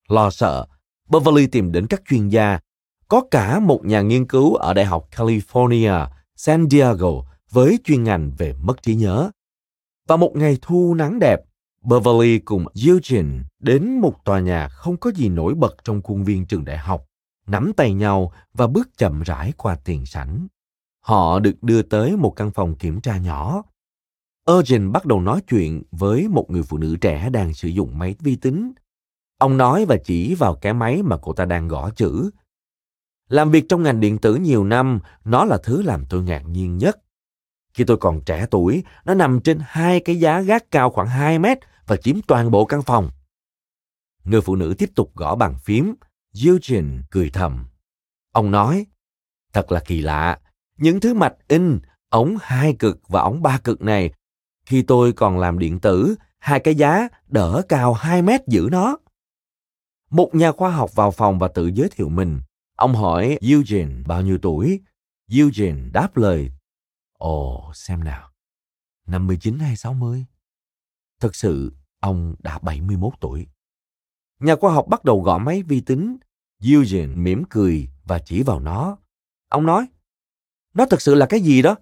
Lo 0.09 0.29
sợ, 0.29 0.65
Beverly 1.09 1.47
tìm 1.47 1.71
đến 1.71 1.87
các 1.87 2.01
chuyên 2.09 2.29
gia. 2.29 2.59
Có 3.07 3.23
cả 3.31 3.59
một 3.59 3.85
nhà 3.85 4.01
nghiên 4.01 4.27
cứu 4.27 4.55
ở 4.55 4.73
Đại 4.73 4.85
học 4.85 5.07
California, 5.15 6.07
San 6.35 6.69
Diego 6.69 7.11
với 7.51 7.79
chuyên 7.83 8.03
ngành 8.03 8.31
về 8.37 8.53
mất 8.61 8.81
trí 8.81 8.95
nhớ. 8.95 9.31
Và 10.07 10.17
một 10.17 10.31
ngày 10.35 10.57
thu 10.61 10.93
nắng 10.93 11.19
đẹp, 11.19 11.39
Beverly 11.81 12.39
cùng 12.39 12.65
Eugene 12.85 13.43
đến 13.59 13.99
một 13.99 14.25
tòa 14.25 14.39
nhà 14.39 14.67
không 14.67 14.97
có 14.97 15.11
gì 15.11 15.29
nổi 15.29 15.55
bật 15.55 15.75
trong 15.83 16.01
khuôn 16.01 16.23
viên 16.23 16.45
trường 16.45 16.65
đại 16.65 16.77
học, 16.77 17.05
nắm 17.47 17.71
tay 17.77 17.93
nhau 17.93 18.31
và 18.53 18.67
bước 18.67 18.89
chậm 18.97 19.21
rãi 19.21 19.53
qua 19.57 19.77
tiền 19.85 20.05
sảnh. 20.05 20.47
Họ 21.01 21.39
được 21.39 21.63
đưa 21.63 21.81
tới 21.81 22.17
một 22.17 22.33
căn 22.35 22.51
phòng 22.51 22.75
kiểm 22.75 23.01
tra 23.01 23.17
nhỏ. 23.17 23.63
Eugene 24.47 24.91
bắt 24.91 25.05
đầu 25.05 25.21
nói 25.21 25.41
chuyện 25.49 25.83
với 25.91 26.27
một 26.27 26.45
người 26.49 26.63
phụ 26.63 26.77
nữ 26.77 26.95
trẻ 27.01 27.29
đang 27.29 27.53
sử 27.53 27.67
dụng 27.67 27.97
máy 27.97 28.15
vi 28.19 28.35
tính. 28.35 28.73
Ông 29.37 29.57
nói 29.57 29.85
và 29.85 29.97
chỉ 30.05 30.35
vào 30.35 30.55
cái 30.55 30.73
máy 30.73 31.03
mà 31.03 31.17
cô 31.21 31.33
ta 31.33 31.45
đang 31.45 31.67
gõ 31.67 31.89
chữ. 31.89 32.29
Làm 33.29 33.51
việc 33.51 33.65
trong 33.69 33.83
ngành 33.83 33.99
điện 33.99 34.17
tử 34.17 34.35
nhiều 34.35 34.63
năm, 34.63 34.99
nó 35.25 35.45
là 35.45 35.57
thứ 35.63 35.81
làm 35.81 36.05
tôi 36.09 36.23
ngạc 36.23 36.41
nhiên 36.47 36.77
nhất. 36.77 36.97
Khi 37.75 37.83
tôi 37.83 37.97
còn 37.97 38.21
trẻ 38.25 38.45
tuổi, 38.51 38.83
nó 39.05 39.13
nằm 39.13 39.39
trên 39.43 39.59
hai 39.63 39.99
cái 39.99 40.19
giá 40.19 40.41
gác 40.41 40.71
cao 40.71 40.89
khoảng 40.89 41.07
2 41.07 41.39
mét 41.39 41.57
và 41.87 41.97
chiếm 41.97 42.21
toàn 42.21 42.51
bộ 42.51 42.65
căn 42.65 42.81
phòng. 42.81 43.09
Người 44.23 44.41
phụ 44.41 44.55
nữ 44.55 44.75
tiếp 44.77 44.89
tục 44.95 45.11
gõ 45.15 45.35
bàn 45.35 45.55
phím. 45.63 45.95
Eugene 46.45 47.01
cười 47.11 47.29
thầm. 47.29 47.65
Ông 48.31 48.51
nói, 48.51 48.85
thật 49.53 49.71
là 49.71 49.79
kỳ 49.79 50.01
lạ, 50.01 50.39
những 50.77 50.99
thứ 50.99 51.13
mạch 51.13 51.33
in, 51.47 51.79
ống 52.09 52.37
hai 52.41 52.75
cực 52.79 52.99
và 53.07 53.21
ống 53.21 53.41
ba 53.41 53.59
cực 53.63 53.81
này, 53.81 54.11
khi 54.65 54.81
tôi 54.81 55.13
còn 55.13 55.39
làm 55.39 55.59
điện 55.59 55.79
tử, 55.79 56.15
hai 56.39 56.59
cái 56.59 56.75
giá 56.75 57.07
đỡ 57.27 57.61
cao 57.69 57.93
2 57.93 58.21
mét 58.21 58.41
giữ 58.47 58.69
nó. 58.71 58.97
Một 60.09 60.35
nhà 60.35 60.51
khoa 60.51 60.71
học 60.71 60.95
vào 60.95 61.11
phòng 61.11 61.39
và 61.39 61.47
tự 61.47 61.67
giới 61.67 61.89
thiệu 61.89 62.09
mình. 62.09 62.41
Ông 62.77 62.95
hỏi 62.95 63.37
Eugene 63.41 64.03
bao 64.07 64.21
nhiêu 64.21 64.37
tuổi. 64.41 64.81
Eugene 65.31 65.89
đáp 65.93 66.17
lời. 66.17 66.51
Ồ, 67.25 67.71
xem 67.73 68.03
nào. 68.03 68.29
Năm 69.07 69.27
59 69.27 69.59
hay 69.59 69.75
60? 69.75 70.25
Thực 71.21 71.35
sự, 71.35 71.73
ông 71.99 72.35
đã 72.39 72.59
71 72.59 73.13
tuổi. 73.21 73.47
Nhà 74.39 74.55
khoa 74.55 74.73
học 74.73 74.85
bắt 74.89 75.03
đầu 75.03 75.21
gõ 75.21 75.37
máy 75.37 75.63
vi 75.63 75.81
tính. 75.81 76.17
Eugene 76.63 77.15
mỉm 77.15 77.43
cười 77.49 77.89
và 78.03 78.19
chỉ 78.19 78.43
vào 78.43 78.59
nó. 78.59 78.97
Ông 79.49 79.65
nói, 79.65 79.87
nó 80.73 80.85
thực 80.85 81.01
sự 81.01 81.15
là 81.15 81.25
cái 81.25 81.39
gì 81.39 81.61
đó? 81.61 81.75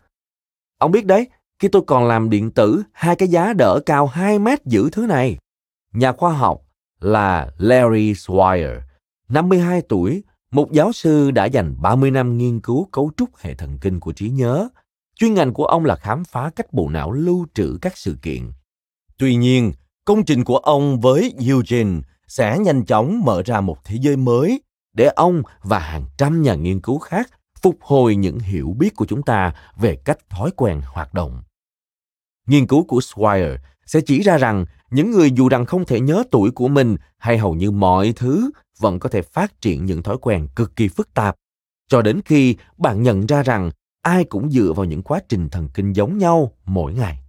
Ông 0.78 0.92
biết 0.92 1.06
đấy, 1.06 1.30
khi 1.60 1.68
tôi 1.68 1.82
còn 1.88 2.08
làm 2.08 2.30
điện 2.30 2.52
tử, 2.52 2.84
hai 2.92 3.16
cái 3.16 3.28
giá 3.28 3.54
đỡ 3.54 3.80
cao 3.86 4.08
2 4.08 4.40
mét 4.40 4.66
giữ 4.66 4.90
thứ 4.92 5.08
này. 5.08 5.38
Nhà 5.94 6.12
khoa 6.12 6.34
học 6.34 6.62
là 7.00 7.52
Larry 7.58 8.14
Swire, 8.14 8.82
52 9.30 9.82
tuổi, 9.90 10.24
một 10.52 10.72
giáo 10.72 10.92
sư 10.92 11.32
đã 11.32 11.46
dành 11.46 11.76
30 11.82 12.12
năm 12.12 12.38
nghiên 12.38 12.60
cứu 12.62 12.90
cấu 12.92 13.12
trúc 13.18 13.38
hệ 13.38 13.54
thần 13.54 13.78
kinh 13.82 14.00
của 14.00 14.14
trí 14.14 14.30
nhớ. 14.30 14.70
Chuyên 15.16 15.34
ngành 15.34 15.54
của 15.54 15.66
ông 15.66 15.86
là 15.86 15.96
khám 15.96 16.24
phá 16.24 16.50
cách 16.56 16.74
bộ 16.74 16.90
não 16.90 17.12
lưu 17.12 17.46
trữ 17.54 17.78
các 17.82 17.98
sự 17.98 18.18
kiện. 18.22 18.52
Tuy 19.18 19.36
nhiên, 19.36 19.72
công 20.06 20.26
trình 20.26 20.44
của 20.44 20.58
ông 20.58 21.00
với 21.00 21.34
Eugene 21.48 22.02
sẽ 22.28 22.60
nhanh 22.60 22.86
chóng 22.86 23.22
mở 23.26 23.42
ra 23.46 23.62
một 23.62 23.78
thế 23.84 23.98
giới 24.02 24.18
mới 24.18 24.62
để 24.94 25.06
ông 25.16 25.42
và 25.62 25.80
hàng 25.80 26.06
trăm 26.18 26.42
nhà 26.42 26.56
nghiên 26.56 26.82
cứu 26.82 27.00
khác 27.00 27.30
phục 27.62 27.78
hồi 27.82 28.16
những 28.16 28.40
hiểu 28.40 28.76
biết 28.78 28.96
của 28.96 29.06
chúng 29.06 29.24
ta 29.24 29.54
về 29.78 29.96
cách 29.96 30.30
thói 30.30 30.52
quen 30.56 30.82
hoạt 30.86 31.14
động. 31.14 31.44
Nghiên 32.48 32.68
cứu 32.68 32.84
của 32.84 33.00
Swire 33.00 33.58
sẽ 33.86 34.02
chỉ 34.06 34.22
ra 34.22 34.38
rằng 34.38 34.66
những 34.92 35.12
người 35.12 35.32
dù 35.32 35.50
rằng 35.50 35.66
không 35.66 35.86
thể 35.86 36.00
nhớ 36.00 36.24
tuổi 36.32 36.52
của 36.52 36.68
mình 36.68 36.96
hay 37.18 37.38
hầu 37.38 37.54
như 37.54 37.72
mọi 37.72 38.14
thứ 38.16 38.52
vẫn 38.80 39.00
có 39.00 39.10
thể 39.10 39.22
phát 39.22 39.62
triển 39.62 39.86
những 39.86 40.04
thói 40.04 40.18
quen 40.22 40.48
cực 40.56 40.76
kỳ 40.76 40.88
phức 40.88 41.14
tạp 41.14 41.36
cho 41.88 42.02
đến 42.02 42.22
khi 42.26 42.56
bạn 42.78 43.04
nhận 43.04 43.26
ra 43.26 43.44
rằng 43.44 43.72
ai 44.04 44.24
cũng 44.24 44.52
dựa 44.52 44.74
vào 44.76 44.86
những 44.86 45.04
quá 45.04 45.20
trình 45.30 45.50
thần 45.50 45.70
kinh 45.74 45.94
giống 45.94 46.18
nhau 46.18 46.52
mỗi 46.66 46.94
ngày. 46.94 47.20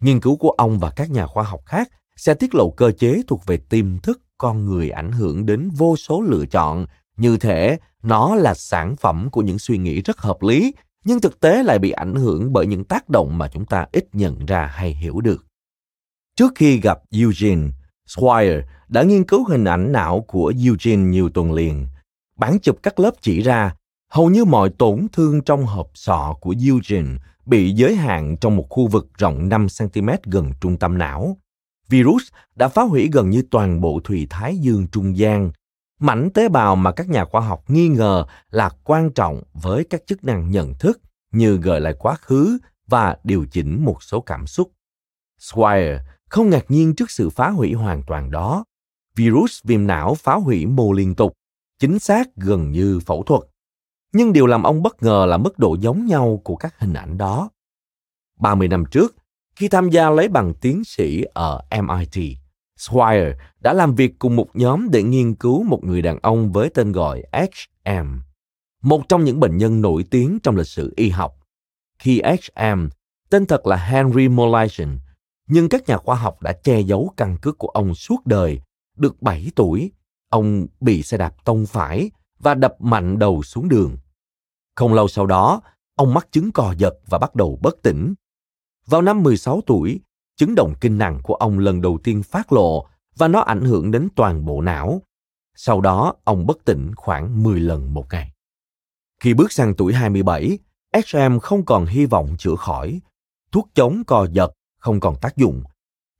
Nghiên 0.00 0.20
cứu 0.20 0.36
của 0.36 0.50
ông 0.50 0.78
và 0.78 0.90
các 0.90 1.10
nhà 1.10 1.26
khoa 1.26 1.44
học 1.44 1.60
khác 1.66 1.88
sẽ 2.16 2.34
tiết 2.34 2.54
lộ 2.54 2.70
cơ 2.70 2.92
chế 2.92 3.22
thuộc 3.26 3.46
về 3.46 3.56
tiềm 3.56 3.98
thức 3.98 4.20
con 4.38 4.64
người 4.64 4.90
ảnh 4.90 5.12
hưởng 5.12 5.46
đến 5.46 5.70
vô 5.70 5.96
số 5.96 6.22
lựa 6.22 6.46
chọn. 6.46 6.86
Như 7.16 7.36
thể 7.36 7.78
nó 8.02 8.34
là 8.34 8.54
sản 8.54 8.96
phẩm 8.96 9.28
của 9.32 9.42
những 9.42 9.58
suy 9.58 9.78
nghĩ 9.78 10.00
rất 10.02 10.18
hợp 10.18 10.42
lý, 10.42 10.74
nhưng 11.04 11.20
thực 11.20 11.40
tế 11.40 11.62
lại 11.62 11.78
bị 11.78 11.90
ảnh 11.90 12.14
hưởng 12.14 12.52
bởi 12.52 12.66
những 12.66 12.84
tác 12.84 13.08
động 13.08 13.38
mà 13.38 13.48
chúng 13.48 13.66
ta 13.66 13.86
ít 13.92 14.08
nhận 14.12 14.46
ra 14.46 14.66
hay 14.66 14.90
hiểu 14.90 15.20
được. 15.20 15.46
Trước 16.36 16.52
khi 16.54 16.80
gặp 16.80 16.98
eugene, 17.10 17.68
Squire 18.06 18.62
đã 18.88 19.02
nghiên 19.02 19.24
cứu 19.24 19.44
hình 19.44 19.64
ảnh 19.64 19.92
não 19.92 20.24
của 20.28 20.52
eugene 20.64 21.02
nhiều 21.02 21.30
tuần 21.30 21.52
liền. 21.52 21.86
Bản 22.36 22.58
chụp 22.62 22.78
các 22.82 23.00
lớp 23.00 23.10
chỉ 23.20 23.42
ra 23.42 23.74
hầu 24.12 24.30
như 24.30 24.44
mọi 24.44 24.70
tổn 24.78 25.06
thương 25.12 25.42
trong 25.42 25.66
hộp 25.66 25.90
sọ 25.94 26.36
của 26.40 26.54
eugene 26.66 27.18
bị 27.46 27.72
giới 27.72 27.96
hạn 27.96 28.36
trong 28.36 28.56
một 28.56 28.66
khu 28.70 28.86
vực 28.86 29.08
rộng 29.18 29.48
5 29.48 29.66
cm 29.78 30.08
gần 30.24 30.52
trung 30.60 30.76
tâm 30.76 30.98
não. 30.98 31.36
Virus 31.88 32.22
đã 32.54 32.68
phá 32.68 32.82
hủy 32.82 33.08
gần 33.12 33.30
như 33.30 33.42
toàn 33.50 33.80
bộ 33.80 34.00
thùy 34.04 34.26
thái 34.30 34.56
dương 34.56 34.86
trung 34.92 35.16
gian, 35.16 35.52
mảnh 36.00 36.30
tế 36.34 36.48
bào 36.48 36.76
mà 36.76 36.92
các 36.92 37.08
nhà 37.08 37.24
khoa 37.24 37.40
học 37.40 37.64
nghi 37.68 37.88
ngờ 37.88 38.24
là 38.50 38.70
quan 38.84 39.10
trọng 39.12 39.42
với 39.52 39.84
các 39.90 40.02
chức 40.06 40.24
năng 40.24 40.50
nhận 40.50 40.74
thức 40.74 41.00
như 41.32 41.56
gợi 41.56 41.80
lại 41.80 41.94
quá 41.98 42.14
khứ 42.14 42.58
và 42.86 43.16
điều 43.24 43.46
chỉnh 43.50 43.84
một 43.84 44.02
số 44.02 44.20
cảm 44.20 44.46
xúc. 44.46 44.72
Swire 45.40 45.98
không 46.28 46.50
ngạc 46.50 46.64
nhiên 46.68 46.94
trước 46.94 47.10
sự 47.10 47.30
phá 47.30 47.50
hủy 47.50 47.72
hoàn 47.72 48.02
toàn 48.06 48.30
đó. 48.30 48.64
Virus 49.16 49.60
viêm 49.64 49.86
não 49.86 50.14
phá 50.14 50.34
hủy 50.34 50.66
mô 50.66 50.92
liên 50.92 51.14
tục, 51.14 51.32
chính 51.78 51.98
xác 51.98 52.36
gần 52.36 52.70
như 52.70 53.00
phẫu 53.06 53.22
thuật. 53.22 53.42
Nhưng 54.12 54.32
điều 54.32 54.46
làm 54.46 54.62
ông 54.62 54.82
bất 54.82 55.02
ngờ 55.02 55.26
là 55.28 55.36
mức 55.36 55.58
độ 55.58 55.76
giống 55.80 56.06
nhau 56.06 56.40
của 56.44 56.56
các 56.56 56.78
hình 56.78 56.92
ảnh 56.92 57.18
đó. 57.18 57.50
30 58.40 58.68
năm 58.68 58.84
trước, 58.90 59.14
khi 59.56 59.68
tham 59.68 59.90
gia 59.90 60.10
lấy 60.10 60.28
bằng 60.28 60.54
tiến 60.54 60.84
sĩ 60.84 61.24
ở 61.34 61.60
MIT, 61.70 62.36
Swire 62.78 63.34
đã 63.60 63.72
làm 63.72 63.94
việc 63.94 64.18
cùng 64.18 64.36
một 64.36 64.48
nhóm 64.54 64.90
để 64.90 65.02
nghiên 65.02 65.34
cứu 65.34 65.62
một 65.62 65.84
người 65.84 66.02
đàn 66.02 66.18
ông 66.22 66.52
với 66.52 66.70
tên 66.74 66.92
gọi 66.92 67.22
HM, 67.32 68.20
một 68.82 69.08
trong 69.08 69.24
những 69.24 69.40
bệnh 69.40 69.56
nhân 69.56 69.80
nổi 69.80 70.04
tiếng 70.10 70.38
trong 70.42 70.56
lịch 70.56 70.66
sử 70.66 70.92
y 70.96 71.08
học. 71.08 71.34
Khi 71.98 72.22
HM, 72.22 72.88
tên 73.30 73.46
thật 73.46 73.66
là 73.66 73.76
Henry 73.76 74.28
Molaison, 74.28 74.98
nhưng 75.48 75.68
các 75.68 75.88
nhà 75.88 75.96
khoa 75.96 76.16
học 76.16 76.42
đã 76.42 76.52
che 76.52 76.80
giấu 76.80 77.12
căn 77.16 77.36
cước 77.42 77.58
của 77.58 77.68
ông 77.68 77.94
suốt 77.94 78.26
đời. 78.26 78.60
Được 78.96 79.22
7 79.22 79.46
tuổi, 79.56 79.92
ông 80.28 80.66
bị 80.80 81.02
xe 81.02 81.16
đạp 81.16 81.44
tông 81.44 81.66
phải 81.66 82.10
và 82.38 82.54
đập 82.54 82.74
mạnh 82.80 83.18
đầu 83.18 83.42
xuống 83.42 83.68
đường. 83.68 83.96
Không 84.76 84.94
lâu 84.94 85.08
sau 85.08 85.26
đó, 85.26 85.60
ông 85.94 86.14
mắc 86.14 86.28
chứng 86.30 86.52
cò 86.52 86.74
giật 86.78 86.94
và 87.06 87.18
bắt 87.18 87.34
đầu 87.34 87.58
bất 87.62 87.76
tỉnh. 87.82 88.14
Vào 88.86 89.02
năm 89.02 89.22
16 89.22 89.60
tuổi, 89.66 90.00
chứng 90.36 90.54
động 90.54 90.74
kinh 90.80 90.98
nặng 90.98 91.20
của 91.22 91.34
ông 91.34 91.58
lần 91.58 91.80
đầu 91.80 91.98
tiên 92.04 92.22
phát 92.22 92.52
lộ 92.52 92.86
và 93.16 93.28
nó 93.28 93.40
ảnh 93.40 93.60
hưởng 93.60 93.90
đến 93.90 94.08
toàn 94.16 94.44
bộ 94.44 94.60
não. 94.60 95.02
Sau 95.56 95.80
đó, 95.80 96.14
ông 96.24 96.46
bất 96.46 96.58
tỉnh 96.64 96.94
khoảng 96.96 97.42
10 97.42 97.60
lần 97.60 97.94
một 97.94 98.06
ngày. 98.10 98.32
Khi 99.20 99.34
bước 99.34 99.52
sang 99.52 99.74
tuổi 99.74 99.92
27, 99.92 100.58
SM 101.06 101.38
không 101.42 101.64
còn 101.64 101.86
hy 101.86 102.06
vọng 102.06 102.36
chữa 102.38 102.54
khỏi. 102.56 103.00
Thuốc 103.52 103.68
chống 103.74 104.02
co 104.06 104.26
giật 104.32 104.52
không 104.78 105.00
còn 105.00 105.16
tác 105.20 105.36
dụng. 105.36 105.62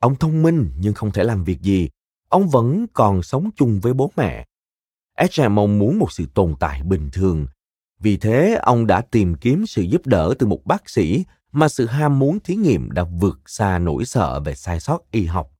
Ông 0.00 0.16
thông 0.16 0.42
minh 0.42 0.70
nhưng 0.78 0.94
không 0.94 1.10
thể 1.10 1.24
làm 1.24 1.44
việc 1.44 1.60
gì. 1.60 1.88
Ông 2.28 2.48
vẫn 2.48 2.86
còn 2.92 3.22
sống 3.22 3.50
chung 3.56 3.80
với 3.80 3.92
bố 3.92 4.10
mẹ. 4.16 4.46
SM 5.30 5.54
mong 5.54 5.78
muốn 5.78 5.98
một 5.98 6.12
sự 6.12 6.26
tồn 6.34 6.54
tại 6.60 6.82
bình 6.82 7.10
thường. 7.12 7.46
Vì 8.02 8.16
thế, 8.16 8.58
ông 8.62 8.86
đã 8.86 9.00
tìm 9.00 9.34
kiếm 9.34 9.66
sự 9.66 9.82
giúp 9.82 10.06
đỡ 10.06 10.34
từ 10.38 10.46
một 10.46 10.60
bác 10.64 10.90
sĩ 10.90 11.24
mà 11.52 11.68
sự 11.68 11.86
ham 11.86 12.18
muốn 12.18 12.40
thí 12.40 12.56
nghiệm 12.56 12.90
đã 12.90 13.04
vượt 13.04 13.40
xa 13.46 13.78
nỗi 13.78 14.04
sợ 14.04 14.40
về 14.40 14.54
sai 14.54 14.80
sót 14.80 15.10
y 15.10 15.26
học. 15.26 15.50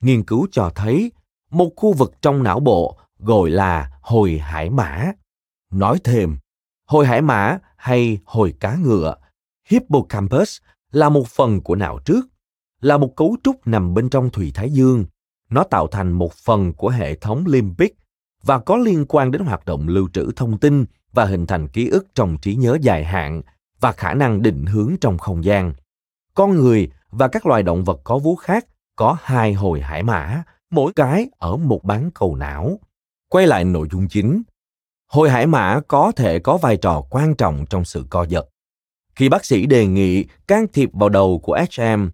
Nghiên 0.00 0.24
cứu 0.24 0.46
cho 0.52 0.70
thấy 0.74 1.12
một 1.50 1.70
khu 1.76 1.92
vực 1.92 2.12
trong 2.22 2.42
não 2.42 2.60
bộ 2.60 2.98
gọi 3.18 3.50
là 3.50 3.90
hồi 4.00 4.38
hải 4.38 4.70
mã. 4.70 5.12
Nói 5.72 5.98
thêm, 6.04 6.38
hồi 6.86 7.06
hải 7.06 7.22
mã 7.22 7.58
hay 7.76 8.18
hồi 8.24 8.54
cá 8.60 8.76
ngựa, 8.76 9.14
hippocampus 9.68 10.58
là 10.92 11.08
một 11.08 11.28
phần 11.28 11.60
của 11.60 11.74
não 11.74 11.98
trước, 12.04 12.26
là 12.80 12.98
một 12.98 13.16
cấu 13.16 13.36
trúc 13.44 13.66
nằm 13.66 13.94
bên 13.94 14.08
trong 14.08 14.30
thùy 14.30 14.50
thái 14.54 14.70
dương. 14.70 15.04
Nó 15.50 15.64
tạo 15.64 15.86
thành 15.86 16.12
một 16.12 16.32
phần 16.32 16.72
của 16.72 16.88
hệ 16.88 17.14
thống 17.14 17.44
limbic 17.46 17.96
và 18.42 18.58
có 18.58 18.76
liên 18.76 19.04
quan 19.08 19.30
đến 19.30 19.44
hoạt 19.44 19.64
động 19.64 19.88
lưu 19.88 20.08
trữ 20.12 20.30
thông 20.36 20.58
tin 20.58 20.84
và 21.14 21.24
hình 21.24 21.46
thành 21.46 21.68
ký 21.68 21.88
ức 21.88 22.06
trong 22.14 22.38
trí 22.38 22.54
nhớ 22.54 22.78
dài 22.80 23.04
hạn 23.04 23.42
và 23.80 23.92
khả 23.92 24.14
năng 24.14 24.42
định 24.42 24.66
hướng 24.66 24.96
trong 25.00 25.18
không 25.18 25.44
gian. 25.44 25.72
Con 26.34 26.54
người 26.54 26.90
và 27.10 27.28
các 27.28 27.46
loài 27.46 27.62
động 27.62 27.84
vật 27.84 28.00
có 28.04 28.18
vú 28.18 28.36
khác 28.36 28.66
có 28.96 29.16
hai 29.22 29.52
hồi 29.52 29.80
hải 29.80 30.02
mã, 30.02 30.42
mỗi 30.70 30.92
cái 30.96 31.26
ở 31.38 31.56
một 31.56 31.84
bán 31.84 32.10
cầu 32.14 32.36
não. 32.36 32.78
Quay 33.28 33.46
lại 33.46 33.64
nội 33.64 33.88
dung 33.92 34.08
chính. 34.08 34.42
Hồi 35.08 35.30
hải 35.30 35.46
mã 35.46 35.80
có 35.88 36.12
thể 36.16 36.38
có 36.38 36.56
vai 36.56 36.76
trò 36.76 37.02
quan 37.10 37.34
trọng 37.34 37.66
trong 37.70 37.84
sự 37.84 38.04
co 38.10 38.22
giật. 38.22 38.48
Khi 39.14 39.28
bác 39.28 39.44
sĩ 39.44 39.66
đề 39.66 39.86
nghị 39.86 40.24
can 40.46 40.66
thiệp 40.72 40.90
vào 40.92 41.08
đầu 41.08 41.40
của 41.42 41.58
SM, 41.70 42.08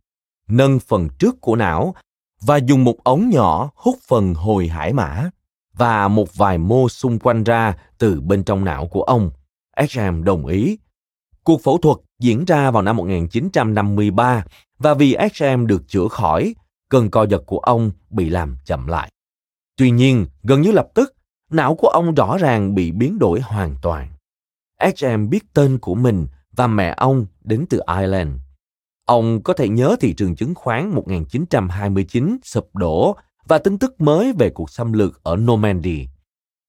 nâng 0.48 0.78
phần 0.78 1.08
trước 1.18 1.40
của 1.40 1.56
não 1.56 1.94
và 2.40 2.56
dùng 2.56 2.84
một 2.84 3.04
ống 3.04 3.30
nhỏ 3.30 3.70
hút 3.74 3.98
phần 4.08 4.34
hồi 4.34 4.68
hải 4.68 4.92
mã 4.92 5.30
và 5.80 6.08
một 6.08 6.36
vài 6.36 6.58
mô 6.58 6.88
xung 6.88 7.18
quanh 7.18 7.44
ra 7.44 7.76
từ 7.98 8.20
bên 8.20 8.44
trong 8.44 8.64
não 8.64 8.86
của 8.86 9.02
ông. 9.02 9.30
SM 9.88 10.24
đồng 10.24 10.46
ý. 10.46 10.78
Cuộc 11.44 11.62
phẫu 11.62 11.78
thuật 11.78 11.96
diễn 12.18 12.44
ra 12.44 12.70
vào 12.70 12.82
năm 12.82 12.96
1953 12.96 14.44
và 14.78 14.94
vì 14.94 15.16
SM 15.34 15.66
được 15.66 15.88
chữa 15.88 16.08
khỏi, 16.08 16.54
cơn 16.88 17.10
co 17.10 17.26
giật 17.26 17.42
của 17.46 17.58
ông 17.58 17.90
bị 18.10 18.28
làm 18.28 18.56
chậm 18.64 18.86
lại. 18.86 19.10
Tuy 19.76 19.90
nhiên, 19.90 20.26
gần 20.42 20.60
như 20.60 20.72
lập 20.72 20.88
tức, 20.94 21.14
não 21.50 21.74
của 21.74 21.88
ông 21.88 22.14
rõ 22.14 22.36
ràng 22.36 22.74
bị 22.74 22.92
biến 22.92 23.18
đổi 23.18 23.40
hoàn 23.40 23.74
toàn. 23.82 24.08
SM 24.96 25.28
biết 25.30 25.54
tên 25.54 25.78
của 25.78 25.94
mình 25.94 26.26
và 26.56 26.66
mẹ 26.66 26.94
ông 26.96 27.26
đến 27.44 27.66
từ 27.70 27.80
Ireland. 27.98 28.30
Ông 29.06 29.42
có 29.42 29.52
thể 29.52 29.68
nhớ 29.68 29.96
thị 30.00 30.14
trường 30.14 30.36
chứng 30.36 30.54
khoán 30.54 30.94
1929 30.94 32.36
sụp 32.42 32.76
đổ 32.76 33.16
và 33.50 33.58
tin 33.58 33.78
tức 33.78 34.00
mới 34.00 34.32
về 34.32 34.50
cuộc 34.50 34.70
xâm 34.70 34.92
lược 34.92 35.22
ở 35.22 35.36
Normandy. 35.36 36.08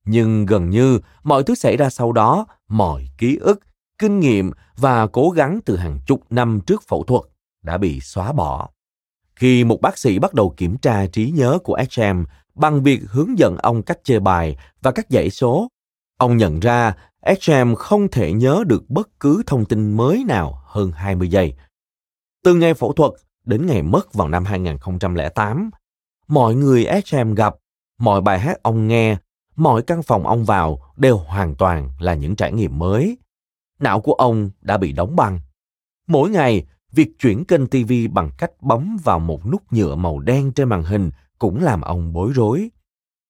Nhưng 0.05 0.45
gần 0.45 0.69
như 0.69 0.99
mọi 1.23 1.43
thứ 1.43 1.55
xảy 1.55 1.77
ra 1.77 1.89
sau 1.89 2.11
đó, 2.11 2.45
mọi 2.67 3.09
ký 3.17 3.37
ức, 3.41 3.59
kinh 3.97 4.19
nghiệm 4.19 4.51
và 4.77 5.07
cố 5.07 5.29
gắng 5.29 5.59
từ 5.65 5.77
hàng 5.77 5.99
chục 6.07 6.21
năm 6.29 6.59
trước 6.67 6.83
phẫu 6.87 7.03
thuật 7.03 7.21
đã 7.63 7.77
bị 7.77 7.99
xóa 7.99 8.31
bỏ. 8.31 8.69
Khi 9.35 9.63
một 9.63 9.81
bác 9.81 9.97
sĩ 9.97 10.19
bắt 10.19 10.33
đầu 10.33 10.53
kiểm 10.57 10.77
tra 10.77 11.07
trí 11.07 11.31
nhớ 11.31 11.59
của 11.63 11.77
SM 11.89 12.23
bằng 12.55 12.83
việc 12.83 13.01
hướng 13.07 13.39
dẫn 13.39 13.57
ông 13.57 13.83
cách 13.83 13.99
chơi 14.03 14.19
bài 14.19 14.57
và 14.81 14.91
các 14.91 15.05
dãy 15.09 15.29
số, 15.29 15.67
ông 16.17 16.37
nhận 16.37 16.59
ra 16.59 16.93
SM 17.39 17.73
không 17.77 18.07
thể 18.07 18.33
nhớ 18.33 18.63
được 18.67 18.89
bất 18.89 19.09
cứ 19.19 19.43
thông 19.45 19.65
tin 19.65 19.97
mới 19.97 20.23
nào 20.27 20.61
hơn 20.65 20.91
20 20.91 21.29
giây. 21.29 21.53
Từ 22.43 22.53
ngày 22.53 22.73
phẫu 22.73 22.93
thuật 22.93 23.11
đến 23.45 23.65
ngày 23.65 23.81
mất 23.81 24.13
vào 24.13 24.27
năm 24.27 24.45
2008, 24.45 25.69
mọi 26.31 26.55
người 26.55 26.87
SM 27.05 27.33
gặp, 27.33 27.55
mọi 27.99 28.21
bài 28.21 28.39
hát 28.39 28.63
ông 28.63 28.87
nghe, 28.87 29.17
mọi 29.55 29.81
căn 29.81 30.03
phòng 30.03 30.27
ông 30.27 30.45
vào 30.45 30.93
đều 30.97 31.17
hoàn 31.17 31.55
toàn 31.55 31.89
là 31.99 32.13
những 32.13 32.35
trải 32.35 32.51
nghiệm 32.51 32.79
mới. 32.79 33.17
Não 33.79 34.01
của 34.01 34.13
ông 34.13 34.49
đã 34.61 34.77
bị 34.77 34.91
đóng 34.91 35.15
băng. 35.15 35.39
Mỗi 36.07 36.29
ngày, 36.29 36.65
việc 36.91 37.09
chuyển 37.19 37.45
kênh 37.45 37.67
TV 37.67 37.93
bằng 38.11 38.29
cách 38.37 38.51
bấm 38.61 38.97
vào 39.03 39.19
một 39.19 39.45
nút 39.45 39.63
nhựa 39.71 39.95
màu 39.95 40.19
đen 40.19 40.51
trên 40.51 40.69
màn 40.69 40.83
hình 40.83 41.11
cũng 41.39 41.63
làm 41.63 41.81
ông 41.81 42.13
bối 42.13 42.31
rối. 42.35 42.69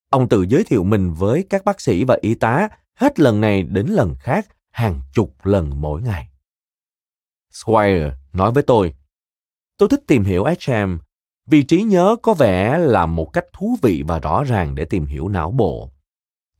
Ông 0.10 0.30
tự 0.30 0.45
giới 0.49 0.64
thiệu 0.64 0.84
mình 0.84 1.14
với 1.14 1.45
các 1.49 1.66
bác 1.66 1.82
sĩ 1.82 2.04
và 2.04 2.18
y 2.22 2.36
tá 2.36 2.70
hết 2.95 3.20
lần 3.20 3.41
này 3.41 3.64
đến 3.64 3.88
lần 3.88 4.16
khác 4.20 4.47
hàng 4.72 5.02
chục 5.14 5.45
lần 5.45 5.82
mỗi 5.82 6.02
ngày. 6.02 6.28
Squire 7.52 8.14
nói 8.34 8.52
với 8.52 8.64
tôi, 8.64 8.93
tôi 9.78 9.89
thích 9.89 10.04
tìm 10.08 10.24
hiểu 10.24 10.45
SM 10.60 10.97
vì 11.47 11.63
trí 11.63 11.83
nhớ 11.83 12.15
có 12.21 12.33
vẻ 12.33 12.77
là 12.77 13.05
một 13.05 13.33
cách 13.33 13.45
thú 13.53 13.75
vị 13.81 14.03
và 14.07 14.19
rõ 14.19 14.43
ràng 14.43 14.75
để 14.75 14.85
tìm 14.85 15.05
hiểu 15.05 15.27
não 15.27 15.51
bộ. 15.51 15.89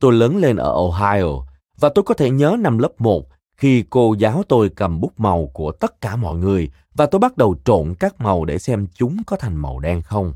Tôi 0.00 0.12
lớn 0.12 0.36
lên 0.36 0.56
ở 0.56 0.72
Ohio 0.72 1.46
và 1.78 1.88
tôi 1.88 2.02
có 2.02 2.14
thể 2.14 2.30
nhớ 2.30 2.56
năm 2.58 2.78
lớp 2.78 3.00
1 3.00 3.26
khi 3.56 3.84
cô 3.90 4.14
giáo 4.18 4.42
tôi 4.48 4.68
cầm 4.68 5.00
bút 5.00 5.20
màu 5.20 5.46
của 5.46 5.72
tất 5.72 6.00
cả 6.00 6.16
mọi 6.16 6.36
người 6.36 6.70
và 6.94 7.06
tôi 7.06 7.18
bắt 7.18 7.36
đầu 7.36 7.56
trộn 7.64 7.94
các 7.94 8.20
màu 8.20 8.44
để 8.44 8.58
xem 8.58 8.86
chúng 8.94 9.22
có 9.26 9.36
thành 9.36 9.56
màu 9.56 9.78
đen 9.78 10.02
không. 10.02 10.32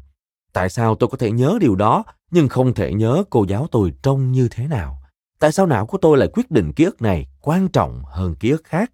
Tại 0.53 0.69
sao 0.69 0.95
tôi 0.95 1.09
có 1.09 1.19
thể 1.19 1.31
nhớ 1.31 1.59
điều 1.61 1.75
đó 1.75 2.05
nhưng 2.31 2.49
không 2.49 2.75
thể 2.75 2.93
nhớ 2.93 3.25
cô 3.31 3.45
giáo 3.49 3.67
tôi 3.71 3.93
trông 4.03 4.33
như 4.33 4.49
thế 4.51 4.67
nào? 4.67 5.03
Tại 5.39 5.53
sao 5.53 5.67
não 5.67 5.87
của 5.87 5.99
tôi 5.99 6.19
lại 6.19 6.29
quyết 6.33 6.51
định 6.51 6.73
ký 6.73 6.85
ức 6.85 7.03
này 7.03 7.27
quan 7.41 7.69
trọng 7.69 8.03
hơn 8.05 8.35
ký 8.35 8.51
ức 8.51 8.65
khác? 8.65 8.93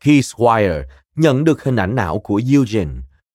Khi 0.00 0.22
Squire 0.22 0.82
nhận 1.16 1.44
được 1.44 1.64
hình 1.64 1.76
ảnh 1.76 1.94
não 1.94 2.18
của 2.18 2.40
Eugene, 2.52 2.92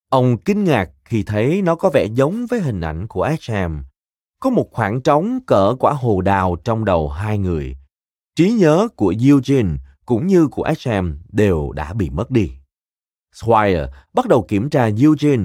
ông 0.09 0.37
kinh 0.37 0.63
ngạc 0.63 0.89
khi 1.05 1.23
thấy 1.23 1.61
nó 1.61 1.75
có 1.75 1.89
vẻ 1.89 2.05
giống 2.05 2.45
với 2.49 2.61
hình 2.61 2.81
ảnh 2.81 3.07
của 3.07 3.23
Asham. 3.23 3.83
Có 4.39 4.49
một 4.49 4.67
khoảng 4.71 5.01
trống 5.01 5.39
cỡ 5.47 5.75
quả 5.79 5.93
hồ 5.93 6.21
đào 6.21 6.55
trong 6.63 6.85
đầu 6.85 7.09
hai 7.09 7.37
người. 7.37 7.75
Trí 8.35 8.51
nhớ 8.51 8.87
của 8.95 9.13
Eugene 9.27 9.75
cũng 10.05 10.27
như 10.27 10.47
của 10.47 10.63
Asham 10.63 11.19
đều 11.29 11.71
đã 11.71 11.93
bị 11.93 12.09
mất 12.09 12.31
đi. 12.31 12.51
Swire 13.35 13.87
bắt 14.13 14.27
đầu 14.27 14.45
kiểm 14.47 14.69
tra 14.69 14.83
Eugene. 14.83 15.43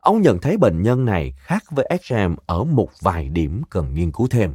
Ông 0.00 0.22
nhận 0.22 0.38
thấy 0.38 0.56
bệnh 0.56 0.82
nhân 0.82 1.04
này 1.04 1.32
khác 1.38 1.64
với 1.70 1.84
Asham 1.84 2.36
ở 2.46 2.64
một 2.64 2.88
vài 3.00 3.28
điểm 3.28 3.62
cần 3.70 3.94
nghiên 3.94 4.12
cứu 4.12 4.26
thêm. 4.30 4.54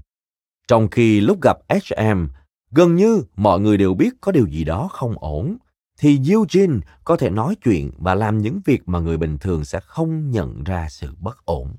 Trong 0.67 0.87
khi 0.87 1.21
lúc 1.21 1.37
gặp 1.41 1.57
Asham, 1.67 2.29
gần 2.71 2.95
như 2.95 3.23
mọi 3.35 3.59
người 3.59 3.77
đều 3.77 3.93
biết 3.93 4.13
có 4.21 4.31
điều 4.31 4.47
gì 4.47 4.63
đó 4.63 4.87
không 4.91 5.13
ổn, 5.17 5.57
thì 5.97 6.19
Eugene 6.29 6.79
có 7.03 7.17
thể 7.17 7.29
nói 7.29 7.55
chuyện 7.63 7.91
và 7.97 8.15
làm 8.15 8.37
những 8.37 8.59
việc 8.65 8.81
mà 8.85 8.99
người 8.99 9.17
bình 9.17 9.37
thường 9.37 9.65
sẽ 9.65 9.79
không 9.79 10.31
nhận 10.31 10.63
ra 10.63 10.87
sự 10.89 11.15
bất 11.19 11.45
ổn. 11.45 11.75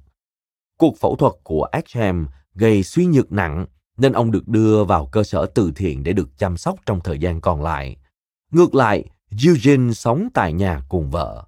Cuộc 0.79 0.97
phẫu 1.01 1.17
thuật 1.17 1.33
của 1.43 1.69
HM 1.73 2.27
gây 2.55 2.83
suy 2.83 3.07
nhược 3.07 3.33
nặng 3.33 3.67
nên 3.97 4.13
ông 4.13 4.31
được 4.31 4.49
đưa 4.49 4.85
vào 4.85 5.07
cơ 5.07 5.23
sở 5.23 5.47
từ 5.47 5.73
thiện 5.77 6.03
để 6.03 6.13
được 6.13 6.39
chăm 6.39 6.57
sóc 6.57 6.79
trong 6.87 7.01
thời 7.01 7.19
gian 7.19 7.41
còn 7.41 7.63
lại. 7.63 7.97
Ngược 8.53 8.75
lại, 8.75 9.05
Eugene 9.45 9.93
sống 9.93 10.29
tại 10.35 10.53
nhà 10.53 10.83
cùng 10.89 11.11
vợ. 11.11 11.45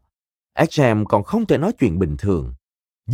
HM 0.59 1.05
còn 1.09 1.23
không 1.23 1.47
thể 1.47 1.59
nói 1.59 1.73
chuyện 1.79 1.99
bình 1.99 2.16
thường. 2.16 2.55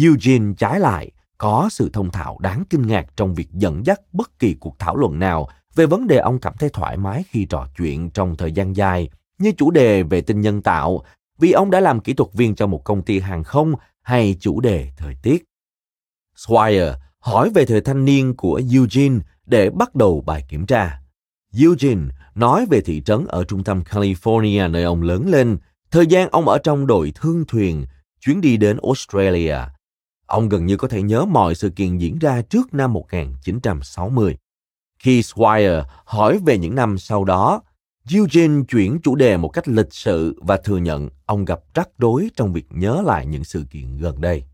Eugene 0.03 0.55
trái 0.59 0.81
lại 0.81 1.11
có 1.39 1.69
sự 1.71 1.91
thông 1.93 2.11
thạo 2.11 2.39
đáng 2.41 2.65
kinh 2.71 2.87
ngạc 2.87 3.07
trong 3.17 3.35
việc 3.35 3.49
dẫn 3.53 3.87
dắt 3.87 4.01
bất 4.13 4.39
kỳ 4.39 4.55
cuộc 4.55 4.79
thảo 4.79 4.97
luận 4.97 5.19
nào 5.19 5.49
về 5.75 5.87
vấn 5.87 6.07
đề 6.07 6.19
ông 6.19 6.39
cảm 6.41 6.55
thấy 6.59 6.71
thoải 6.73 6.97
mái 6.97 7.25
khi 7.29 7.45
trò 7.45 7.69
chuyện 7.77 8.11
trong 8.11 8.37
thời 8.37 8.53
gian 8.53 8.77
dài, 8.77 9.09
như 9.39 9.53
chủ 9.53 9.71
đề 9.71 10.03
về 10.03 10.21
tinh 10.21 10.41
nhân 10.41 10.63
tạo, 10.63 11.05
vì 11.39 11.53
ông 11.53 11.71
đã 11.71 11.81
làm 11.81 12.01
kỹ 12.01 12.13
thuật 12.13 12.33
viên 12.33 12.55
cho 12.55 12.67
một 12.67 12.85
công 12.85 13.03
ty 13.03 13.21
hàng 13.21 13.45
không 13.45 13.75
hay 14.03 14.37
chủ 14.41 14.61
đề 14.61 14.91
thời 14.97 15.15
tiết. 15.23 15.45
Swire 16.37 16.95
hỏi 17.19 17.51
về 17.55 17.65
thời 17.67 17.81
thanh 17.81 18.05
niên 18.05 18.35
của 18.37 18.61
Eugene 18.73 19.19
để 19.47 19.71
bắt 19.71 19.95
đầu 19.95 20.23
bài 20.27 20.45
kiểm 20.49 20.67
tra. 20.67 21.01
Eugene 21.61 22.15
nói 22.35 22.67
về 22.71 22.81
thị 22.81 23.03
trấn 23.07 23.27
ở 23.27 23.45
trung 23.45 23.65
tâm 23.65 23.83
California 23.91 24.71
nơi 24.71 24.85
ông 24.85 25.03
lớn 25.03 25.29
lên, 25.29 25.59
thời 25.91 26.07
gian 26.07 26.29
ông 26.31 26.49
ở 26.49 26.59
trong 26.59 26.87
đội 26.87 27.13
thương 27.15 27.45
thuyền, 27.49 27.87
chuyến 28.21 28.41
đi 28.41 28.57
đến 28.57 28.79
Australia, 28.83 29.57
Ông 30.27 30.49
gần 30.49 30.67
như 30.67 30.77
có 30.77 30.89
thể 30.89 31.03
nhớ 31.03 31.25
mọi 31.25 31.55
sự 31.55 31.71
kiện 31.71 31.99
diễn 31.99 32.19
ra 32.19 32.43
trước 32.43 32.75
năm 32.75 32.93
1960. 32.93 34.37
Khi 34.99 35.21
Swire 35.21 35.85
hỏi 36.05 36.39
về 36.47 36.59
những 36.59 36.75
năm 36.75 36.99
sau 36.99 37.25
đó, 37.25 37.63
Eugene 38.13 38.65
chuyển 38.69 38.99
chủ 39.03 39.15
đề 39.15 39.37
một 39.37 39.49
cách 39.49 39.69
lịch 39.69 39.93
sự 39.93 40.41
và 40.43 40.57
thừa 40.57 40.77
nhận 40.77 41.09
ông 41.27 41.45
gặp 41.45 41.61
rắc 41.75 41.89
rối 41.99 42.31
trong 42.37 42.53
việc 42.53 42.67
nhớ 42.71 43.03
lại 43.07 43.27
những 43.27 43.45
sự 43.45 43.65
kiện 43.71 43.99
gần 43.99 44.21
đây. 44.21 44.45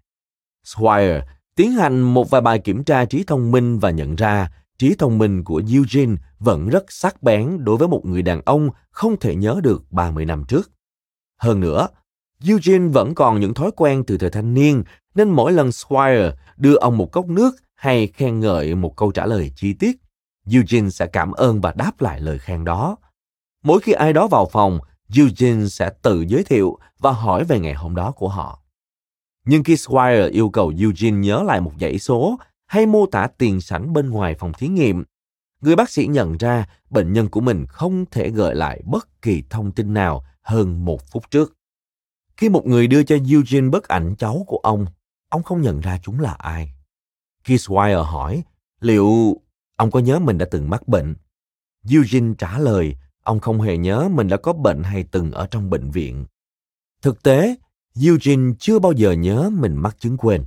Swire 0.66 1.20
tiến 1.56 1.72
hành 1.72 2.00
một 2.00 2.30
vài 2.30 2.40
bài 2.40 2.58
kiểm 2.58 2.84
tra 2.84 3.04
trí 3.04 3.24
thông 3.24 3.50
minh 3.50 3.78
và 3.78 3.90
nhận 3.90 4.16
ra 4.16 4.52
trí 4.78 4.94
thông 4.98 5.18
minh 5.18 5.44
của 5.44 5.62
Eugene 5.72 6.16
vẫn 6.38 6.68
rất 6.68 6.84
sắc 6.88 7.22
bén 7.22 7.64
đối 7.64 7.76
với 7.76 7.88
một 7.88 8.04
người 8.04 8.22
đàn 8.22 8.40
ông 8.44 8.70
không 8.90 9.18
thể 9.20 9.34
nhớ 9.34 9.60
được 9.62 9.82
30 9.90 10.24
năm 10.24 10.44
trước. 10.48 10.70
Hơn 11.38 11.60
nữa, 11.60 11.88
Eugene 12.46 12.88
vẫn 12.88 13.14
còn 13.14 13.40
những 13.40 13.54
thói 13.54 13.70
quen 13.76 14.04
từ 14.06 14.18
thời 14.18 14.30
thanh 14.30 14.54
niên 14.54 14.82
nên 15.14 15.30
mỗi 15.30 15.52
lần 15.52 15.68
Swire 15.68 16.32
đưa 16.56 16.74
ông 16.74 16.98
một 16.98 17.12
cốc 17.12 17.26
nước 17.26 17.56
hay 17.74 18.06
khen 18.06 18.40
ngợi 18.40 18.74
một 18.74 18.96
câu 18.96 19.12
trả 19.12 19.26
lời 19.26 19.52
chi 19.56 19.72
tiết, 19.72 19.96
Eugene 20.52 20.90
sẽ 20.90 21.06
cảm 21.06 21.32
ơn 21.32 21.60
và 21.60 21.72
đáp 21.76 22.00
lại 22.00 22.20
lời 22.20 22.38
khen 22.38 22.64
đó. 22.64 22.96
Mỗi 23.62 23.80
khi 23.80 23.92
ai 23.92 24.12
đó 24.12 24.28
vào 24.28 24.48
phòng, 24.52 24.78
Eugene 25.16 25.66
sẽ 25.66 25.90
tự 26.02 26.24
giới 26.28 26.44
thiệu 26.44 26.78
và 26.98 27.12
hỏi 27.12 27.44
về 27.44 27.60
ngày 27.60 27.74
hôm 27.74 27.94
đó 27.94 28.12
của 28.12 28.28
họ. 28.28 28.62
Nhưng 29.44 29.64
khi 29.64 29.74
Swire 29.74 30.30
yêu 30.30 30.50
cầu 30.50 30.72
Eugene 30.78 31.16
nhớ 31.16 31.42
lại 31.42 31.60
một 31.60 31.72
dãy 31.80 31.98
số 31.98 32.38
hay 32.66 32.86
mô 32.86 33.06
tả 33.06 33.28
tiền 33.38 33.60
sảnh 33.60 33.92
bên 33.92 34.10
ngoài 34.10 34.34
phòng 34.38 34.52
thí 34.52 34.68
nghiệm, 34.68 35.04
người 35.60 35.76
bác 35.76 35.90
sĩ 35.90 36.06
nhận 36.06 36.36
ra 36.36 36.68
bệnh 36.90 37.12
nhân 37.12 37.28
của 37.28 37.40
mình 37.40 37.66
không 37.66 38.04
thể 38.10 38.30
gợi 38.30 38.54
lại 38.54 38.82
bất 38.84 39.22
kỳ 39.22 39.42
thông 39.50 39.72
tin 39.72 39.94
nào 39.94 40.24
hơn 40.42 40.84
một 40.84 41.10
phút 41.10 41.30
trước. 41.30 41.56
Khi 42.36 42.48
một 42.48 42.66
người 42.66 42.86
đưa 42.86 43.02
cho 43.02 43.16
Eugene 43.30 43.68
bức 43.68 43.88
ảnh 43.88 44.14
cháu 44.18 44.44
của 44.46 44.60
ông, 44.62 44.86
ông 45.28 45.42
không 45.42 45.62
nhận 45.62 45.80
ra 45.80 45.98
chúng 46.02 46.20
là 46.20 46.32
ai. 46.32 46.72
Khi 47.44 47.56
Swire 47.56 48.02
hỏi 48.02 48.42
liệu 48.80 49.36
ông 49.76 49.90
có 49.90 50.00
nhớ 50.00 50.18
mình 50.18 50.38
đã 50.38 50.46
từng 50.50 50.70
mắc 50.70 50.88
bệnh, 50.88 51.14
Eugene 51.90 52.34
trả 52.38 52.58
lời 52.58 52.96
ông 53.22 53.40
không 53.40 53.60
hề 53.60 53.76
nhớ 53.76 54.08
mình 54.12 54.28
đã 54.28 54.36
có 54.36 54.52
bệnh 54.52 54.82
hay 54.82 55.04
từng 55.10 55.32
ở 55.32 55.46
trong 55.46 55.70
bệnh 55.70 55.90
viện. 55.90 56.26
Thực 57.02 57.22
tế, 57.22 57.56
Eugene 58.04 58.52
chưa 58.58 58.78
bao 58.78 58.92
giờ 58.92 59.12
nhớ 59.12 59.50
mình 59.52 59.76
mắc 59.76 59.96
chứng 59.98 60.16
quên. 60.16 60.44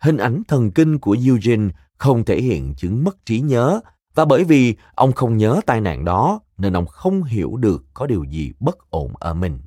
Hình 0.00 0.16
ảnh 0.16 0.42
thần 0.48 0.70
kinh 0.70 0.98
của 0.98 1.16
Eugene 1.26 1.68
không 1.98 2.24
thể 2.24 2.40
hiện 2.40 2.74
chứng 2.74 3.04
mất 3.04 3.26
trí 3.26 3.40
nhớ 3.40 3.80
và 4.14 4.24
bởi 4.24 4.44
vì 4.44 4.76
ông 4.94 5.12
không 5.12 5.36
nhớ 5.36 5.60
tai 5.66 5.80
nạn 5.80 6.04
đó 6.04 6.40
nên 6.58 6.76
ông 6.76 6.86
không 6.86 7.22
hiểu 7.22 7.56
được 7.56 7.84
có 7.94 8.06
điều 8.06 8.24
gì 8.24 8.52
bất 8.60 8.90
ổn 8.90 9.12
ở 9.18 9.34
mình. 9.34 9.58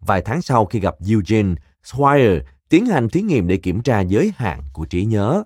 Vài 0.00 0.22
tháng 0.22 0.42
sau 0.42 0.66
khi 0.66 0.80
gặp 0.80 0.94
Eugene, 1.08 1.54
Swire 1.84 2.40
tiến 2.68 2.86
hành 2.86 3.08
thí 3.08 3.22
nghiệm 3.22 3.48
để 3.48 3.56
kiểm 3.56 3.82
tra 3.82 4.00
giới 4.00 4.32
hạn 4.36 4.62
của 4.72 4.84
trí 4.84 5.04
nhớ. 5.04 5.42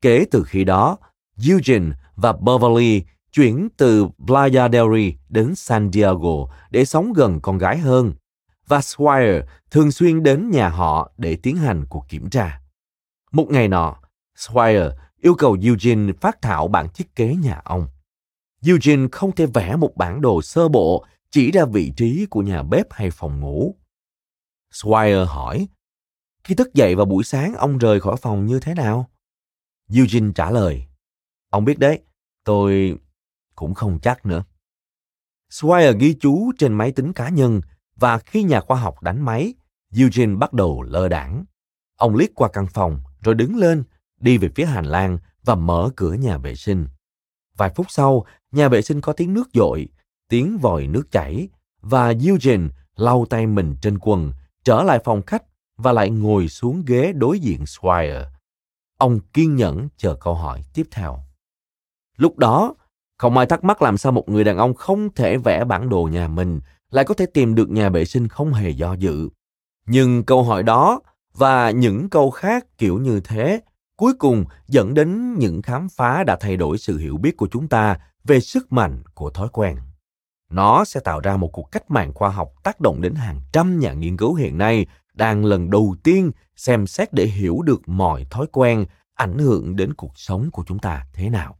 Kể 0.00 0.24
từ 0.30 0.44
khi 0.46 0.64
đó, 0.64 0.98
Eugene 1.48 1.90
và 2.16 2.32
Beverly 2.32 3.02
chuyển 3.38 3.68
từ 3.76 4.08
Playa 4.26 4.68
del 4.68 4.84
Rey 4.94 5.14
đến 5.28 5.54
San 5.54 5.92
Diego 5.92 6.46
để 6.70 6.84
sống 6.84 7.12
gần 7.12 7.40
con 7.42 7.58
gái 7.58 7.78
hơn. 7.78 8.12
Và 8.66 8.78
Swire 8.78 9.42
thường 9.70 9.90
xuyên 9.90 10.22
đến 10.22 10.50
nhà 10.50 10.68
họ 10.68 11.12
để 11.18 11.36
tiến 11.36 11.56
hành 11.56 11.84
cuộc 11.88 12.04
kiểm 12.08 12.30
tra. 12.30 12.60
Một 13.32 13.46
ngày 13.50 13.68
nọ, 13.68 13.96
Swire 14.36 14.90
yêu 15.20 15.34
cầu 15.34 15.56
Eugene 15.62 16.12
phát 16.20 16.42
thảo 16.42 16.68
bản 16.68 16.88
thiết 16.94 17.14
kế 17.16 17.34
nhà 17.34 17.60
ông. 17.64 17.88
Eugene 18.66 19.08
không 19.12 19.34
thể 19.34 19.46
vẽ 19.46 19.76
một 19.76 19.96
bản 19.96 20.20
đồ 20.20 20.42
sơ 20.42 20.68
bộ 20.68 21.04
chỉ 21.30 21.50
ra 21.50 21.64
vị 21.64 21.92
trí 21.96 22.26
của 22.26 22.42
nhà 22.42 22.62
bếp 22.62 22.86
hay 22.90 23.10
phòng 23.10 23.40
ngủ. 23.40 23.74
Swire 24.72 25.24
hỏi, 25.24 25.68
khi 26.44 26.54
thức 26.54 26.74
dậy 26.74 26.94
vào 26.94 27.06
buổi 27.06 27.24
sáng 27.24 27.54
ông 27.54 27.78
rời 27.78 28.00
khỏi 28.00 28.16
phòng 28.16 28.46
như 28.46 28.60
thế 28.60 28.74
nào? 28.74 29.10
Eugene 29.94 30.32
trả 30.34 30.50
lời, 30.50 30.86
ông 31.50 31.64
biết 31.64 31.78
đấy, 31.78 32.00
tôi 32.44 32.98
cũng 33.58 33.74
không 33.74 33.98
chắc 34.02 34.26
nữa. 34.26 34.44
Swire 35.50 35.98
ghi 35.98 36.16
chú 36.20 36.52
trên 36.58 36.74
máy 36.74 36.92
tính 36.92 37.12
cá 37.12 37.28
nhân 37.28 37.60
và 37.96 38.18
khi 38.18 38.42
nhà 38.42 38.60
khoa 38.60 38.80
học 38.80 39.02
đánh 39.02 39.24
máy, 39.24 39.54
Eugene 39.96 40.36
bắt 40.36 40.52
đầu 40.52 40.82
lơ 40.82 41.08
đảng. 41.08 41.44
Ông 41.96 42.16
liếc 42.16 42.30
qua 42.34 42.48
căn 42.52 42.66
phòng 42.66 43.00
rồi 43.20 43.34
đứng 43.34 43.56
lên, 43.56 43.84
đi 44.20 44.38
về 44.38 44.48
phía 44.54 44.64
hành 44.64 44.84
lang 44.84 45.18
và 45.44 45.54
mở 45.54 45.90
cửa 45.96 46.12
nhà 46.12 46.38
vệ 46.38 46.54
sinh. 46.54 46.88
Vài 47.56 47.70
phút 47.74 47.86
sau, 47.88 48.24
nhà 48.52 48.68
vệ 48.68 48.82
sinh 48.82 49.00
có 49.00 49.12
tiếng 49.12 49.34
nước 49.34 49.48
dội, 49.54 49.88
tiếng 50.28 50.58
vòi 50.58 50.86
nước 50.86 51.10
chảy 51.10 51.48
và 51.80 52.14
Eugene 52.26 52.68
lau 52.96 53.26
tay 53.30 53.46
mình 53.46 53.76
trên 53.82 53.98
quần, 53.98 54.32
trở 54.64 54.82
lại 54.82 54.98
phòng 55.04 55.22
khách 55.22 55.42
và 55.76 55.92
lại 55.92 56.10
ngồi 56.10 56.48
xuống 56.48 56.82
ghế 56.86 57.12
đối 57.12 57.40
diện 57.40 57.64
Swire. 57.64 58.24
Ông 58.98 59.20
kiên 59.20 59.56
nhẫn 59.56 59.88
chờ 59.96 60.16
câu 60.20 60.34
hỏi 60.34 60.64
tiếp 60.74 60.86
theo. 60.90 61.22
Lúc 62.16 62.38
đó, 62.38 62.74
không 63.18 63.38
ai 63.38 63.46
thắc 63.46 63.64
mắc 63.64 63.82
làm 63.82 63.98
sao 63.98 64.12
một 64.12 64.28
người 64.28 64.44
đàn 64.44 64.58
ông 64.58 64.74
không 64.74 65.14
thể 65.14 65.36
vẽ 65.36 65.64
bản 65.64 65.88
đồ 65.88 66.08
nhà 66.12 66.28
mình 66.28 66.60
lại 66.90 67.04
có 67.04 67.14
thể 67.14 67.26
tìm 67.26 67.54
được 67.54 67.70
nhà 67.70 67.88
vệ 67.88 68.04
sinh 68.04 68.28
không 68.28 68.52
hề 68.52 68.70
do 68.70 68.92
dự. 68.92 69.28
Nhưng 69.86 70.24
câu 70.24 70.42
hỏi 70.42 70.62
đó 70.62 71.00
và 71.34 71.70
những 71.70 72.10
câu 72.10 72.30
khác 72.30 72.66
kiểu 72.78 72.98
như 72.98 73.20
thế 73.20 73.60
cuối 73.96 74.12
cùng 74.18 74.44
dẫn 74.68 74.94
đến 74.94 75.34
những 75.34 75.62
khám 75.62 75.88
phá 75.96 76.24
đã 76.24 76.36
thay 76.40 76.56
đổi 76.56 76.78
sự 76.78 76.98
hiểu 76.98 77.16
biết 77.16 77.36
của 77.36 77.48
chúng 77.50 77.68
ta 77.68 77.98
về 78.24 78.40
sức 78.40 78.72
mạnh 78.72 79.02
của 79.14 79.30
thói 79.30 79.48
quen. 79.52 79.76
Nó 80.50 80.84
sẽ 80.84 81.00
tạo 81.00 81.20
ra 81.20 81.36
một 81.36 81.48
cuộc 81.52 81.72
cách 81.72 81.90
mạng 81.90 82.12
khoa 82.14 82.28
học 82.28 82.52
tác 82.62 82.80
động 82.80 83.00
đến 83.00 83.14
hàng 83.14 83.40
trăm 83.52 83.78
nhà 83.78 83.92
nghiên 83.92 84.16
cứu 84.16 84.34
hiện 84.34 84.58
nay 84.58 84.86
đang 85.14 85.44
lần 85.44 85.70
đầu 85.70 85.96
tiên 86.02 86.30
xem 86.56 86.86
xét 86.86 87.12
để 87.12 87.24
hiểu 87.24 87.62
được 87.62 87.88
mọi 87.88 88.26
thói 88.30 88.46
quen 88.52 88.84
ảnh 89.14 89.38
hưởng 89.38 89.76
đến 89.76 89.94
cuộc 89.94 90.12
sống 90.14 90.50
của 90.52 90.64
chúng 90.66 90.78
ta 90.78 91.06
thế 91.12 91.30
nào. 91.30 91.58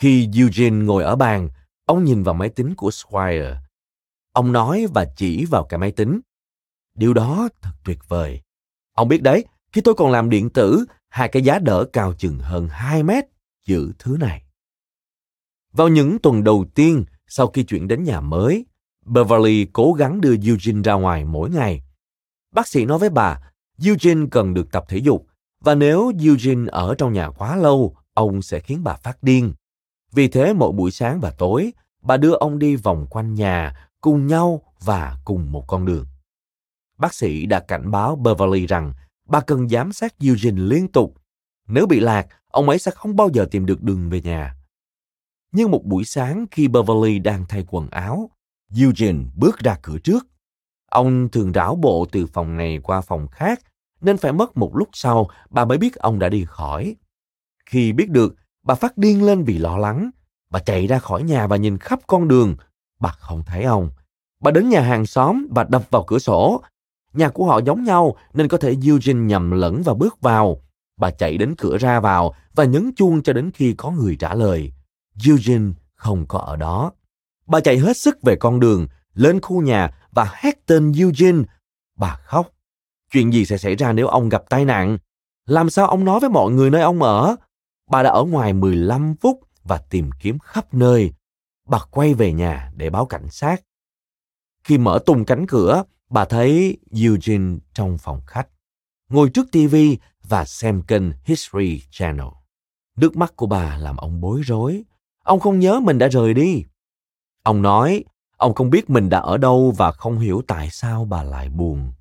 Khi 0.00 0.28
Eugene 0.36 0.84
ngồi 0.84 1.04
ở 1.04 1.16
bàn, 1.16 1.48
ông 1.86 2.04
nhìn 2.04 2.22
vào 2.22 2.34
máy 2.34 2.48
tính 2.48 2.74
của 2.76 2.90
Squire. 2.90 3.56
Ông 4.32 4.52
nói 4.52 4.86
và 4.94 5.06
chỉ 5.16 5.44
vào 5.44 5.64
cái 5.64 5.78
máy 5.78 5.92
tính. 5.92 6.20
Điều 6.94 7.14
đó 7.14 7.48
thật 7.62 7.70
tuyệt 7.84 7.98
vời. 8.08 8.40
Ông 8.94 9.08
biết 9.08 9.22
đấy, 9.22 9.44
khi 9.72 9.80
tôi 9.80 9.94
còn 9.94 10.10
làm 10.10 10.30
điện 10.30 10.50
tử, 10.50 10.84
hai 11.08 11.28
cái 11.28 11.42
giá 11.42 11.58
đỡ 11.58 11.84
cao 11.92 12.14
chừng 12.18 12.38
hơn 12.38 12.68
2 12.70 13.02
mét 13.02 13.24
giữ 13.66 13.92
thứ 13.98 14.16
này. 14.20 14.42
Vào 15.72 15.88
những 15.88 16.18
tuần 16.18 16.44
đầu 16.44 16.64
tiên 16.74 17.04
sau 17.26 17.46
khi 17.46 17.62
chuyển 17.62 17.88
đến 17.88 18.04
nhà 18.04 18.20
mới, 18.20 18.66
Beverly 19.06 19.66
cố 19.72 19.92
gắng 19.92 20.20
đưa 20.20 20.34
Eugene 20.46 20.82
ra 20.82 20.94
ngoài 20.94 21.24
mỗi 21.24 21.50
ngày. 21.50 21.82
Bác 22.54 22.68
sĩ 22.68 22.84
nói 22.84 22.98
với 22.98 23.10
bà, 23.10 23.52
Eugene 23.84 24.26
cần 24.30 24.54
được 24.54 24.72
tập 24.72 24.84
thể 24.88 24.98
dục, 24.98 25.26
và 25.60 25.74
nếu 25.74 26.12
Eugene 26.24 26.70
ở 26.72 26.94
trong 26.98 27.12
nhà 27.12 27.30
quá 27.30 27.56
lâu, 27.56 27.96
ông 28.14 28.42
sẽ 28.42 28.60
khiến 28.60 28.84
bà 28.84 28.94
phát 28.94 29.22
điên. 29.22 29.52
Vì 30.12 30.28
thế 30.28 30.52
mỗi 30.52 30.72
buổi 30.72 30.90
sáng 30.90 31.20
và 31.20 31.30
tối, 31.30 31.72
bà 32.02 32.16
đưa 32.16 32.32
ông 32.32 32.58
đi 32.58 32.76
vòng 32.76 33.06
quanh 33.10 33.34
nhà, 33.34 33.88
cùng 34.00 34.26
nhau 34.26 34.62
và 34.80 35.18
cùng 35.24 35.52
một 35.52 35.64
con 35.66 35.84
đường. 35.84 36.06
Bác 36.98 37.14
sĩ 37.14 37.46
đã 37.46 37.60
cảnh 37.60 37.90
báo 37.90 38.16
Beverly 38.16 38.66
rằng 38.66 38.92
bà 39.28 39.40
cần 39.40 39.68
giám 39.68 39.92
sát 39.92 40.14
Eugene 40.20 40.62
liên 40.62 40.88
tục. 40.88 41.14
Nếu 41.68 41.86
bị 41.86 42.00
lạc, 42.00 42.26
ông 42.48 42.68
ấy 42.68 42.78
sẽ 42.78 42.90
không 42.90 43.16
bao 43.16 43.28
giờ 43.32 43.46
tìm 43.50 43.66
được 43.66 43.82
đường 43.82 44.10
về 44.10 44.20
nhà. 44.20 44.56
Nhưng 45.52 45.70
một 45.70 45.84
buổi 45.84 46.04
sáng 46.04 46.46
khi 46.50 46.68
Beverly 46.68 47.18
đang 47.18 47.44
thay 47.48 47.64
quần 47.68 47.90
áo, 47.90 48.30
Eugene 48.80 49.24
bước 49.36 49.58
ra 49.58 49.78
cửa 49.82 49.98
trước. 49.98 50.26
Ông 50.90 51.28
thường 51.28 51.52
rảo 51.52 51.74
bộ 51.74 52.06
từ 52.12 52.26
phòng 52.26 52.56
này 52.56 52.78
qua 52.82 53.00
phòng 53.00 53.28
khác, 53.28 53.60
nên 54.00 54.16
phải 54.16 54.32
mất 54.32 54.56
một 54.56 54.76
lúc 54.76 54.88
sau 54.92 55.28
bà 55.50 55.64
mới 55.64 55.78
biết 55.78 55.94
ông 55.94 56.18
đã 56.18 56.28
đi 56.28 56.44
khỏi. 56.48 56.96
Khi 57.66 57.92
biết 57.92 58.10
được, 58.10 58.34
bà 58.62 58.74
phát 58.74 58.98
điên 58.98 59.22
lên 59.22 59.44
vì 59.44 59.58
lo 59.58 59.78
lắng. 59.78 60.10
Bà 60.50 60.60
chạy 60.60 60.86
ra 60.86 60.98
khỏi 60.98 61.22
nhà 61.22 61.46
và 61.46 61.56
nhìn 61.56 61.78
khắp 61.78 62.00
con 62.06 62.28
đường. 62.28 62.56
Bà 63.00 63.08
không 63.18 63.42
thấy 63.46 63.64
ông. 63.64 63.90
Bà 64.40 64.50
đến 64.50 64.68
nhà 64.68 64.80
hàng 64.80 65.06
xóm 65.06 65.46
và 65.50 65.64
đập 65.64 65.82
vào 65.90 66.04
cửa 66.06 66.18
sổ. 66.18 66.62
Nhà 67.12 67.28
của 67.28 67.46
họ 67.46 67.60
giống 67.66 67.84
nhau 67.84 68.16
nên 68.34 68.48
có 68.48 68.58
thể 68.58 68.76
Eugene 68.86 69.20
nhầm 69.20 69.50
lẫn 69.50 69.82
và 69.82 69.94
bước 69.94 70.20
vào. 70.20 70.62
Bà 70.96 71.10
chạy 71.10 71.38
đến 71.38 71.54
cửa 71.58 71.78
ra 71.78 72.00
vào 72.00 72.34
và 72.54 72.64
nhấn 72.64 72.90
chuông 72.96 73.22
cho 73.22 73.32
đến 73.32 73.50
khi 73.54 73.74
có 73.78 73.90
người 73.90 74.16
trả 74.16 74.34
lời. 74.34 74.72
Eugene 75.26 75.72
không 75.94 76.26
có 76.26 76.38
ở 76.38 76.56
đó. 76.56 76.92
Bà 77.46 77.60
chạy 77.60 77.78
hết 77.78 77.96
sức 77.96 78.22
về 78.22 78.36
con 78.36 78.60
đường, 78.60 78.86
lên 79.14 79.40
khu 79.40 79.62
nhà 79.62 79.94
và 80.10 80.32
hét 80.34 80.66
tên 80.66 80.92
Eugene. 80.98 81.42
Bà 81.98 82.20
khóc. 82.24 82.50
Chuyện 83.12 83.32
gì 83.32 83.44
sẽ 83.44 83.58
xảy 83.58 83.76
ra 83.76 83.92
nếu 83.92 84.06
ông 84.06 84.28
gặp 84.28 84.42
tai 84.48 84.64
nạn? 84.64 84.98
Làm 85.46 85.70
sao 85.70 85.86
ông 85.86 86.04
nói 86.04 86.20
với 86.20 86.30
mọi 86.30 86.52
người 86.52 86.70
nơi 86.70 86.82
ông 86.82 87.02
ở? 87.02 87.36
Bà 87.90 88.02
đã 88.02 88.10
ở 88.10 88.24
ngoài 88.24 88.52
15 88.52 89.14
phút 89.20 89.40
và 89.64 89.78
tìm 89.78 90.10
kiếm 90.20 90.38
khắp 90.38 90.74
nơi. 90.74 91.12
Bà 91.68 91.78
quay 91.90 92.14
về 92.14 92.32
nhà 92.32 92.72
để 92.76 92.90
báo 92.90 93.06
cảnh 93.06 93.30
sát. 93.30 93.62
Khi 94.64 94.78
mở 94.78 94.98
tung 95.06 95.24
cánh 95.24 95.46
cửa, 95.46 95.84
bà 96.10 96.24
thấy 96.24 96.78
Eugene 97.02 97.58
trong 97.74 97.98
phòng 97.98 98.20
khách, 98.26 98.48
ngồi 99.08 99.30
trước 99.30 99.46
TV 99.52 99.76
và 100.22 100.44
xem 100.44 100.82
kênh 100.82 101.02
History 101.24 101.82
Channel. 101.90 102.26
Nước 102.96 103.16
mắt 103.16 103.36
của 103.36 103.46
bà 103.46 103.76
làm 103.78 103.96
ông 103.96 104.20
bối 104.20 104.40
rối. 104.44 104.84
Ông 105.24 105.40
không 105.40 105.58
nhớ 105.58 105.80
mình 105.80 105.98
đã 105.98 106.08
rời 106.08 106.34
đi. 106.34 106.64
Ông 107.42 107.62
nói, 107.62 108.04
ông 108.36 108.54
không 108.54 108.70
biết 108.70 108.90
mình 108.90 109.08
đã 109.08 109.18
ở 109.18 109.36
đâu 109.36 109.74
và 109.76 109.92
không 109.92 110.18
hiểu 110.18 110.42
tại 110.46 110.68
sao 110.70 111.04
bà 111.04 111.22
lại 111.22 111.48
buồn. 111.48 111.92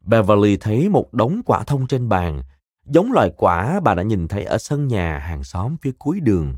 Beverly 0.00 0.56
thấy 0.56 0.88
một 0.88 1.14
đống 1.14 1.40
quả 1.46 1.64
thông 1.64 1.86
trên 1.86 2.08
bàn, 2.08 2.42
giống 2.86 3.12
loài 3.12 3.30
quả 3.36 3.80
bà 3.80 3.94
đã 3.94 4.02
nhìn 4.02 4.28
thấy 4.28 4.44
ở 4.44 4.58
sân 4.58 4.88
nhà 4.88 5.18
hàng 5.18 5.44
xóm 5.44 5.76
phía 5.82 5.92
cuối 5.98 6.20
đường. 6.20 6.56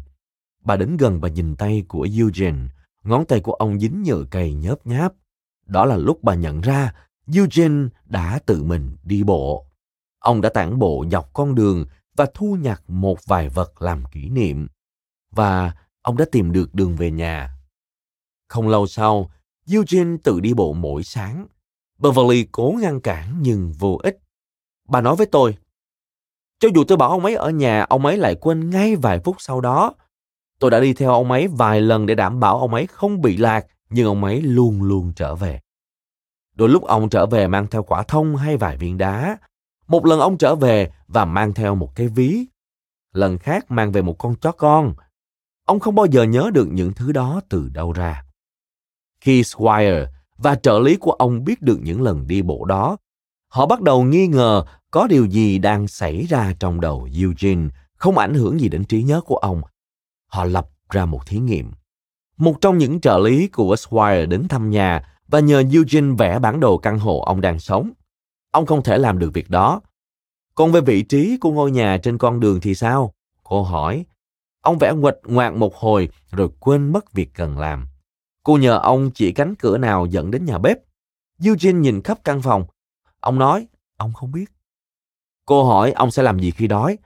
Bà 0.64 0.76
đến 0.76 0.96
gần 0.96 1.20
và 1.20 1.28
nhìn 1.28 1.56
tay 1.56 1.84
của 1.88 2.08
Eugene, 2.18 2.68
ngón 3.02 3.24
tay 3.26 3.40
của 3.40 3.52
ông 3.52 3.78
dính 3.78 4.02
nhựa 4.02 4.24
cây 4.30 4.54
nhớp 4.54 4.86
nháp. 4.86 5.12
Đó 5.66 5.84
là 5.84 5.96
lúc 5.96 6.22
bà 6.22 6.34
nhận 6.34 6.60
ra 6.60 6.94
Eugene 7.34 7.88
đã 8.04 8.38
tự 8.46 8.62
mình 8.62 8.96
đi 9.04 9.22
bộ. 9.22 9.66
Ông 10.18 10.40
đã 10.40 10.48
tản 10.48 10.78
bộ 10.78 11.04
dọc 11.10 11.32
con 11.32 11.54
đường 11.54 11.86
và 12.16 12.26
thu 12.34 12.56
nhặt 12.60 12.82
một 12.88 13.18
vài 13.26 13.48
vật 13.48 13.82
làm 13.82 14.04
kỷ 14.12 14.28
niệm. 14.28 14.68
Và 15.30 15.72
ông 16.02 16.16
đã 16.16 16.24
tìm 16.32 16.52
được 16.52 16.74
đường 16.74 16.96
về 16.96 17.10
nhà. 17.10 17.50
Không 18.48 18.68
lâu 18.68 18.86
sau, 18.86 19.30
Eugene 19.72 20.16
tự 20.24 20.40
đi 20.40 20.54
bộ 20.54 20.72
mỗi 20.72 21.02
sáng. 21.02 21.46
Beverly 21.98 22.48
cố 22.52 22.74
ngăn 22.80 23.00
cản 23.00 23.38
nhưng 23.40 23.72
vô 23.72 24.00
ích. 24.02 24.18
Bà 24.88 25.00
nói 25.00 25.16
với 25.16 25.26
tôi, 25.26 25.56
cho 26.59 26.68
dù 26.74 26.84
tôi 26.84 26.98
bảo 26.98 27.11
ông 27.11 27.24
ấy 27.24 27.34
ở 27.34 27.50
nhà, 27.50 27.82
ông 27.88 28.07
ấy 28.07 28.16
lại 28.16 28.34
quên 28.34 28.70
ngay 28.70 28.96
vài 28.96 29.20
phút 29.20 29.36
sau 29.38 29.61
đó. 29.61 29.94
Tôi 30.59 30.70
đã 30.70 30.80
đi 30.80 30.94
theo 30.94 31.11
ông 31.12 31.30
ấy 31.30 31.48
vài 31.48 31.80
lần 31.80 32.07
để 32.07 32.14
đảm 32.14 32.40
bảo 32.40 32.59
ông 32.59 32.74
ấy 32.74 32.86
không 32.86 33.20
bị 33.20 33.36
lạc, 33.36 33.66
nhưng 33.90 34.07
ông 34.07 34.24
ấy 34.24 34.42
luôn 34.42 34.82
luôn 34.82 35.12
trở 35.16 35.34
về. 35.34 35.61
Đôi 36.54 36.68
lúc 36.68 36.84
ông 36.84 37.09
trở 37.09 37.26
về 37.26 37.48
mang 37.48 37.66
theo 37.66 37.82
quả 37.82 38.02
thông 38.02 38.36
hay 38.36 38.57
vài 38.57 38.76
viên 38.76 38.98
đá. 38.98 39.38
Một 39.88 40.07
lần 40.07 40.20
ông 40.20 40.38
trở 40.38 40.54
về 40.54 40.90
và 41.09 41.24
mang 41.24 41.54
theo 41.54 41.74
một 41.74 41.94
cái 41.94 42.09
ví. 42.09 42.46
Lần 43.12 43.38
khác 43.38 43.70
mang 43.70 43.92
về 43.92 44.02
một 44.02 44.18
con 44.18 44.34
chó 44.34 44.52
con. 44.52 44.94
Ông 45.66 45.80
không 45.80 45.94
bao 45.94 46.07
giờ 46.07 46.22
nhớ 46.22 46.50
được 46.54 46.68
những 46.70 46.92
thứ 46.92 47.12
đó 47.12 47.40
từ 47.48 47.68
đâu 47.68 47.92
ra. 47.92 48.24
Khi 49.20 49.44
Squire 49.44 50.07
và 50.36 50.54
trợ 50.54 50.78
lý 50.78 50.96
của 50.96 51.12
ông 51.12 51.44
biết 51.44 51.62
được 51.62 51.78
những 51.82 52.02
lần 52.02 52.26
đi 52.26 52.42
bộ 52.42 52.64
đó, 52.64 52.96
họ 53.57 53.66
bắt 53.66 53.80
đầu 53.80 54.02
nghi 54.02 54.26
ngờ 54.26 54.64
có 54.90 55.07
điều 55.07 55.24
gì 55.24 55.59
đang 55.59 55.88
xảy 55.88 56.26
ra 56.26 56.54
trong 56.59 56.80
đầu 56.80 57.09
Eugene, 57.20 57.68
không 57.94 58.18
ảnh 58.18 58.34
hưởng 58.34 58.61
gì 58.61 58.68
đến 58.68 58.84
trí 58.84 59.02
nhớ 59.02 59.20
của 59.20 59.36
ông. 59.36 59.62
Họ 60.26 60.44
lập 60.44 60.68
ra 60.90 61.07
một 61.07 61.26
thí 61.26 61.38
nghiệm. 61.38 61.72
Một 62.36 62.61
trong 62.61 62.78
những 62.78 63.00
trợ 63.00 63.18
lý 63.18 63.48
của 63.48 63.76
Squire 63.76 64.26
đến 64.26 64.48
thăm 64.48 64.70
nhà 64.70 65.16
và 65.28 65.40
nhờ 65.40 65.62
Eugene 65.72 66.14
vẽ 66.18 66.38
bản 66.38 66.61
đồ 66.61 66.78
căn 66.78 66.98
hộ 66.98 67.20
ông 67.20 67.40
đang 67.40 67.59
sống. 67.59 67.90
Ông 68.50 68.66
không 68.66 68.82
thể 68.82 68.98
làm 68.98 69.18
được 69.18 69.30
việc 69.34 69.50
đó. 69.50 69.80
Còn 70.54 70.72
về 70.72 70.80
vị 70.80 71.02
trí 71.02 71.36
của 71.36 71.50
ngôi 71.50 71.70
nhà 71.70 71.98
trên 72.02 72.18
con 72.18 72.40
đường 72.40 72.61
thì 72.61 72.74
sao? 72.74 73.14
Cô 73.42 73.62
hỏi. 73.62 74.04
Ông 74.62 74.78
vẽ 74.78 74.92
nguệch 74.92 75.18
ngoạc 75.24 75.54
một 75.54 75.74
hồi 75.74 76.09
rồi 76.30 76.48
quên 76.61 76.92
mất 76.92 77.12
việc 77.12 77.30
cần 77.34 77.59
làm. 77.59 77.86
Cô 78.42 78.57
nhờ 78.57 78.78
ông 78.78 79.11
chỉ 79.11 79.32
cánh 79.32 79.54
cửa 79.54 79.78
nào 79.78 80.07
dẫn 80.07 80.30
đến 80.30 80.44
nhà 80.44 80.59
bếp. 80.59 80.78
Eugene 81.44 81.78
nhìn 81.78 82.02
khắp 82.02 82.18
căn 82.24 82.42
phòng. 82.42 82.64
Ông 83.26 83.38
nói, 83.38 83.66
ông 83.96 84.12
không 84.12 84.32
biết. 84.32 84.52
Cô 85.46 85.64
hỏi 85.64 85.92
ông 85.92 86.10
sẽ 86.10 86.22
làm 86.22 86.38
gì 86.38 86.50
khi 86.50 86.66
đói. 86.66 86.98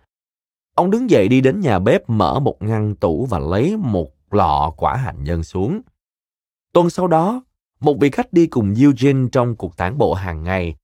Ông 0.74 0.90
đứng 0.90 1.10
dậy 1.10 1.28
đi 1.28 1.40
đến 1.40 1.60
nhà 1.60 1.78
bếp 1.78 2.10
mở 2.10 2.40
một 2.40 2.56
ngăn 2.60 2.96
tủ 2.96 3.26
và 3.26 3.38
lấy 3.38 3.76
một 3.76 4.08
lọ 4.30 4.72
quả 4.76 4.96
hạnh 4.96 5.24
nhân 5.24 5.42
xuống. 5.42 5.80
Tuần 6.72 6.90
sau 6.90 7.06
đó, 7.06 7.42
một 7.80 7.96
vị 8.00 8.10
khách 8.10 8.32
đi 8.32 8.46
cùng 8.46 8.74
Eugene 8.80 9.28
trong 9.32 9.56
cuộc 9.56 9.76
tản 9.76 9.98
bộ 9.98 10.14
hàng 10.14 10.42
ngày. 10.44 10.74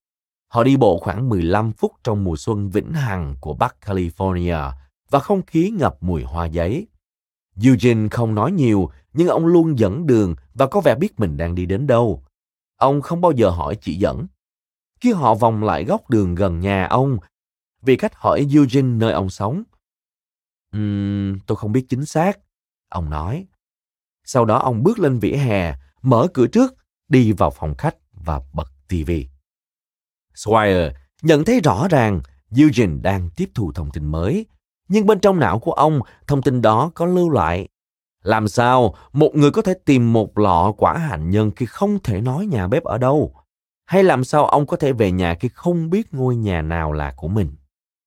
Họ 0.48 0.64
đi 0.64 0.76
bộ 0.76 0.98
khoảng 0.98 1.28
15 1.28 1.72
phút 1.72 1.92
trong 2.04 2.24
mùa 2.24 2.36
xuân 2.36 2.70
vĩnh 2.70 2.92
hằng 2.92 3.34
của 3.40 3.54
Bắc 3.54 3.76
California 3.84 4.72
và 5.10 5.18
không 5.18 5.42
khí 5.42 5.70
ngập 5.78 5.96
mùi 6.00 6.22
hoa 6.22 6.46
giấy. 6.46 6.86
Eugene 7.64 8.08
không 8.08 8.34
nói 8.34 8.52
nhiều, 8.52 8.90
nhưng 9.12 9.28
ông 9.28 9.46
luôn 9.46 9.78
dẫn 9.78 10.06
đường 10.06 10.34
và 10.54 10.66
có 10.66 10.80
vẻ 10.80 10.94
biết 10.94 11.20
mình 11.20 11.36
đang 11.36 11.54
đi 11.54 11.66
đến 11.66 11.86
đâu. 11.86 12.22
Ông 12.76 13.00
không 13.00 13.20
bao 13.20 13.32
giờ 13.32 13.50
hỏi 13.50 13.76
chỉ 13.80 13.94
dẫn. 13.94 14.26
Khi 15.06 15.12
họ 15.12 15.34
vòng 15.34 15.64
lại 15.64 15.84
góc 15.84 16.10
đường 16.10 16.34
gần 16.34 16.60
nhà 16.60 16.86
ông, 16.86 17.18
vì 17.82 17.96
khách 17.96 18.14
hỏi 18.14 18.46
Eugene 18.54 18.88
nơi 18.88 19.12
ông 19.12 19.30
sống. 19.30 19.62
Um, 20.72 21.38
tôi 21.46 21.56
không 21.56 21.72
biết 21.72 21.86
chính 21.88 22.04
xác, 22.06 22.38
ông 22.88 23.10
nói. 23.10 23.46
Sau 24.24 24.44
đó 24.44 24.58
ông 24.58 24.82
bước 24.82 24.98
lên 24.98 25.18
vỉa 25.18 25.36
hè, 25.36 25.74
mở 26.02 26.28
cửa 26.34 26.46
trước, 26.46 26.74
đi 27.08 27.32
vào 27.32 27.50
phòng 27.50 27.74
khách 27.78 27.96
và 28.12 28.40
bật 28.52 28.68
tivi. 28.88 29.28
Swire 30.34 30.92
nhận 31.22 31.44
thấy 31.44 31.60
rõ 31.60 31.88
ràng 31.90 32.20
Eugene 32.56 33.00
đang 33.02 33.30
tiếp 33.36 33.50
thu 33.54 33.72
thông 33.72 33.90
tin 33.90 34.06
mới, 34.06 34.46
nhưng 34.88 35.06
bên 35.06 35.20
trong 35.20 35.40
não 35.40 35.58
của 35.58 35.72
ông, 35.72 36.00
thông 36.26 36.42
tin 36.42 36.62
đó 36.62 36.90
có 36.94 37.06
lưu 37.06 37.30
lại. 37.30 37.68
Làm 38.22 38.48
sao 38.48 38.94
một 39.12 39.30
người 39.34 39.50
có 39.50 39.62
thể 39.62 39.74
tìm 39.84 40.12
một 40.12 40.38
lọ 40.38 40.72
quả 40.76 40.98
hạnh 40.98 41.30
nhân 41.30 41.50
khi 41.56 41.66
không 41.66 41.98
thể 42.02 42.20
nói 42.20 42.46
nhà 42.46 42.68
bếp 42.68 42.84
ở 42.84 42.98
đâu? 42.98 43.45
Hay 43.86 44.02
làm 44.02 44.24
sao 44.24 44.46
ông 44.46 44.66
có 44.66 44.76
thể 44.76 44.92
về 44.92 45.12
nhà 45.12 45.34
khi 45.40 45.48
không 45.54 45.90
biết 45.90 46.14
ngôi 46.14 46.36
nhà 46.36 46.62
nào 46.62 46.92
là 46.92 47.12
của 47.16 47.28
mình? 47.28 47.52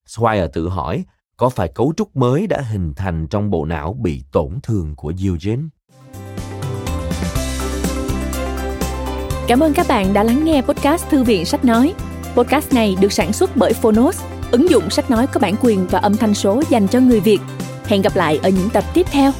Swire 0.07 0.47
tự 0.47 0.69
hỏi, 0.69 1.05
có 1.38 1.49
phải 1.49 1.67
cấu 1.67 1.93
trúc 1.97 2.15
mới 2.15 2.47
đã 2.47 2.61
hình 2.61 2.93
thành 2.95 3.27
trong 3.27 3.49
bộ 3.49 3.65
não 3.65 3.93
bị 3.99 4.23
tổn 4.32 4.59
thương 4.63 4.95
của 4.95 5.13
Eugene? 5.23 5.63
Cảm 9.47 9.59
ơn 9.59 9.73
các 9.73 9.86
bạn 9.89 10.13
đã 10.13 10.23
lắng 10.23 10.45
nghe 10.45 10.61
podcast 10.61 11.09
Thư 11.09 11.23
viện 11.23 11.45
Sách 11.45 11.65
Nói. 11.65 11.93
Podcast 12.36 12.73
này 12.73 12.95
được 13.01 13.11
sản 13.11 13.34
xuất 13.34 13.51
bởi 13.55 13.73
Phonos, 13.73 14.23
ứng 14.51 14.69
dụng 14.69 14.89
sách 14.89 15.11
nói 15.11 15.27
có 15.27 15.39
bản 15.39 15.55
quyền 15.61 15.88
và 15.88 15.99
âm 15.99 16.17
thanh 16.17 16.34
số 16.34 16.61
dành 16.69 16.88
cho 16.88 16.99
người 16.99 17.19
Việt. 17.19 17.39
Hẹn 17.86 18.01
gặp 18.01 18.15
lại 18.15 18.39
ở 18.43 18.49
những 18.49 18.69
tập 18.73 18.84
tiếp 18.93 19.05
theo. 19.11 19.32